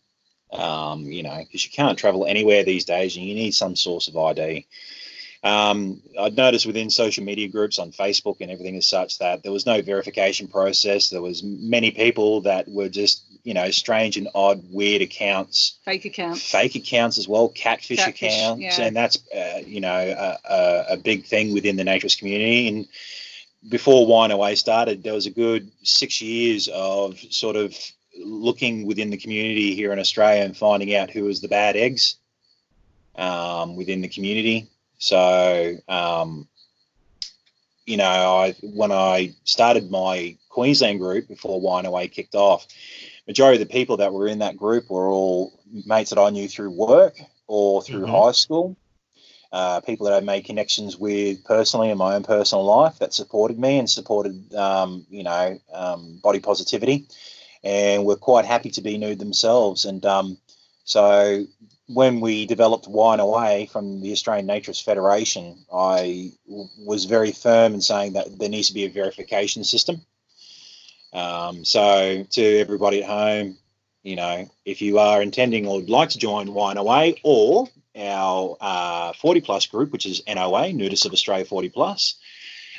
Um, 0.53 1.05
you 1.05 1.23
know, 1.23 1.39
because 1.39 1.65
you 1.65 1.71
can't 1.71 1.97
travel 1.97 2.27
anywhere 2.27 2.65
these 2.65 2.85
days, 2.85 3.17
and 3.17 3.25
you 3.25 3.35
need 3.35 3.53
some 3.53 3.77
source 3.77 4.09
of 4.09 4.17
ID. 4.17 4.67
Um, 5.43 6.03
I'd 6.19 6.37
noticed 6.37 6.67
within 6.67 6.91
social 6.91 7.25
media 7.25 7.49
groups 7.49 7.79
on 7.79 7.93
Facebook 7.93 8.37
and 8.41 8.51
everything 8.51 8.77
as 8.77 8.87
such 8.87 9.19
that 9.19 9.43
there 9.43 9.53
was 9.53 9.65
no 9.65 9.81
verification 9.81 10.49
process. 10.49 11.09
There 11.09 11.23
was 11.23 11.43
many 11.43 11.91
people 11.93 12.43
that 12.43 12.69
were 12.69 12.91
just, 12.91 13.25
you 13.43 13.55
know, 13.55 13.71
strange 13.71 14.19
and 14.19 14.29
odd, 14.35 14.63
weird 14.71 15.01
accounts 15.01 15.79
Fake 15.87 16.05
accounts. 16.05 16.51
fake 16.51 16.75
accounts 16.75 17.17
as 17.17 17.27
well, 17.27 17.49
catfish, 17.49 17.99
Catfish, 17.99 18.23
accounts, 18.23 18.63
yeah. 18.63 18.85
and 18.85 18.95
that's 18.95 19.17
uh, 19.35 19.63
you 19.65 19.81
know 19.81 19.97
a, 19.97 20.39
a, 20.45 20.85
a 20.91 20.97
big 20.99 21.25
thing 21.25 21.55
within 21.55 21.77
the 21.77 21.85
naturist 21.85 22.19
community. 22.19 22.69
And 22.69 22.87
before 23.67 24.07
YNOA 24.07 24.59
started, 24.59 25.03
there 25.03 25.15
was 25.15 25.25
a 25.25 25.31
good 25.31 25.71
six 25.83 26.21
years 26.21 26.69
of 26.69 27.19
sort 27.19 27.57
of 27.57 27.75
looking 28.19 28.87
within 28.87 29.09
the 29.09 29.17
community 29.17 29.75
here 29.75 29.93
in 29.93 29.99
Australia 29.99 30.43
and 30.43 30.55
finding 30.55 30.95
out 30.95 31.11
who 31.11 31.25
was 31.25 31.41
the 31.41 31.49
bad 31.49 31.77
eggs 31.77 32.17
um, 33.17 33.77
within 33.77 34.03
the 34.03 34.09
community. 34.09 34.69
So 35.01 35.77
um, 35.89 36.49
you 37.87 37.99
know, 37.99 38.05
I 38.05 38.55
when 38.63 38.93
I 38.93 39.35
started 39.45 39.91
my 39.91 40.37
Queensland 40.51 41.01
group 41.01 41.29
before 41.29 41.61
YNOA 41.61 42.13
kicked 42.13 42.37
off, 42.37 42.67
majority 43.29 43.63
of 43.63 43.69
the 43.69 43.73
people 43.75 43.99
that 43.99 44.13
were 44.15 44.29
in 44.29 44.41
that 44.41 44.57
group 44.59 44.91
were 44.91 45.09
all 45.11 45.61
mates 45.87 46.11
that 46.11 46.21
I 46.21 46.31
knew 46.31 46.49
through 46.49 46.73
work 46.73 47.21
or 47.49 47.83
through 47.83 48.07
Mhm. 48.07 48.11
high 48.11 48.33
school. 48.33 48.77
uh, 49.53 49.81
people 49.81 50.07
that 50.07 50.15
I've 50.15 50.25
made 50.25 50.45
connections 50.45 50.97
with 50.99 51.45
personally 51.45 51.91
in 51.91 51.99
my 51.99 52.15
own 52.15 52.23
personal 52.23 52.65
life 52.65 52.99
that 53.01 53.15
supported 53.15 53.59
me 53.59 53.79
and 53.79 53.91
supported, 53.91 54.55
um, 54.55 55.07
you 55.11 55.25
know, 55.25 55.59
um, 55.73 56.21
body 56.23 56.41
positivity, 56.41 57.07
and 57.65 58.05
were 58.05 58.17
quite 58.17 58.45
happy 58.45 58.71
to 58.71 58.83
be 58.83 58.99
nude 58.99 59.19
themselves. 59.19 59.87
And 59.87 60.05
um, 60.07 60.39
so 60.85 61.47
when 61.93 62.21
we 62.21 62.47
developed 62.47 62.87
YNOA 62.87 63.69
from 63.71 64.01
the 64.01 64.13
Australian 64.13 64.47
Naturist 64.47 64.85
Federation, 64.85 65.65
I 65.73 66.33
w- 66.49 66.69
was 66.79 67.05
very 67.05 67.33
firm 67.33 67.75
in 67.75 67.81
saying 67.81 68.13
that 68.13 68.39
there 68.39 68.49
needs 68.49 68.69
to 68.69 68.75
be 68.75 68.85
a 68.85 68.91
verification 68.91 69.65
system. 69.65 70.01
Um, 71.13 71.65
so 71.65 72.25
to 72.31 72.59
everybody 72.61 73.03
at 73.03 73.11
home, 73.11 73.59
you 74.03 74.15
know, 74.15 74.49
if 74.65 74.81
you 74.81 74.99
are 74.99 75.21
intending 75.21 75.67
or 75.67 75.77
would 75.77 75.91
like 75.91 76.11
to 76.11 76.19
join 76.19 76.49
YNOA 76.49 77.21
or 77.25 77.69
our 77.97 78.57
uh, 78.61 79.13
40 79.15 79.41
plus 79.41 79.67
group, 79.67 79.91
which 79.91 80.07
is 80.07 80.23
NOA, 80.29 80.69
Nudists 80.73 81.07
of 81.07 81.13
Australia 81.13 81.45
40 81.45 81.71
plus, 81.71 82.15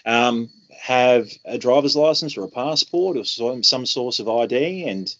um, 0.05 0.49
have 0.79 1.29
a 1.45 1.57
driver's 1.57 1.95
license 1.95 2.37
or 2.37 2.45
a 2.45 2.49
passport 2.49 3.17
or 3.17 3.25
some, 3.25 3.61
some 3.61 3.85
source 3.85 4.19
of 4.19 4.29
ID. 4.29 4.87
And 4.87 5.13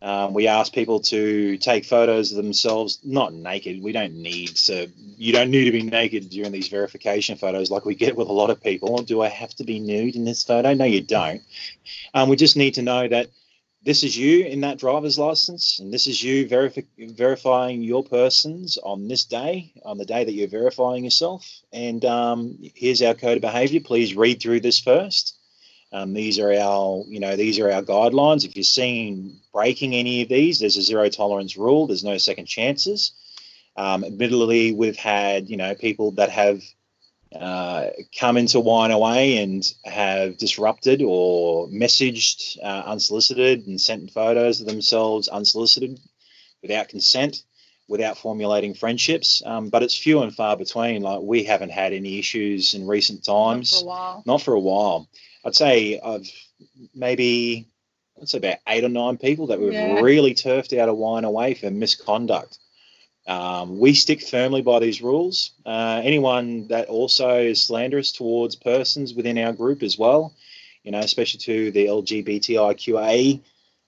um, 0.00 0.32
we 0.32 0.46
ask 0.46 0.72
people 0.72 1.00
to 1.00 1.56
take 1.58 1.84
photos 1.84 2.30
of 2.30 2.36
themselves, 2.36 3.00
not 3.04 3.34
naked. 3.34 3.82
We 3.82 3.92
don't 3.92 4.14
need 4.14 4.54
to, 4.56 4.88
you 4.96 5.32
don't 5.32 5.50
need 5.50 5.64
to 5.64 5.72
be 5.72 5.82
naked 5.82 6.30
during 6.30 6.52
these 6.52 6.68
verification 6.68 7.36
photos 7.36 7.70
like 7.70 7.84
we 7.84 7.94
get 7.96 8.16
with 8.16 8.28
a 8.28 8.32
lot 8.32 8.50
of 8.50 8.62
people. 8.62 8.98
Do 9.02 9.22
I 9.22 9.28
have 9.28 9.54
to 9.56 9.64
be 9.64 9.80
nude 9.80 10.14
in 10.14 10.24
this 10.24 10.44
photo? 10.44 10.72
No, 10.74 10.84
you 10.84 11.02
don't. 11.02 11.42
Um, 12.14 12.28
we 12.28 12.36
just 12.36 12.56
need 12.56 12.74
to 12.74 12.82
know 12.82 13.08
that 13.08 13.28
this 13.82 14.02
is 14.02 14.16
you 14.16 14.44
in 14.44 14.60
that 14.62 14.78
driver's 14.78 15.18
license, 15.18 15.78
and 15.78 15.92
this 15.92 16.06
is 16.06 16.22
you 16.22 16.46
verifi- 16.46 16.86
verifying 17.16 17.82
your 17.82 18.02
persons 18.04 18.76
on 18.78 19.08
this 19.08 19.24
day, 19.24 19.72
on 19.84 19.98
the 19.98 20.04
day 20.04 20.24
that 20.24 20.32
you're 20.32 20.48
verifying 20.48 21.04
yourself. 21.04 21.48
And 21.72 22.04
um, 22.04 22.58
here's 22.74 23.02
our 23.02 23.14
code 23.14 23.36
of 23.36 23.40
behaviour. 23.40 23.80
Please 23.80 24.16
read 24.16 24.42
through 24.42 24.60
this 24.60 24.80
first. 24.80 25.37
Um, 25.92 26.12
these 26.12 26.38
are 26.38 26.52
our, 26.52 27.04
you 27.08 27.20
know, 27.20 27.36
these 27.36 27.58
are 27.58 27.70
our 27.70 27.82
guidelines. 27.82 28.44
If 28.44 28.56
you're 28.56 28.62
seen 28.62 29.40
breaking 29.52 29.94
any 29.94 30.22
of 30.22 30.28
these, 30.28 30.60
there's 30.60 30.76
a 30.76 30.82
zero 30.82 31.08
tolerance 31.08 31.56
rule. 31.56 31.86
There's 31.86 32.04
no 32.04 32.18
second 32.18 32.46
chances. 32.46 33.12
Um, 33.76 34.04
admittedly, 34.04 34.72
we've 34.72 34.96
had, 34.96 35.48
you 35.48 35.56
know, 35.56 35.74
people 35.74 36.10
that 36.12 36.30
have 36.30 36.60
uh, 37.34 37.88
come 38.18 38.36
into 38.36 38.58
YNOA 38.58 39.42
and 39.42 39.64
have 39.84 40.36
disrupted 40.38 41.02
or 41.02 41.68
messaged 41.68 42.58
uh, 42.62 42.82
unsolicited 42.86 43.66
and 43.66 43.80
sent 43.80 44.10
photos 44.10 44.60
of 44.60 44.66
themselves 44.66 45.28
unsolicited 45.28 45.98
without 46.62 46.88
consent, 46.88 47.42
without 47.88 48.18
formulating 48.18 48.74
friendships. 48.74 49.42
Um, 49.44 49.68
but 49.68 49.82
it's 49.82 49.96
few 49.96 50.22
and 50.22 50.34
far 50.34 50.56
between. 50.56 51.02
Like 51.02 51.20
we 51.20 51.44
haven't 51.44 51.70
had 51.70 51.92
any 51.92 52.18
issues 52.18 52.74
in 52.74 52.86
recent 52.86 53.24
times. 53.24 53.72
Not 53.72 53.80
For 53.80 53.84
a 53.84 53.88
while. 53.88 54.22
Not 54.26 54.42
for 54.42 54.54
a 54.54 54.60
while. 54.60 55.08
I'd 55.44 55.54
say 55.54 56.00
I've 56.00 56.28
maybe 56.94 57.68
say 58.24 58.38
about 58.38 58.58
eight 58.68 58.84
or 58.84 58.88
nine 58.88 59.16
people 59.16 59.46
that 59.48 59.60
we've 59.60 59.72
Yeah. 59.74 60.00
really 60.00 60.34
turfed 60.34 60.72
out 60.72 60.88
of 60.88 60.96
YNOA 60.96 61.56
for 61.58 61.70
misconduct. 61.70 62.58
Um, 63.26 63.78
we 63.78 63.94
stick 63.94 64.22
firmly 64.22 64.62
by 64.62 64.78
these 64.78 65.02
rules. 65.02 65.52
Uh, 65.64 66.00
anyone 66.02 66.66
that 66.68 66.88
also 66.88 67.38
is 67.42 67.62
slanderous 67.62 68.10
towards 68.12 68.56
persons 68.56 69.14
within 69.14 69.38
our 69.38 69.52
group 69.52 69.82
as 69.82 69.98
well, 69.98 70.34
you 70.82 70.90
know, 70.90 71.00
especially 71.00 71.40
to 71.40 71.70
the 71.70 71.86
LGBTIQA 71.86 73.40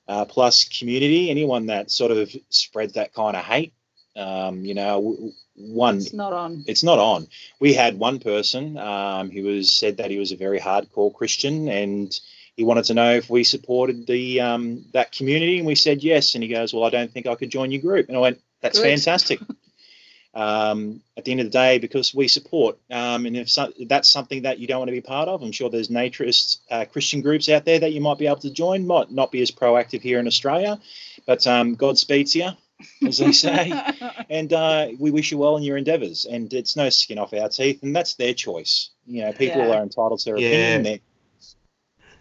uh, 0.09 0.25
plus 0.27 0.65
community, 0.69 1.31
anyone 1.31 1.67
that 1.67 1.91
sort 1.91 2.11
of 2.11 2.31
spreads 2.51 2.93
that 2.95 3.15
kind 3.15 3.37
of 3.37 3.45
hate, 3.45 3.73
um, 4.17 4.65
you 4.65 4.75
know, 4.75 5.01
w- 5.01 5.33
one 5.61 5.97
It's 5.99 6.13
not 6.13 6.33
on. 6.33 6.65
it's 6.67 6.83
not 6.83 6.99
on. 6.99 7.29
We 7.59 7.75
had 7.75 7.99
one 7.99 8.19
person 8.19 8.77
um, 8.79 9.31
who 9.31 9.45
was 9.45 9.73
said 9.73 9.99
that 9.99 10.11
he 10.11 10.19
was 10.19 10.33
a 10.33 10.37
very 10.37 10.59
hardcore 10.61 11.13
Christian 11.15 11.69
and 11.69 12.19
he 12.57 12.65
wanted 12.65 12.85
to 12.85 12.95
know 12.95 13.15
if 13.15 13.31
we 13.31 13.45
supported 13.45 14.07
the 14.07 14.41
um, 14.41 14.85
that 14.93 15.13
community, 15.13 15.59
and 15.59 15.67
we 15.67 15.75
said 15.75 16.03
yes. 16.03 16.35
And 16.35 16.43
he 16.45 16.51
goes, 16.51 16.75
"Well, 16.75 16.85
I 16.85 16.91
don't 16.91 17.11
think 17.11 17.27
I 17.27 17.35
could 17.35 17.49
join 17.51 17.71
your 17.71 17.81
group." 17.81 18.09
And 18.09 18.17
I 18.17 18.21
went, 18.21 18.41
"That's 18.61 18.79
Good. 18.79 18.85
fantastic." 18.87 19.41
um, 20.35 21.01
at 21.17 21.25
the 21.25 21.33
end 21.33 21.41
of 21.41 21.47
the 21.47 21.51
day, 21.51 21.79
because 21.79 22.15
we 22.15 22.29
support, 22.29 22.77
um, 22.91 23.25
and 23.27 23.37
if 23.37 23.49
so, 23.49 23.73
that's 23.89 24.11
something 24.11 24.43
that 24.43 24.59
you 24.59 24.67
don't 24.67 24.79
want 24.79 24.89
to 24.89 24.93
be 24.93 25.01
part 25.01 25.29
of, 25.29 25.43
I'm 25.43 25.53
sure 25.53 25.71
there's 25.71 25.89
naturist 25.89 26.59
uh, 26.71 26.85
Christian 26.85 27.23
groups 27.23 27.49
out 27.49 27.65
there 27.65 27.79
that 27.79 27.93
you 27.93 28.01
might 28.01 28.19
be 28.19 28.27
able 28.27 28.37
to 28.41 28.51
join. 28.51 28.87
Might 28.87 29.11
not 29.11 29.33
be 29.33 29.41
as 29.41 29.51
proactive 29.51 30.03
here 30.03 30.19
in 30.19 30.27
Australia, 30.27 30.79
but 31.27 31.47
um, 31.47 31.77
Godspeed 31.77 32.27
to 32.29 32.39
you, 32.39 32.51
as 33.07 33.19
they 33.19 33.33
say 33.33 33.73
and 34.31 34.53
uh, 34.53 34.89
we 34.99 35.11
wish 35.11 35.31
you 35.33 35.39
well 35.39 35.57
in 35.57 35.63
your 35.63 35.77
endeavours. 35.77 36.25
And 36.25 36.53
it's 36.53 36.77
no 36.77 36.89
skin 36.91 37.19
off 37.19 37.33
our 37.35 37.49
teeth, 37.49 37.83
and 37.83 37.95
that's 37.95 38.15
their 38.15 38.35
choice. 38.35 38.91
You 39.07 39.23
know, 39.23 39.33
people 39.33 39.61
Yeah. 39.63 39.77
are 39.79 39.83
entitled 39.83 40.21
to 40.21 40.25
their 40.27 40.39
Yeah. 40.39 40.49
opinion. 40.49 40.83
They're- 40.85 41.01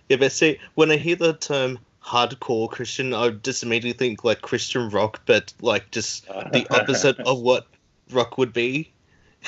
Yeah, 0.10 0.18
but 0.18 0.32
see, 0.32 0.60
when 0.76 0.90
I 0.92 0.98
hear 0.98 1.16
the 1.16 1.34
term 1.34 1.80
hardcore 2.04 2.70
Christian, 2.70 3.14
I 3.14 3.30
just 3.30 3.62
immediately 3.64 3.94
think 4.08 4.24
like 4.24 4.42
Christian 4.42 4.90
rock, 4.90 5.22
but 5.26 5.54
like 5.62 5.92
just 5.92 6.26
the 6.52 6.66
opposite 6.72 7.20
of 7.20 7.42
what 7.42 7.68
rock 8.12 8.38
would 8.38 8.54
be. 8.54 8.92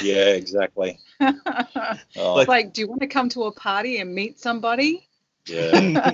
yeah, 0.01 0.29
exactly. 0.29 0.99
Oh, 2.17 2.39
It's 2.39 2.47
like, 2.47 2.73
do 2.73 2.81
you 2.81 2.87
want 2.87 3.01
to 3.01 3.07
come 3.07 3.29
to 3.29 3.43
a 3.43 3.51
party 3.51 3.97
and 3.99 4.13
meet 4.13 4.39
somebody? 4.39 5.07
yeah. 5.47 6.11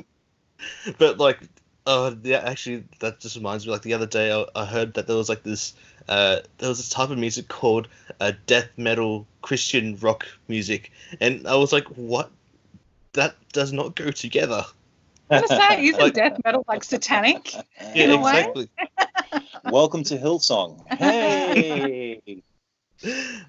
but 0.98 1.18
like, 1.18 1.40
uh, 1.88 2.14
yeah, 2.24 2.40
actually, 2.46 2.84
that 3.00 3.20
just 3.20 3.36
reminds 3.36 3.66
me. 3.66 3.72
Like 3.72 3.82
the 3.82 3.94
other 3.96 4.06
day, 4.06 4.32
I, 4.32 4.46
I 4.56 4.66
heard 4.66 4.94
that 4.96 5.08
there 5.08 5.16
was 5.16 5.30
like 5.30 5.42
this, 5.44 5.74
uh, 6.08 6.42
there 6.60 6.70
was 6.70 6.78
this 6.78 6.90
type 6.90 7.10
of 7.10 7.18
music 7.18 7.48
called 7.48 7.88
uh, 8.20 8.34
death 8.46 8.70
metal 8.78 9.26
Christian 9.42 9.98
rock 9.98 10.28
music, 10.48 10.92
and 11.20 11.48
I 11.48 11.56
was 11.56 11.74
like, 11.74 11.86
what? 11.88 12.30
That 13.14 13.36
does 13.54 13.74
not 13.74 13.96
go 13.96 14.12
together. 14.12 14.64
I 15.32 15.42
was 15.42 15.50
gonna 15.50 15.62
say, 15.70 15.86
isn't 15.86 16.00
Like- 16.02 16.14
death 16.14 16.38
metal 16.46 16.64
like 16.68 16.84
satanic? 16.84 17.54
Yeah, 17.54 17.94
In 17.96 18.12
a 18.12 18.18
way. 18.22 18.32
exactly. 18.42 18.70
Welcome 19.72 20.04
to 20.04 20.18
Hillsong. 20.18 20.86
Hey. 21.00 22.44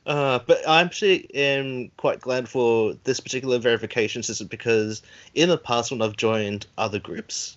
Uh, 0.05 0.39
but 0.47 0.67
I 0.69 0.83
actually 0.83 1.35
am 1.35 1.91
quite 1.97 2.21
glad 2.21 2.49
for 2.49 2.95
this 3.05 3.19
particular 3.19 3.59
verification 3.59 4.23
system 4.23 4.47
because 4.47 5.03
in 5.35 5.49
the 5.49 5.57
past 5.57 5.91
when 5.91 6.03
I've 6.03 6.17
joined 6.19 6.67
other 6.77 6.99
groups, 6.99 7.57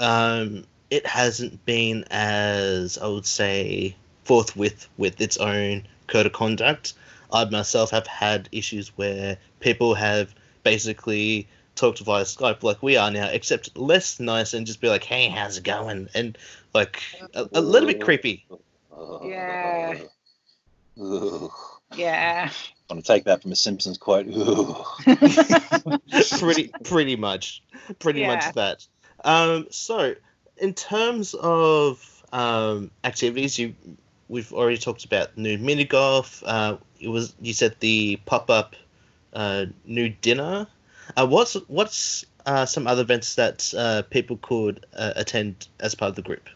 um, 0.00 0.64
it 0.90 1.06
hasn't 1.06 1.64
been 1.64 2.04
as 2.10 2.98
I 2.98 3.06
would 3.06 3.26
say 3.26 3.94
forthwith 4.24 4.88
with 4.96 5.20
its 5.20 5.36
own 5.36 5.86
code 6.08 6.26
of 6.26 6.32
conduct. 6.32 6.94
I 7.32 7.44
myself 7.44 7.92
have 7.92 8.08
had 8.08 8.48
issues 8.50 8.88
where 8.96 9.36
people 9.60 9.94
have 9.94 10.34
basically 10.64 11.46
talked 11.76 12.00
via 12.00 12.24
Skype 12.24 12.64
like 12.64 12.82
we 12.82 12.96
are 12.96 13.10
now, 13.10 13.28
except 13.28 13.76
less 13.76 14.18
nice 14.18 14.52
and 14.52 14.66
just 14.66 14.80
be 14.80 14.88
like, 14.88 15.04
"Hey, 15.04 15.28
how's 15.28 15.58
it 15.58 15.64
going?" 15.64 16.08
and 16.14 16.36
like 16.74 17.00
a, 17.34 17.48
a 17.52 17.60
little 17.60 17.86
bit 17.86 18.00
creepy. 18.02 18.44
Yeah. 19.22 19.94
Ugh. 21.00 21.50
Yeah. 21.94 22.50
I'm 22.90 22.96
going 22.96 23.02
to 23.02 23.06
take 23.06 23.24
that 23.24 23.42
from 23.42 23.52
a 23.52 23.56
Simpsons 23.56 23.96
quote. 23.98 24.26
Pretty 26.38 26.70
pretty 26.84 27.16
much 27.16 27.62
pretty 28.00 28.20
Yeah. 28.20 28.34
much 28.34 28.54
that 28.54 28.86
um 29.24 29.66
so 29.70 30.14
in 30.56 30.74
terms 30.74 31.34
of 31.34 32.24
um 32.32 32.90
activities 33.04 33.58
you 33.58 33.74
we've 34.28 34.52
already 34.52 34.78
talked 34.78 35.04
about 35.04 35.36
new 35.36 35.58
mini 35.58 35.84
golf 35.84 36.42
uh 36.46 36.76
it 37.00 37.08
was 37.08 37.34
you 37.40 37.52
said 37.52 37.74
the 37.80 38.16
pop-up 38.26 38.76
uh 39.32 39.66
new 39.84 40.08
dinner. 40.08 40.66
Uh 41.16 41.26
what's 41.26 41.54
what's 41.68 42.24
uh 42.46 42.64
some 42.66 42.86
other 42.86 43.02
events 43.02 43.34
that 43.34 43.72
uh 43.76 44.02
people 44.10 44.38
could 44.40 44.86
uh, 44.96 45.12
attend 45.16 45.68
as 45.80 45.94
part 45.94 46.10
of 46.10 46.16
the 46.16 46.22
group 46.22 46.48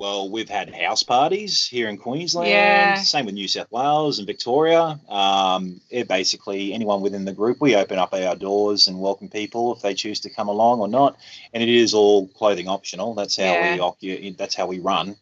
Well, 0.00 0.30
we've 0.30 0.48
had 0.48 0.74
house 0.74 1.02
parties 1.02 1.66
here 1.66 1.86
in 1.86 1.98
Queensland. 1.98 2.48
Yeah. 2.48 2.94
Same 2.94 3.26
with 3.26 3.34
New 3.34 3.46
South 3.46 3.70
Wales 3.70 4.16
and 4.16 4.26
Victoria. 4.26 4.98
Um, 5.10 5.78
it 5.90 6.08
basically 6.08 6.72
anyone 6.72 7.02
within 7.02 7.26
the 7.26 7.34
group, 7.34 7.60
we 7.60 7.76
open 7.76 7.98
up 7.98 8.14
our 8.14 8.34
doors 8.34 8.88
and 8.88 8.98
welcome 8.98 9.28
people 9.28 9.76
if 9.76 9.82
they 9.82 9.92
choose 9.92 10.20
to 10.20 10.30
come 10.30 10.48
along 10.48 10.80
or 10.80 10.88
not. 10.88 11.18
And 11.52 11.62
it 11.62 11.68
is 11.68 11.92
all 11.92 12.28
clothing 12.28 12.66
optional. 12.66 13.12
That's 13.12 13.36
how 13.36 13.44
Yeah. 13.44 13.90
we 14.00 14.30
That's 14.30 14.54
how 14.54 14.66
we 14.66 14.78
run. 14.78 15.16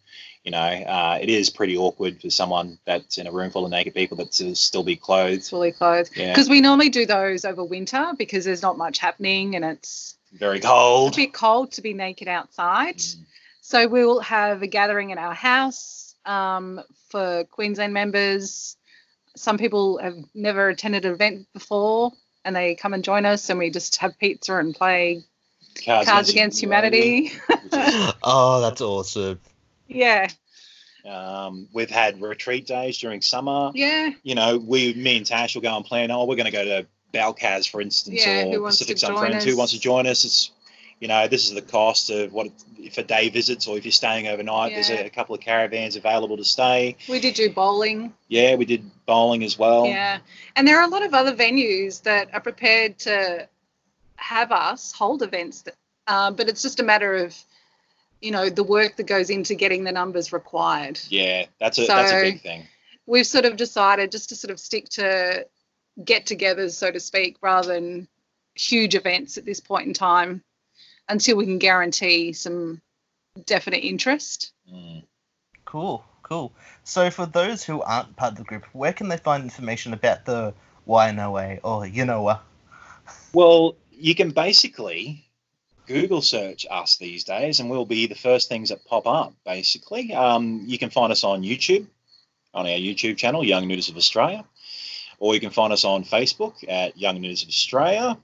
You 0.45 0.53
know, 0.53 0.59
uh, 0.61 1.19
it 1.21 1.29
is 1.29 1.51
pretty 1.51 1.77
awkward 1.77 2.23
for 2.23 2.31
someone 2.31 2.79
that's 2.85 3.19
in 3.19 3.27
a 3.27 3.33
room 3.33 3.51
full 3.51 3.65
of 3.65 3.73
naked 3.73 3.95
people 3.95 4.17
that 4.19 4.31
to 4.35 4.55
still 4.55 4.85
be 4.85 4.95
clothed. 4.95 5.43
Fully 5.49 5.73
clothed. 5.73 6.17
Yeah, 6.17 6.29
Because 6.29 6.49
we 6.49 6.61
normally 6.61 6.89
do 6.89 7.05
those 7.05 7.45
over 7.45 7.65
winter 7.65 8.13
because 8.17 8.45
there's 8.45 8.63
not 8.63 8.79
much 8.79 8.99
happening 8.99 9.57
and 9.57 9.65
it's 9.65 10.15
very 10.35 10.61
cold. 10.61 11.09
It's 11.09 11.19
a 11.19 11.23
bit 11.23 11.33
cold 11.35 11.73
to 11.73 11.83
be 11.83 11.95
naked 11.95 12.29
outside. 12.29 12.99
Mm. 12.99 13.25
So 13.69 13.87
we'll 13.87 14.21
have 14.21 14.63
a 14.63 14.67
gathering 14.67 15.13
at 15.13 15.19
our 15.19 15.35
house 15.35 16.15
um, 16.25 16.81
for 17.11 17.45
Queensland 17.45 17.93
members. 17.93 18.79
Some 19.37 19.59
people 19.59 19.99
have 19.99 20.17
never 20.35 20.71
attended 20.71 21.05
an 21.05 21.13
event 21.13 21.47
before 21.53 22.13
and 22.47 22.57
they 22.57 22.77
come 22.77 22.95
and 22.95 23.05
join 23.05 23.27
us 23.27 23.51
and 23.51 23.59
we 23.59 23.69
just 23.69 23.97
have 23.97 24.19
pizza 24.19 24.57
and 24.57 24.75
play 24.75 25.23
Cards 25.85 26.31
Against 26.31 26.63
Humanity. 26.63 27.31
which 27.47 27.59
is- 27.73 28.13
oh 28.23 28.63
that's 28.63 28.81
awesome 28.81 29.39
yeah. 29.87 30.29
Um, 31.07 31.69
we've 31.75 31.91
had 31.91 32.23
retreat 32.23 32.67
days 32.67 32.97
during 32.97 33.21
summer. 33.21 33.71
Yeah. 33.75 34.11
You 34.23 34.35
know, 34.35 34.57
we, 34.59 34.95
me 34.95 35.19
and 35.19 35.27
Tash 35.27 35.55
will 35.55 35.63
go 35.63 35.77
and 35.77 35.85
plan. 35.85 36.11
Oh, 36.11 36.25
we're 36.25 36.37
going 36.37 36.47
to 36.47 36.53
go 36.53 36.65
to 36.65 36.87
Balcaz, 37.15 37.69
for 37.69 37.81
instance, 37.81 38.25
Yeah, 38.25 38.45
who 38.45 38.59
or 38.59 38.63
wants 38.63 38.79
Pacific 38.79 38.97
to 38.97 39.01
Sun 39.07 39.15
join 39.15 39.31
Friends. 39.31 39.45
Who 39.45 39.57
wants 39.57 39.73
to 39.73 39.81
join 39.81 40.07
us? 40.07 40.25
It's 40.25 40.51
you 41.01 41.07
know, 41.07 41.29
this 41.29 41.47
is 41.47 41.55
the 41.55 41.63
cost 41.63 42.11
of 42.11 42.33
what 42.33 42.49
if 42.79 42.99
a 42.99 43.03
day 43.03 43.29
visits 43.29 43.67
or 43.69 43.77
if 43.77 43.85
you're 43.85 43.93
staying 43.93 44.27
overnight. 44.27 44.73
There's 44.73 44.91
a, 44.91 45.07
a 45.07 45.11
couple 45.11 45.35
of 45.35 45.41
caravans 45.41 45.97
available 45.97 46.37
to 46.37 46.45
stay. 46.45 46.97
We 47.09 47.21
did 47.21 47.35
do 47.35 47.51
bowling. 47.51 48.13
Yeah, 48.29 48.57
we 48.57 48.65
did 48.65 48.91
bowling 49.07 49.45
as 49.45 49.59
well. 49.59 49.87
Yeah. 49.87 50.19
And 50.57 50.67
there 50.67 50.79
are 50.79 50.85
a 50.85 50.91
lot 50.91 51.05
of 51.05 51.15
other 51.15 51.35
venues 51.35 52.03
that 52.03 52.35
are 52.35 52.41
prepared 52.41 52.99
to 53.01 53.49
have 54.17 54.51
us 54.51 54.93
hold 54.93 55.23
events, 55.23 55.63
that, 55.63 55.75
uh, 56.09 56.33
but 56.33 56.49
it's 56.49 56.63
just 56.63 56.81
a 56.81 56.83
matter 56.83 57.15
of, 57.15 57.37
you 58.21 58.33
know, 58.33 58.51
the 58.51 58.65
work 58.65 58.97
that 58.97 59.07
goes 59.07 59.31
into 59.31 59.55
getting 59.55 59.85
the 59.85 59.93
numbers 59.93 60.33
required. 60.33 60.99
Yeah, 61.09 61.47
that's 61.61 61.79
a 61.79 61.87
that's 61.87 62.11
a 62.11 62.23
big 62.23 62.43
thing. 62.43 62.67
We've 63.07 63.27
sort 63.27 63.45
of 63.45 63.57
decided 63.57 64.11
just 64.11 64.31
to 64.31 64.37
sort 64.37 64.51
of 64.51 64.59
stick 64.59 64.89
to 64.91 65.47
get 66.05 66.27
togethers, 66.27 66.73
so 66.73 66.91
to 66.91 66.99
speak, 66.99 67.37
rather 67.41 67.75
than 67.75 68.09
huge 68.57 68.97
events 68.97 69.39
at 69.39 69.45
this 69.45 69.61
point 69.61 69.87
in 69.87 69.95
time 69.95 70.43
until 71.09 71.37
we 71.37 71.45
can 71.45 71.59
guarantee 71.59 72.33
some 72.33 72.81
definite 73.47 73.85
interest. 73.85 74.53
Mm. 74.73 75.05
Cool, 75.65 76.05
cool. 76.23 76.53
So 76.85 77.11
for 77.11 77.27
those 77.27 77.65
who 77.65 77.83
aren't 77.83 78.17
part 78.17 78.33
of 78.33 78.39
the 78.39 78.45
group, 78.45 78.65
where 78.73 78.93
can 78.93 79.09
they 79.09 79.19
find 79.19 79.43
information 79.43 79.93
about 79.93 80.25
the 80.25 80.55
YNOA 80.87 81.61
or 81.63 81.85
Yanoa? 81.85 82.41
Well, 83.33 83.77
you 83.91 84.15
can 84.15 84.31
basically 84.31 85.29
Google 85.87 86.23
search 86.23 86.67
us 86.71 86.97
these 86.97 87.25
days, 87.25 87.61
and 87.61 87.71
we'll 87.71 87.87
be 87.87 88.07
the 88.07 88.15
first 88.15 88.49
things 88.49 88.69
that 88.69 88.85
pop 88.85 89.07
up. 89.07 89.35
Basically, 89.45 90.13
um, 90.15 90.63
you 90.67 90.79
can 90.79 90.91
find 90.91 91.13
us 91.13 91.25
on 91.25 91.43
YouTube, 91.43 91.87
on 92.55 92.67
our 92.67 92.73
YouTube 92.73 93.17
channel, 93.17 93.45
Young 93.45 93.67
Nudists 93.67 93.91
of 93.91 93.97
Australia, 93.97 94.45
or 95.19 95.35
you 95.35 95.41
can 95.41 95.51
find 95.51 95.73
us 95.73 95.85
on 95.85 96.05
Facebook 96.05 96.55
at 96.69 96.97
Young 96.97 97.19
Nudists 97.19 97.43
of 97.43 97.49
Australia. 97.49 98.19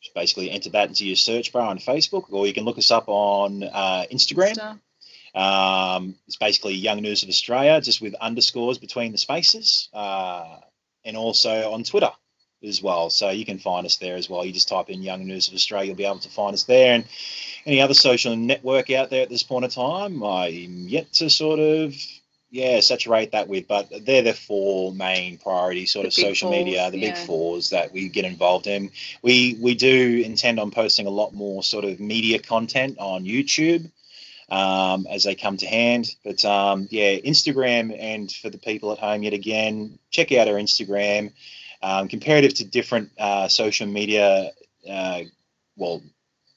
Just 0.00 0.14
basically 0.14 0.50
enter 0.50 0.70
that 0.70 0.88
into 0.88 1.06
your 1.06 1.16
search 1.16 1.52
bar 1.52 1.62
on 1.62 1.78
Facebook, 1.78 2.24
or 2.30 2.46
you 2.46 2.54
can 2.54 2.64
look 2.64 2.78
us 2.78 2.90
up 2.90 3.04
on 3.08 3.62
uh, 3.64 4.04
Instagram. 4.12 4.54
So, 4.54 4.78
Um, 5.34 6.16
it's 6.26 6.36
basically 6.36 6.74
Young 6.74 7.00
Nudists 7.00 7.22
of 7.22 7.28
Australia, 7.28 7.80
just 7.80 8.00
with 8.00 8.14
underscores 8.14 8.78
between 8.78 9.12
the 9.12 9.18
spaces, 9.18 9.88
uh, 9.92 10.60
and 11.04 11.16
also 11.16 11.70
on 11.70 11.84
Twitter 11.84 12.10
as 12.64 12.82
well. 12.82 13.10
So 13.10 13.30
you 13.30 13.44
can 13.44 13.58
find 13.58 13.86
us 13.86 13.98
there 13.98 14.16
as 14.16 14.28
well. 14.28 14.44
You 14.44 14.52
just 14.52 14.68
type 14.68 14.90
in 14.90 15.02
Young 15.02 15.24
Nudists 15.24 15.48
of 15.48 15.54
Australia, 15.54 15.88
you'll 15.88 15.96
be 15.96 16.06
able 16.06 16.18
to 16.20 16.28
find 16.30 16.54
us 16.54 16.64
there. 16.64 16.94
And 16.94 17.04
any 17.66 17.80
other 17.80 17.94
social 17.94 18.34
network 18.36 18.90
out 18.90 19.10
there 19.10 19.22
at 19.22 19.28
this 19.28 19.42
point 19.42 19.64
in 19.64 19.70
time, 19.70 20.22
I'm 20.22 20.88
yet 20.88 21.12
to 21.14 21.30
sort 21.30 21.60
of 21.60 21.94
yeah 22.50 22.80
saturate 22.80 23.32
that 23.32 23.48
with, 23.48 23.68
but 23.68 23.88
they're 24.04 24.22
the 24.22 24.34
four 24.34 24.92
main 24.92 25.38
priority 25.38 25.86
sort 25.86 26.04
The 26.04 26.08
of 26.08 26.14
social 26.14 26.50
media, 26.50 26.82
fours, 26.82 26.92
the 26.92 27.00
big 27.00 27.16
fours 27.16 27.70
that 27.70 27.92
we 27.92 28.08
get 28.08 28.24
involved 28.24 28.66
in. 28.66 28.90
We 29.22 29.58
we 29.60 29.74
do 29.74 30.22
intend 30.24 30.58
on 30.60 30.70
posting 30.70 31.06
a 31.06 31.10
lot 31.10 31.34
more 31.34 31.62
sort 31.62 31.84
of 31.84 32.00
media 32.00 32.38
content 32.38 32.98
on 32.98 33.24
YouTube 33.24 33.90
um, 34.50 35.06
as 35.10 35.24
they 35.24 35.34
come 35.34 35.56
to 35.58 35.66
hand. 35.66 36.14
But 36.24 36.44
um, 36.44 36.88
yeah, 36.90 37.16
Instagram, 37.16 37.96
and 37.98 38.30
for 38.30 38.50
the 38.50 38.58
people 38.58 38.92
at 38.92 38.98
home, 38.98 39.22
yet 39.22 39.32
again, 39.32 39.98
check 40.10 40.32
out 40.32 40.48
our 40.48 40.54
Instagram. 40.54 41.32
Um, 41.80 42.08
comparative 42.08 42.54
to 42.54 42.64
different 42.64 43.10
uh, 43.18 43.46
social 43.46 43.86
media, 43.86 44.50
uh, 44.90 45.20
well, 45.76 46.02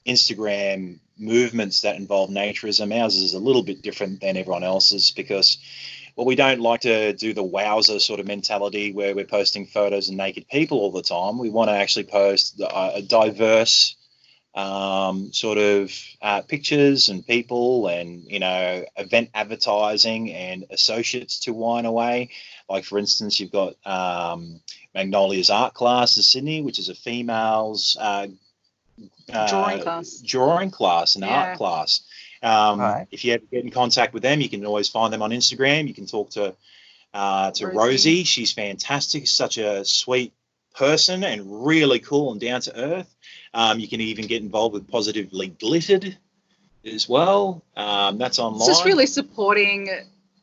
Instagram 0.04 0.98
movements 1.22 1.82
that 1.82 1.96
involve 1.96 2.30
naturism, 2.30 2.94
ours 3.00 3.16
is 3.16 3.34
a 3.34 3.38
little 3.38 3.62
bit 3.62 3.82
different 3.82 4.20
than 4.20 4.36
everyone 4.36 4.64
else's 4.64 5.10
because. 5.10 5.58
Well, 6.14 6.26
we 6.26 6.36
don't 6.36 6.60
like 6.60 6.82
to 6.82 7.14
do 7.14 7.32
the 7.32 7.42
wowzer 7.42 7.98
sort 7.98 8.20
of 8.20 8.26
mentality 8.26 8.92
where 8.92 9.14
we're 9.14 9.24
posting 9.24 9.64
photos 9.64 10.10
of 10.10 10.14
naked 10.14 10.46
people 10.46 10.78
all 10.78 10.92
the 10.92 11.00
time. 11.02 11.38
We 11.38 11.48
want 11.48 11.70
to 11.70 11.74
actually 11.74 12.04
post 12.04 12.60
a, 12.60 12.96
a 12.96 13.00
diverse 13.00 13.96
um, 14.54 15.32
sort 15.32 15.58
of 15.58 15.92
uh, 16.20 16.42
pictures 16.42 17.08
and 17.08 17.26
people 17.26 17.88
and 17.88 18.24
you 18.24 18.38
know 18.38 18.84
event 18.96 19.30
advertising 19.34 20.32
and 20.32 20.66
associates 20.70 21.40
to 21.40 21.54
YNOA 21.54 22.28
like 22.68 22.84
for 22.84 22.98
instance 22.98 23.40
you've 23.40 23.52
got 23.52 23.74
um, 23.86 24.60
magnolia's 24.94 25.48
art 25.48 25.72
class 25.72 26.16
in 26.16 26.22
sydney 26.22 26.60
which 26.60 26.78
is 26.78 26.90
a 26.90 26.94
females 26.94 27.96
uh, 27.98 28.26
Drawing 29.48 29.80
uh, 29.80 29.82
class. 29.82 30.22
drawing 30.24 30.70
class 30.70 31.14
and 31.16 31.24
Yeah. 31.24 31.30
art 31.30 31.58
class 31.58 32.02
um, 32.42 32.80
Right. 32.80 33.06
if 33.10 33.24
you 33.24 33.34
ever 33.34 33.44
get 33.50 33.64
in 33.64 33.70
contact 33.70 34.12
with 34.14 34.22
them 34.22 34.40
you 34.40 34.48
can 34.48 34.64
always 34.66 34.88
find 34.88 35.12
them 35.12 35.22
on 35.22 35.30
instagram 35.30 35.88
you 35.88 35.94
can 35.94 36.06
talk 36.06 36.30
to 36.30 36.54
uh, 37.14 37.50
to 37.52 37.66
Rosie. 37.66 37.76
rosie 37.78 38.24
she's 38.24 38.52
fantastic 38.52 39.26
such 39.26 39.58
a 39.58 39.84
sweet 39.84 40.32
person 40.74 41.24
and 41.24 41.66
really 41.66 41.98
cool 41.98 42.32
and 42.32 42.40
down 42.40 42.60
to 42.62 42.76
earth 42.78 43.14
um, 43.54 43.78
you 43.78 43.86
can 43.88 44.00
even 44.00 44.26
get 44.26 44.42
involved 44.42 44.72
with 44.72 44.88
Positively 44.90 45.48
Glittered 45.48 46.16
as 46.86 47.06
well. 47.08 47.62
Um, 47.76 48.16
that's 48.16 48.38
online. 48.38 48.60
It's 48.60 48.66
just 48.68 48.84
really 48.86 49.04
supporting 49.06 49.90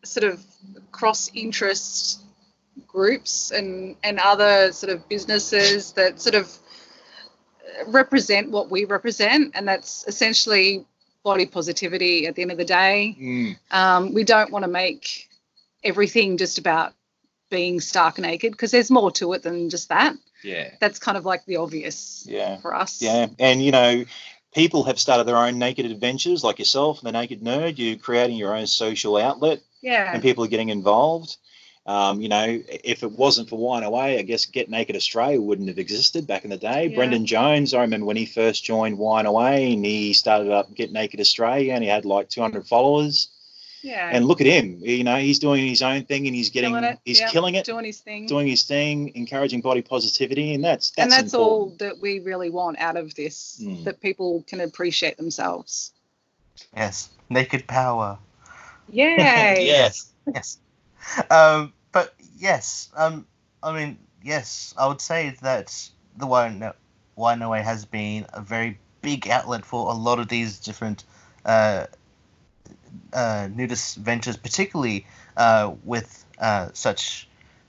sort 0.04 0.24
of 0.32 0.44
cross 0.92 1.32
interest 1.34 2.22
groups 2.88 3.52
and 3.52 3.96
and 4.04 4.20
other 4.20 4.72
sort 4.72 4.94
of 4.94 5.08
businesses 5.10 5.92
that 5.94 6.22
sort 6.22 6.36
of 6.36 6.56
represent 7.88 8.52
what 8.52 8.70
we 8.70 8.86
represent, 8.86 9.52
and 9.56 9.68
that's 9.68 10.06
essentially 10.08 10.86
body 11.24 11.46
positivity. 11.46 12.28
At 12.28 12.36
the 12.36 12.42
end 12.44 12.52
of 12.52 12.58
the 12.58 12.66
day, 12.66 13.16
Mm, 13.20 13.58
um, 13.72 14.14
we 14.14 14.24
don't 14.24 14.52
want 14.52 14.64
to 14.64 14.70
make 14.72 15.30
everything 15.84 16.38
just 16.38 16.58
about 16.58 16.94
being 17.50 17.80
stark 17.82 18.18
naked 18.20 18.52
because 18.52 18.72
there's 18.72 18.92
more 18.92 19.12
to 19.12 19.34
it 19.34 19.44
than 19.44 19.70
just 19.70 19.90
that. 19.90 20.16
yeah, 20.44 20.72
That's 20.80 21.00
kind 21.00 21.18
of 21.18 21.26
like 21.26 21.46
the 21.46 21.58
obvious 21.58 22.26
yeah, 22.30 22.58
for 22.58 22.74
us. 22.76 23.02
yeah. 23.02 23.28
And 23.40 23.64
you 23.64 23.72
know, 23.72 24.06
people 24.54 24.84
have 24.86 25.00
started 25.00 25.26
their 25.26 25.38
own 25.38 25.58
naked 25.60 25.86
adventures, 25.86 26.44
like 26.44 26.60
yourself, 26.60 27.02
the 27.02 27.12
Naked 27.12 27.42
Nerd. 27.42 27.78
You're 27.78 27.98
creating 27.98 28.38
your 28.38 28.56
own 28.56 28.68
social 28.68 29.18
outlet, 29.18 29.60
Yeah. 29.82 30.12
and 30.14 30.22
people 30.22 30.44
are 30.44 30.48
getting 30.48 30.70
involved. 30.70 31.38
Um, 31.86 32.22
you 32.22 32.30
know, 32.30 32.62
if 32.68 33.02
it 33.04 33.12
wasn't 33.12 33.50
for 33.50 33.58
YNOA, 33.58 34.20
I 34.20 34.22
guess 34.22 34.46
Get 34.46 34.70
Naked 34.70 34.96
Australia 34.96 35.42
wouldn't 35.42 35.70
have 35.70 35.80
existed 35.80 36.28
back 36.28 36.44
in 36.44 36.52
the 36.52 36.58
day. 36.58 36.88
Yeah. 36.88 36.96
Brendan 36.96 37.26
Jones, 37.26 37.74
I 37.74 37.82
remember 37.82 38.06
when 38.06 38.18
he 38.18 38.26
first 38.28 38.64
joined 38.64 39.00
YNOA 39.00 39.74
and 39.74 39.84
he 39.84 40.14
started 40.14 40.52
up 40.52 40.74
Get 40.76 40.92
Naked 40.92 41.20
Australia 41.20 41.74
and 41.74 41.84
he 41.84 41.90
had 41.90 42.06
like 42.06 42.30
200 42.30 42.68
followers. 42.68 43.30
Yeah. 43.82 44.10
And 44.12 44.26
look 44.26 44.42
at 44.42 44.46
him, 44.46 44.80
you 44.82 45.06
know, 45.06 45.16
he's 45.16 45.40
doing 45.40 45.66
his 45.66 45.82
own 45.82 46.04
thing 46.04 46.28
and 46.28 46.36
he's 46.36 46.50
getting, 46.50 46.72
Killing 46.72 46.84
it, 46.84 47.00
he's 47.06 47.22
yeah. 47.22 47.30
killing 47.30 47.56
it, 47.56 47.66
doing 47.66 47.86
his 47.86 48.00
thing. 48.02 48.28
doing 48.28 48.46
his 48.48 48.64
thing, 48.64 49.14
encouraging 49.16 49.62
body 49.62 49.82
positivity, 49.82 50.54
and 50.54 50.62
that's 50.62 50.92
that's 50.92 51.14
and 51.16 51.24
that's 51.24 51.34
all 51.34 51.70
that 51.80 51.98
we 52.02 52.20
really 52.20 52.50
want 52.50 52.78
out 52.78 52.98
of 52.98 53.16
this 53.16 53.62
Mm. 53.64 53.86
that 53.86 54.02
people 54.02 54.44
can 54.48 54.60
appreciate 54.60 55.16
themselves 55.16 55.94
Yes, 56.76 57.08
naked 57.30 57.68
power. 57.68 58.20
yay 58.92 59.16
yes, 59.66 60.12
yes. 60.28 60.58
Um, 61.30 61.74
but 61.92 62.14
yes, 62.38 62.90
um, 62.96 63.26
I 63.64 63.74
mean, 63.74 63.98
yes, 64.24 64.74
I 64.78 64.88
would 64.88 65.02
say 65.02 65.36
that 65.42 65.90
the 66.18 66.26
Wino- 66.28 66.76
YNOA 67.18 67.64
has 67.64 67.86
been 67.86 68.26
a 68.34 68.42
very 68.42 68.80
big 69.02 69.28
outlet 69.28 69.66
for 69.66 69.90
a 69.90 69.94
lot 69.94 70.20
of 70.20 70.28
these 70.28 70.60
different 70.60 71.04
uh, 71.46 71.86
uh, 73.14 73.48
nudist 73.54 73.98
ventures, 73.98 74.38
particularly 74.38 75.06
uh, 75.38 75.74
with 75.84 76.26
uh, 76.40 76.70
such 76.74 77.28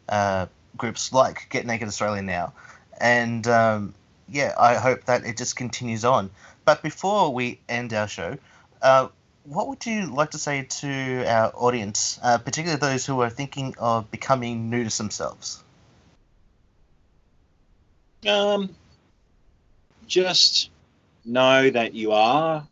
uh, 0.08 0.46
groups 0.76 1.12
like 1.12 1.46
Get 1.50 1.66
Naked 1.66 1.88
Australia 1.88 2.22
now. 2.22 2.52
And 3.00 3.46
um, 3.46 3.94
yeah, 4.28 4.54
I 4.58 4.74
hope 4.74 5.04
that 5.04 5.24
it 5.24 5.36
just 5.36 5.56
continues 5.56 6.04
on. 6.04 6.30
But 6.64 6.82
before 6.82 7.32
we 7.32 7.60
end 7.68 7.92
our 7.92 8.08
show, 8.08 8.36
uh, 8.82 9.08
what 9.45 9.68
would 9.68 9.84
you 9.86 10.07
like 10.07 10.30
to 10.30 10.38
say 10.38 10.66
to 10.68 11.24
our 11.26 11.53
audience, 11.55 12.18
uh, 12.22 12.38
particularly 12.38 12.78
those 12.78 13.07
who 13.07 13.20
are 13.20 13.30
thinking 13.30 13.74
of 13.78 14.11
becoming 14.11 14.70
nudists 14.70 14.99
themselves? 14.99 15.62
Um, 18.26 18.74
just 20.07 20.70
know 21.24 21.70
that 21.70 21.95
you 21.95 22.12
are 22.12 22.66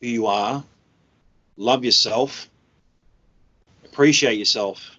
who 0.00 0.06
you 0.06 0.26
are. 0.26 0.62
Love 1.56 1.84
yourself. 1.84 2.48
Appreciate 3.84 4.38
yourself, 4.38 4.98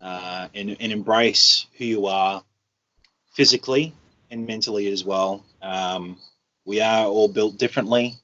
uh, 0.00 0.48
and, 0.54 0.76
and 0.80 0.92
embrace 0.92 1.66
who 1.78 1.84
you 1.84 2.06
are, 2.06 2.44
physically 3.32 3.94
and 4.30 4.46
mentally 4.46 4.92
as 4.92 5.04
well. 5.04 5.44
Um, 5.62 6.18
we 6.64 6.80
are 6.80 7.06
all 7.06 7.28
built 7.28 7.56
differently. 7.56 8.16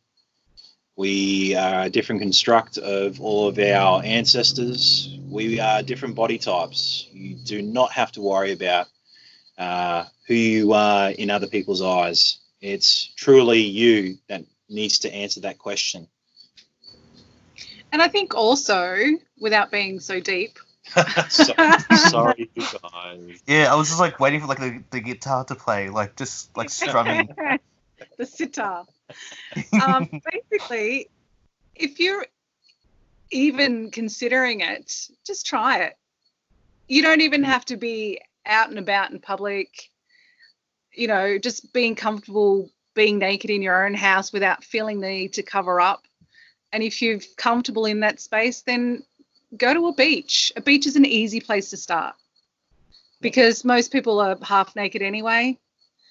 We 0.97 1.57
are 1.57 1.85
a 1.85 1.91
different 1.91 2.21
construct 2.21 2.79
of 2.79 3.21
all 3.21 3.49
of 3.49 3.59
our 3.59 4.03
ancestors. 4.05 5.19
We 5.29 5.59
are 5.59 5.83
different 5.83 6.15
body 6.15 6.39
types. 6.39 7.09
You 7.13 7.35
do 7.35 7.63
not 7.63 7.91
have 7.93 8.13
to 8.13 8.21
worry 8.21 8.53
about 8.53 8.87
uh, 9.59 10.05
who 10.29 10.35
you 10.35 10.73
are 10.73 11.11
in 11.11 11.31
other 11.31 11.49
people's 11.49 11.83
eyes. 11.83 12.39
It's 12.61 13.13
truly 13.17 13.61
you 13.61 14.19
that 14.29 14.45
needs 14.69 15.01
to 15.01 15.13
answer 15.13 15.41
that 15.41 15.59
question. 15.59 16.07
And 17.93 18.01
I 18.01 18.09
think 18.09 18.35
also, 18.35 18.97
without 19.41 19.71
being 19.71 20.01
so 20.01 20.21
deep, 20.21 20.59
so, 21.29 21.55
sorry, 22.09 22.51
guys. 22.57 23.43
Yeah, 23.47 23.73
I 23.73 23.75
was 23.75 23.89
just 23.89 24.01
like 24.01 24.21
waiting 24.21 24.41
for 24.41 24.47
like 24.47 24.59
the, 24.59 24.83
the 24.91 25.01
guitar 25.01 25.45
to 25.45 25.55
play, 25.55 25.89
like 25.89 26.17
just 26.17 26.57
like 26.57 26.71
strumming. 26.71 27.29
the 28.19 28.27
sitar. 28.27 28.85
Um, 29.83 30.09
basically, 30.33 31.11
if 31.75 31.99
you're 31.99 32.27
even 33.31 33.91
considering 33.91 34.61
it, 34.61 35.09
just 35.27 35.47
try 35.47 35.79
it. 35.79 35.95
You 36.89 37.03
don't 37.03 37.23
even 37.23 37.43
have 37.45 37.65
to 37.67 37.77
be 37.77 38.21
out 38.47 38.69
and 38.69 38.79
about 38.79 39.11
in 39.11 39.19
public. 39.19 39.91
You 40.93 41.09
know, 41.09 41.39
just 41.39 41.73
being 41.73 41.97
comfortable 41.97 42.71
being 42.95 43.19
naked 43.19 43.51
in 43.51 43.63
your 43.63 43.85
own 43.85 43.95
house 43.95 44.33
without 44.33 44.65
feeling 44.65 45.01
the 45.01 45.09
need 45.09 45.33
to 45.35 45.43
cover 45.43 45.81
up. 45.81 46.07
And 46.73 46.83
if 46.83 47.03
you're 47.03 47.21
comfortable 47.37 47.87
in 47.87 48.01
that 48.01 48.21
space, 48.21 48.63
then 48.63 49.03
go 49.57 49.75
to 49.75 49.89
a 49.89 49.95
beach. 49.95 50.53
A 50.57 50.61
beach 50.61 50.87
is 50.87 50.97
an 50.97 51.05
easy 51.05 51.41
place 51.41 51.71
to 51.71 51.77
start 51.77 52.15
because 53.21 53.65
most 53.65 53.93
people 53.93 54.21
are 54.21 54.37
half 54.43 54.75
naked 54.77 55.03
anyway. 55.03 55.59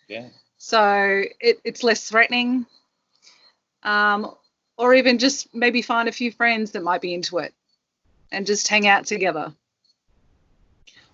Yeah. 0.08 0.30
So 0.64 1.24
it, 1.42 1.60
it's 1.66 1.84
less 1.84 2.10
threatening. 2.10 2.66
Um, 3.84 4.34
or 4.78 4.94
even 4.94 5.18
just 5.18 5.54
maybe 5.54 5.82
find 5.82 6.08
a 6.08 6.14
few 6.14 6.32
friends 6.32 6.72
that 6.72 6.84
might 6.84 7.02
be 7.02 7.14
into 7.14 7.40
it 7.40 7.54
and 8.32 8.46
just 8.46 8.70
hang 8.70 8.88
out 8.88 9.06
together. 9.06 9.54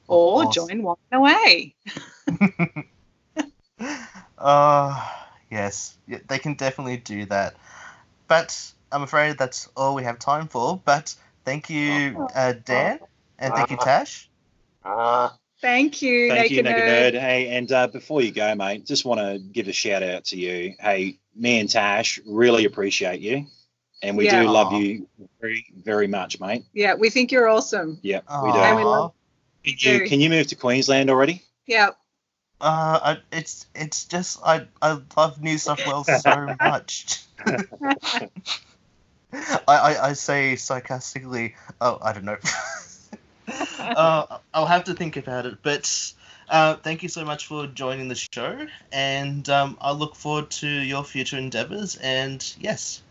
Or 0.07 0.43
Awesome. 0.43 0.67
join 0.67 0.83
Wine 0.83 0.97
Away. 1.11 1.75
uh, 4.37 5.09
yes, 5.49 5.97
yeah, 6.07 6.19
they 6.27 6.37
can 6.37 6.53
definitely 6.53 6.97
do 6.97 7.25
that. 7.25 7.55
But 8.27 8.55
I'm 8.91 9.01
afraid 9.01 9.39
that's 9.39 9.67
all 9.75 9.95
we 9.95 10.03
have 10.03 10.19
time 10.19 10.47
for. 10.47 10.79
But 10.85 11.15
thank 11.43 11.71
you, 11.71 12.27
uh, 12.35 12.53
Dan, 12.63 12.99
and 13.39 13.55
thank 13.55 13.71
you, 13.71 13.77
Tash. 13.77 14.29
Ah. 14.85 15.35
Thank 15.61 16.01
you, 16.01 16.29
Thank 16.29 16.51
Naked, 16.51 16.57
you, 16.57 16.63
Naked 16.63 16.81
Nerd. 16.83 17.13
Nerd. 17.15 17.19
Hey, 17.19 17.49
and 17.57 17.71
uh, 17.71 17.87
before 17.87 18.21
you 18.21 18.31
go, 18.31 18.55
mate, 18.55 18.85
just 18.85 19.03
want 19.03 19.19
to 19.19 19.39
give 19.39 19.67
a 19.67 19.73
shout 19.73 20.03
out 20.03 20.23
to 20.25 20.37
you. 20.37 20.73
Hey, 20.79 21.19
me 21.35 21.59
and 21.59 21.69
Tash 21.69 22.19
really 22.25 22.63
appreciate 22.65 23.19
you, 23.19 23.45
and 24.01 24.15
we 24.17 24.25
Yeah. 24.25 24.43
do 24.43 24.49
love 24.49 24.71
you 24.73 25.07
very, 25.41 25.65
very 25.83 26.07
much, 26.07 26.39
mate. 26.39 26.63
Yeah, 26.73 26.93
we 26.95 27.09
think 27.09 27.31
you're 27.31 27.49
awesome. 27.49 27.99
Yeah, 28.01 28.21
we 28.43 28.51
do. 28.53 28.57
And 28.57 28.77
we 28.77 28.83
love- 28.83 29.13
Can 29.65 29.75
you, 29.79 30.07
can 30.07 30.19
you 30.21 30.29
move 30.29 30.47
to 30.47 30.55
Queensland 30.55 31.09
already? 31.09 31.43
Yeah. 31.67 31.89
Uh, 32.61 32.99
I, 33.03 33.17
it's 33.31 33.67
it's 33.73 34.03
just 34.05 34.39
I 34.43 34.67
I 34.81 34.99
love 35.15 35.41
New 35.41 35.57
South 35.57 35.85
Wales 35.87 36.07
so 36.21 36.55
much. 36.61 37.21
I, 37.45 38.29
I 39.67 40.07
I 40.09 40.13
say 40.13 40.55
sarcastically. 40.57 41.55
Oh, 41.79 41.99
I 42.01 42.11
don't 42.13 42.25
know. 42.25 42.35
uh, 43.79 44.39
I'll 44.53 44.65
have 44.65 44.85
to 44.85 44.93
think 44.93 45.17
about 45.17 45.45
it. 45.45 45.59
But 45.61 46.13
uh, 46.49 46.75
thank 46.75 47.03
you 47.03 47.09
so 47.09 47.25
much 47.25 47.47
for 47.47 47.67
joining 47.67 48.07
the 48.07 48.15
show, 48.15 48.67
and 48.91 49.47
um, 49.49 49.77
I 49.81 49.91
look 49.91 50.15
forward 50.15 50.49
to 50.51 50.67
your 50.67 51.03
future 51.03 51.37
endeavours. 51.37 51.95
And 51.97 52.45
yes, 52.59 53.01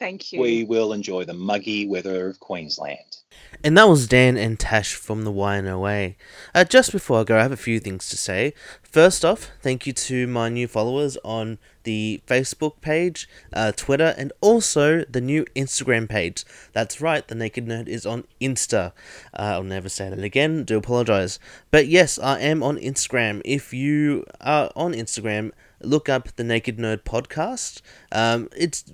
Thank 0.00 0.32
you. 0.32 0.40
We 0.40 0.64
will 0.64 0.94
enjoy 0.94 1.24
the 1.24 1.34
muggy 1.34 1.86
weather 1.86 2.26
of 2.26 2.40
Queensland. 2.40 3.18
And 3.62 3.76
that 3.76 3.86
was 3.88 4.08
Dan 4.08 4.38
and 4.38 4.58
Tash 4.58 4.94
from 4.94 5.24
the 5.24 5.32
YNOA. 5.32 6.14
Uh, 6.54 6.64
just 6.64 6.90
before 6.90 7.20
I 7.20 7.24
go, 7.24 7.36
I 7.38 7.42
have 7.42 7.52
a 7.52 7.56
few 7.56 7.78
things 7.78 8.08
to 8.08 8.16
say. 8.16 8.54
First 8.82 9.26
off, 9.26 9.50
thank 9.60 9.86
you 9.86 9.92
to 9.92 10.26
my 10.26 10.48
new 10.48 10.66
followers 10.66 11.18
on 11.22 11.58
the 11.82 12.22
Facebook 12.26 12.80
page, 12.80 13.28
uh, 13.52 13.72
Twitter, 13.72 14.14
and 14.16 14.32
also 14.40 15.04
the 15.04 15.20
new 15.20 15.44
Instagram 15.54 16.08
page. 16.08 16.46
That's 16.72 17.02
right, 17.02 17.26
the 17.28 17.34
Naked 17.34 17.66
Nerd 17.66 17.86
is 17.86 18.06
on 18.06 18.24
Insta. 18.40 18.92
Uh, 19.34 19.42
I'll 19.42 19.62
never 19.62 19.90
say 19.90 20.08
that 20.08 20.18
again, 20.18 20.64
do 20.64 20.78
apologize. 20.78 21.38
But 21.70 21.86
yes, 21.88 22.18
I 22.18 22.40
am 22.40 22.62
on 22.62 22.78
Instagram. 22.78 23.42
If 23.44 23.74
you 23.74 24.24
are 24.40 24.70
on 24.74 24.94
Instagram, 24.94 25.52
look 25.82 26.08
up 26.08 26.34
the 26.36 26.44
Naked 26.44 26.78
Nerd 26.78 27.02
podcast. 27.04 27.80
Um, 28.12 28.48
it's, 28.56 28.84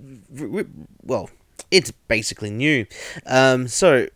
well, 1.03 1.29
it's 1.71 1.91
basically 1.91 2.49
new. 2.49 2.85
Um, 3.25 3.67
so 3.67 4.07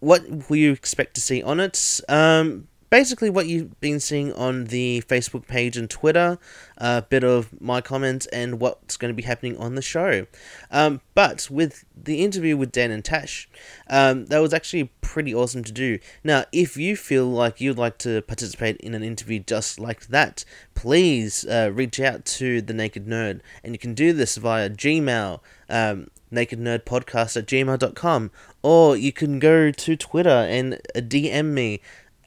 what 0.00 0.48
will 0.48 0.56
you 0.56 0.72
expect 0.72 1.14
to 1.14 1.20
see 1.20 1.42
on 1.42 1.60
it? 1.60 2.00
Um, 2.08 2.68
basically, 2.90 3.30
what 3.30 3.46
you've 3.46 3.80
been 3.80 4.00
seeing 4.00 4.32
on 4.34 4.64
the 4.64 5.02
Facebook 5.08 5.46
page 5.46 5.76
and 5.76 5.88
Twitter, 5.88 6.38
a 6.76 7.02
bit 7.02 7.24
of 7.24 7.60
my 7.60 7.80
comments, 7.80 8.26
and 8.26 8.60
what's 8.60 8.96
going 8.96 9.10
to 9.10 9.16
be 9.16 9.22
happening 9.22 9.56
on 9.56 9.76
the 9.76 9.82
show. 9.82 10.26
Um, 10.70 11.00
but 11.14 11.48
with 11.50 11.84
the 11.96 12.22
interview 12.22 12.56
with 12.56 12.72
Dan 12.72 12.90
and 12.90 13.04
Tash, 13.04 13.48
um, 13.88 14.26
that 14.26 14.40
was 14.40 14.52
actually 14.52 14.90
pretty 15.00 15.34
awesome 15.34 15.64
to 15.64 15.72
do. 15.72 15.98
Now, 16.22 16.44
if 16.52 16.76
you 16.76 16.96
feel 16.96 17.26
like 17.26 17.60
you'd 17.60 17.78
like 17.78 17.98
to 17.98 18.22
participate 18.22 18.76
in 18.78 18.94
an 18.94 19.02
interview 19.02 19.38
just 19.38 19.78
like 19.78 20.08
that, 20.08 20.44
please 20.74 21.46
uh, 21.46 21.70
reach 21.72 22.00
out 22.00 22.24
to 22.24 22.60
the 22.60 22.74
Naked 22.74 23.06
Nerd, 23.06 23.40
and 23.62 23.74
you 23.74 23.78
can 23.78 23.94
do 23.94 24.12
this 24.12 24.36
via 24.36 24.68
Gmail. 24.68 25.40
Um, 25.68 26.08
nakednerdpodcast 26.32 27.36
at 27.36 27.46
gmail.com 27.46 28.30
or 28.62 28.96
you 28.96 29.12
can 29.12 29.40
go 29.40 29.72
to 29.72 29.96
twitter 29.96 30.28
and 30.28 30.74
uh, 30.74 31.00
dm 31.00 31.46
me 31.46 31.80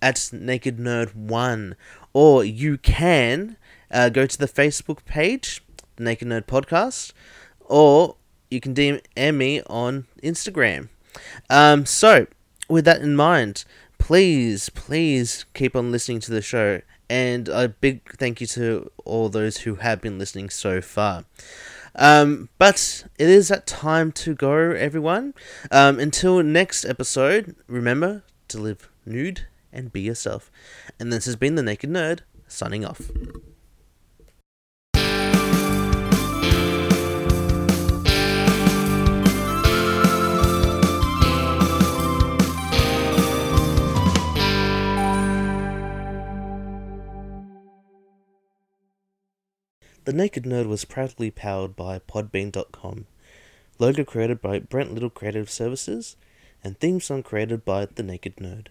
at 0.03 0.29
Naked 0.33 0.77
Nerd 0.77 1.15
One, 1.15 1.77
or 2.11 2.43
you 2.43 2.77
can 2.77 3.55
uh, 3.89 4.09
go 4.09 4.25
to 4.25 4.37
the 4.37 4.47
facebook 4.47 5.05
page 5.05 5.63
the 5.95 6.03
naked 6.03 6.27
nerd 6.27 6.45
podcast 6.45 7.13
or 7.61 8.15
you 8.51 8.59
can 8.59 8.73
dm 8.73 9.35
me 9.35 9.61
on 9.67 10.05
instagram. 10.21 10.89
Um, 11.49 11.85
so 11.85 12.27
with 12.67 12.85
that 12.85 13.01
in 13.01 13.15
mind 13.15 13.65
please 13.97 14.69
please 14.69 15.45
keep 15.53 15.75
on 15.75 15.91
listening 15.91 16.19
to 16.21 16.31
the 16.31 16.41
show. 16.41 16.81
And 17.09 17.47
a 17.47 17.69
big 17.69 18.01
thank 18.17 18.41
you 18.41 18.47
to 18.47 18.89
all 19.05 19.29
those 19.29 19.57
who 19.57 19.75
have 19.75 20.01
been 20.01 20.17
listening 20.17 20.49
so 20.49 20.81
far. 20.81 21.25
Um, 21.95 22.49
but 22.57 23.05
it 23.19 23.29
is 23.29 23.49
that 23.49 23.67
time 23.67 24.11
to 24.13 24.33
go, 24.33 24.71
everyone. 24.71 25.35
Um, 25.69 25.99
until 25.99 26.41
next 26.41 26.85
episode, 26.85 27.55
remember 27.67 28.23
to 28.47 28.57
live 28.57 28.89
nude 29.05 29.45
and 29.73 29.91
be 29.91 30.01
yourself. 30.01 30.51
And 30.99 31.11
this 31.11 31.25
has 31.25 31.35
been 31.35 31.55
The 31.55 31.63
Naked 31.63 31.89
Nerd, 31.89 32.19
signing 32.47 32.85
off. 32.85 33.11
The 50.05 50.11
Naked 50.11 50.43
Nerd 50.43 50.67
was 50.67 50.83
proudly 50.83 51.31
powered 51.31 51.77
by 51.77 51.97
Podbean.com. 51.97 53.05
Logo 53.79 54.03
created 54.03 54.41
by 54.41 54.59
Brent 54.59 54.93
Little 54.93 55.09
Creative 55.09 55.49
Services, 55.49 56.17
and 56.61 56.77
theme 56.77 56.99
song 56.99 57.23
created 57.23 57.63
by 57.63 57.85
The 57.85 58.03
Naked 58.03 58.35
Nerd. 58.35 58.67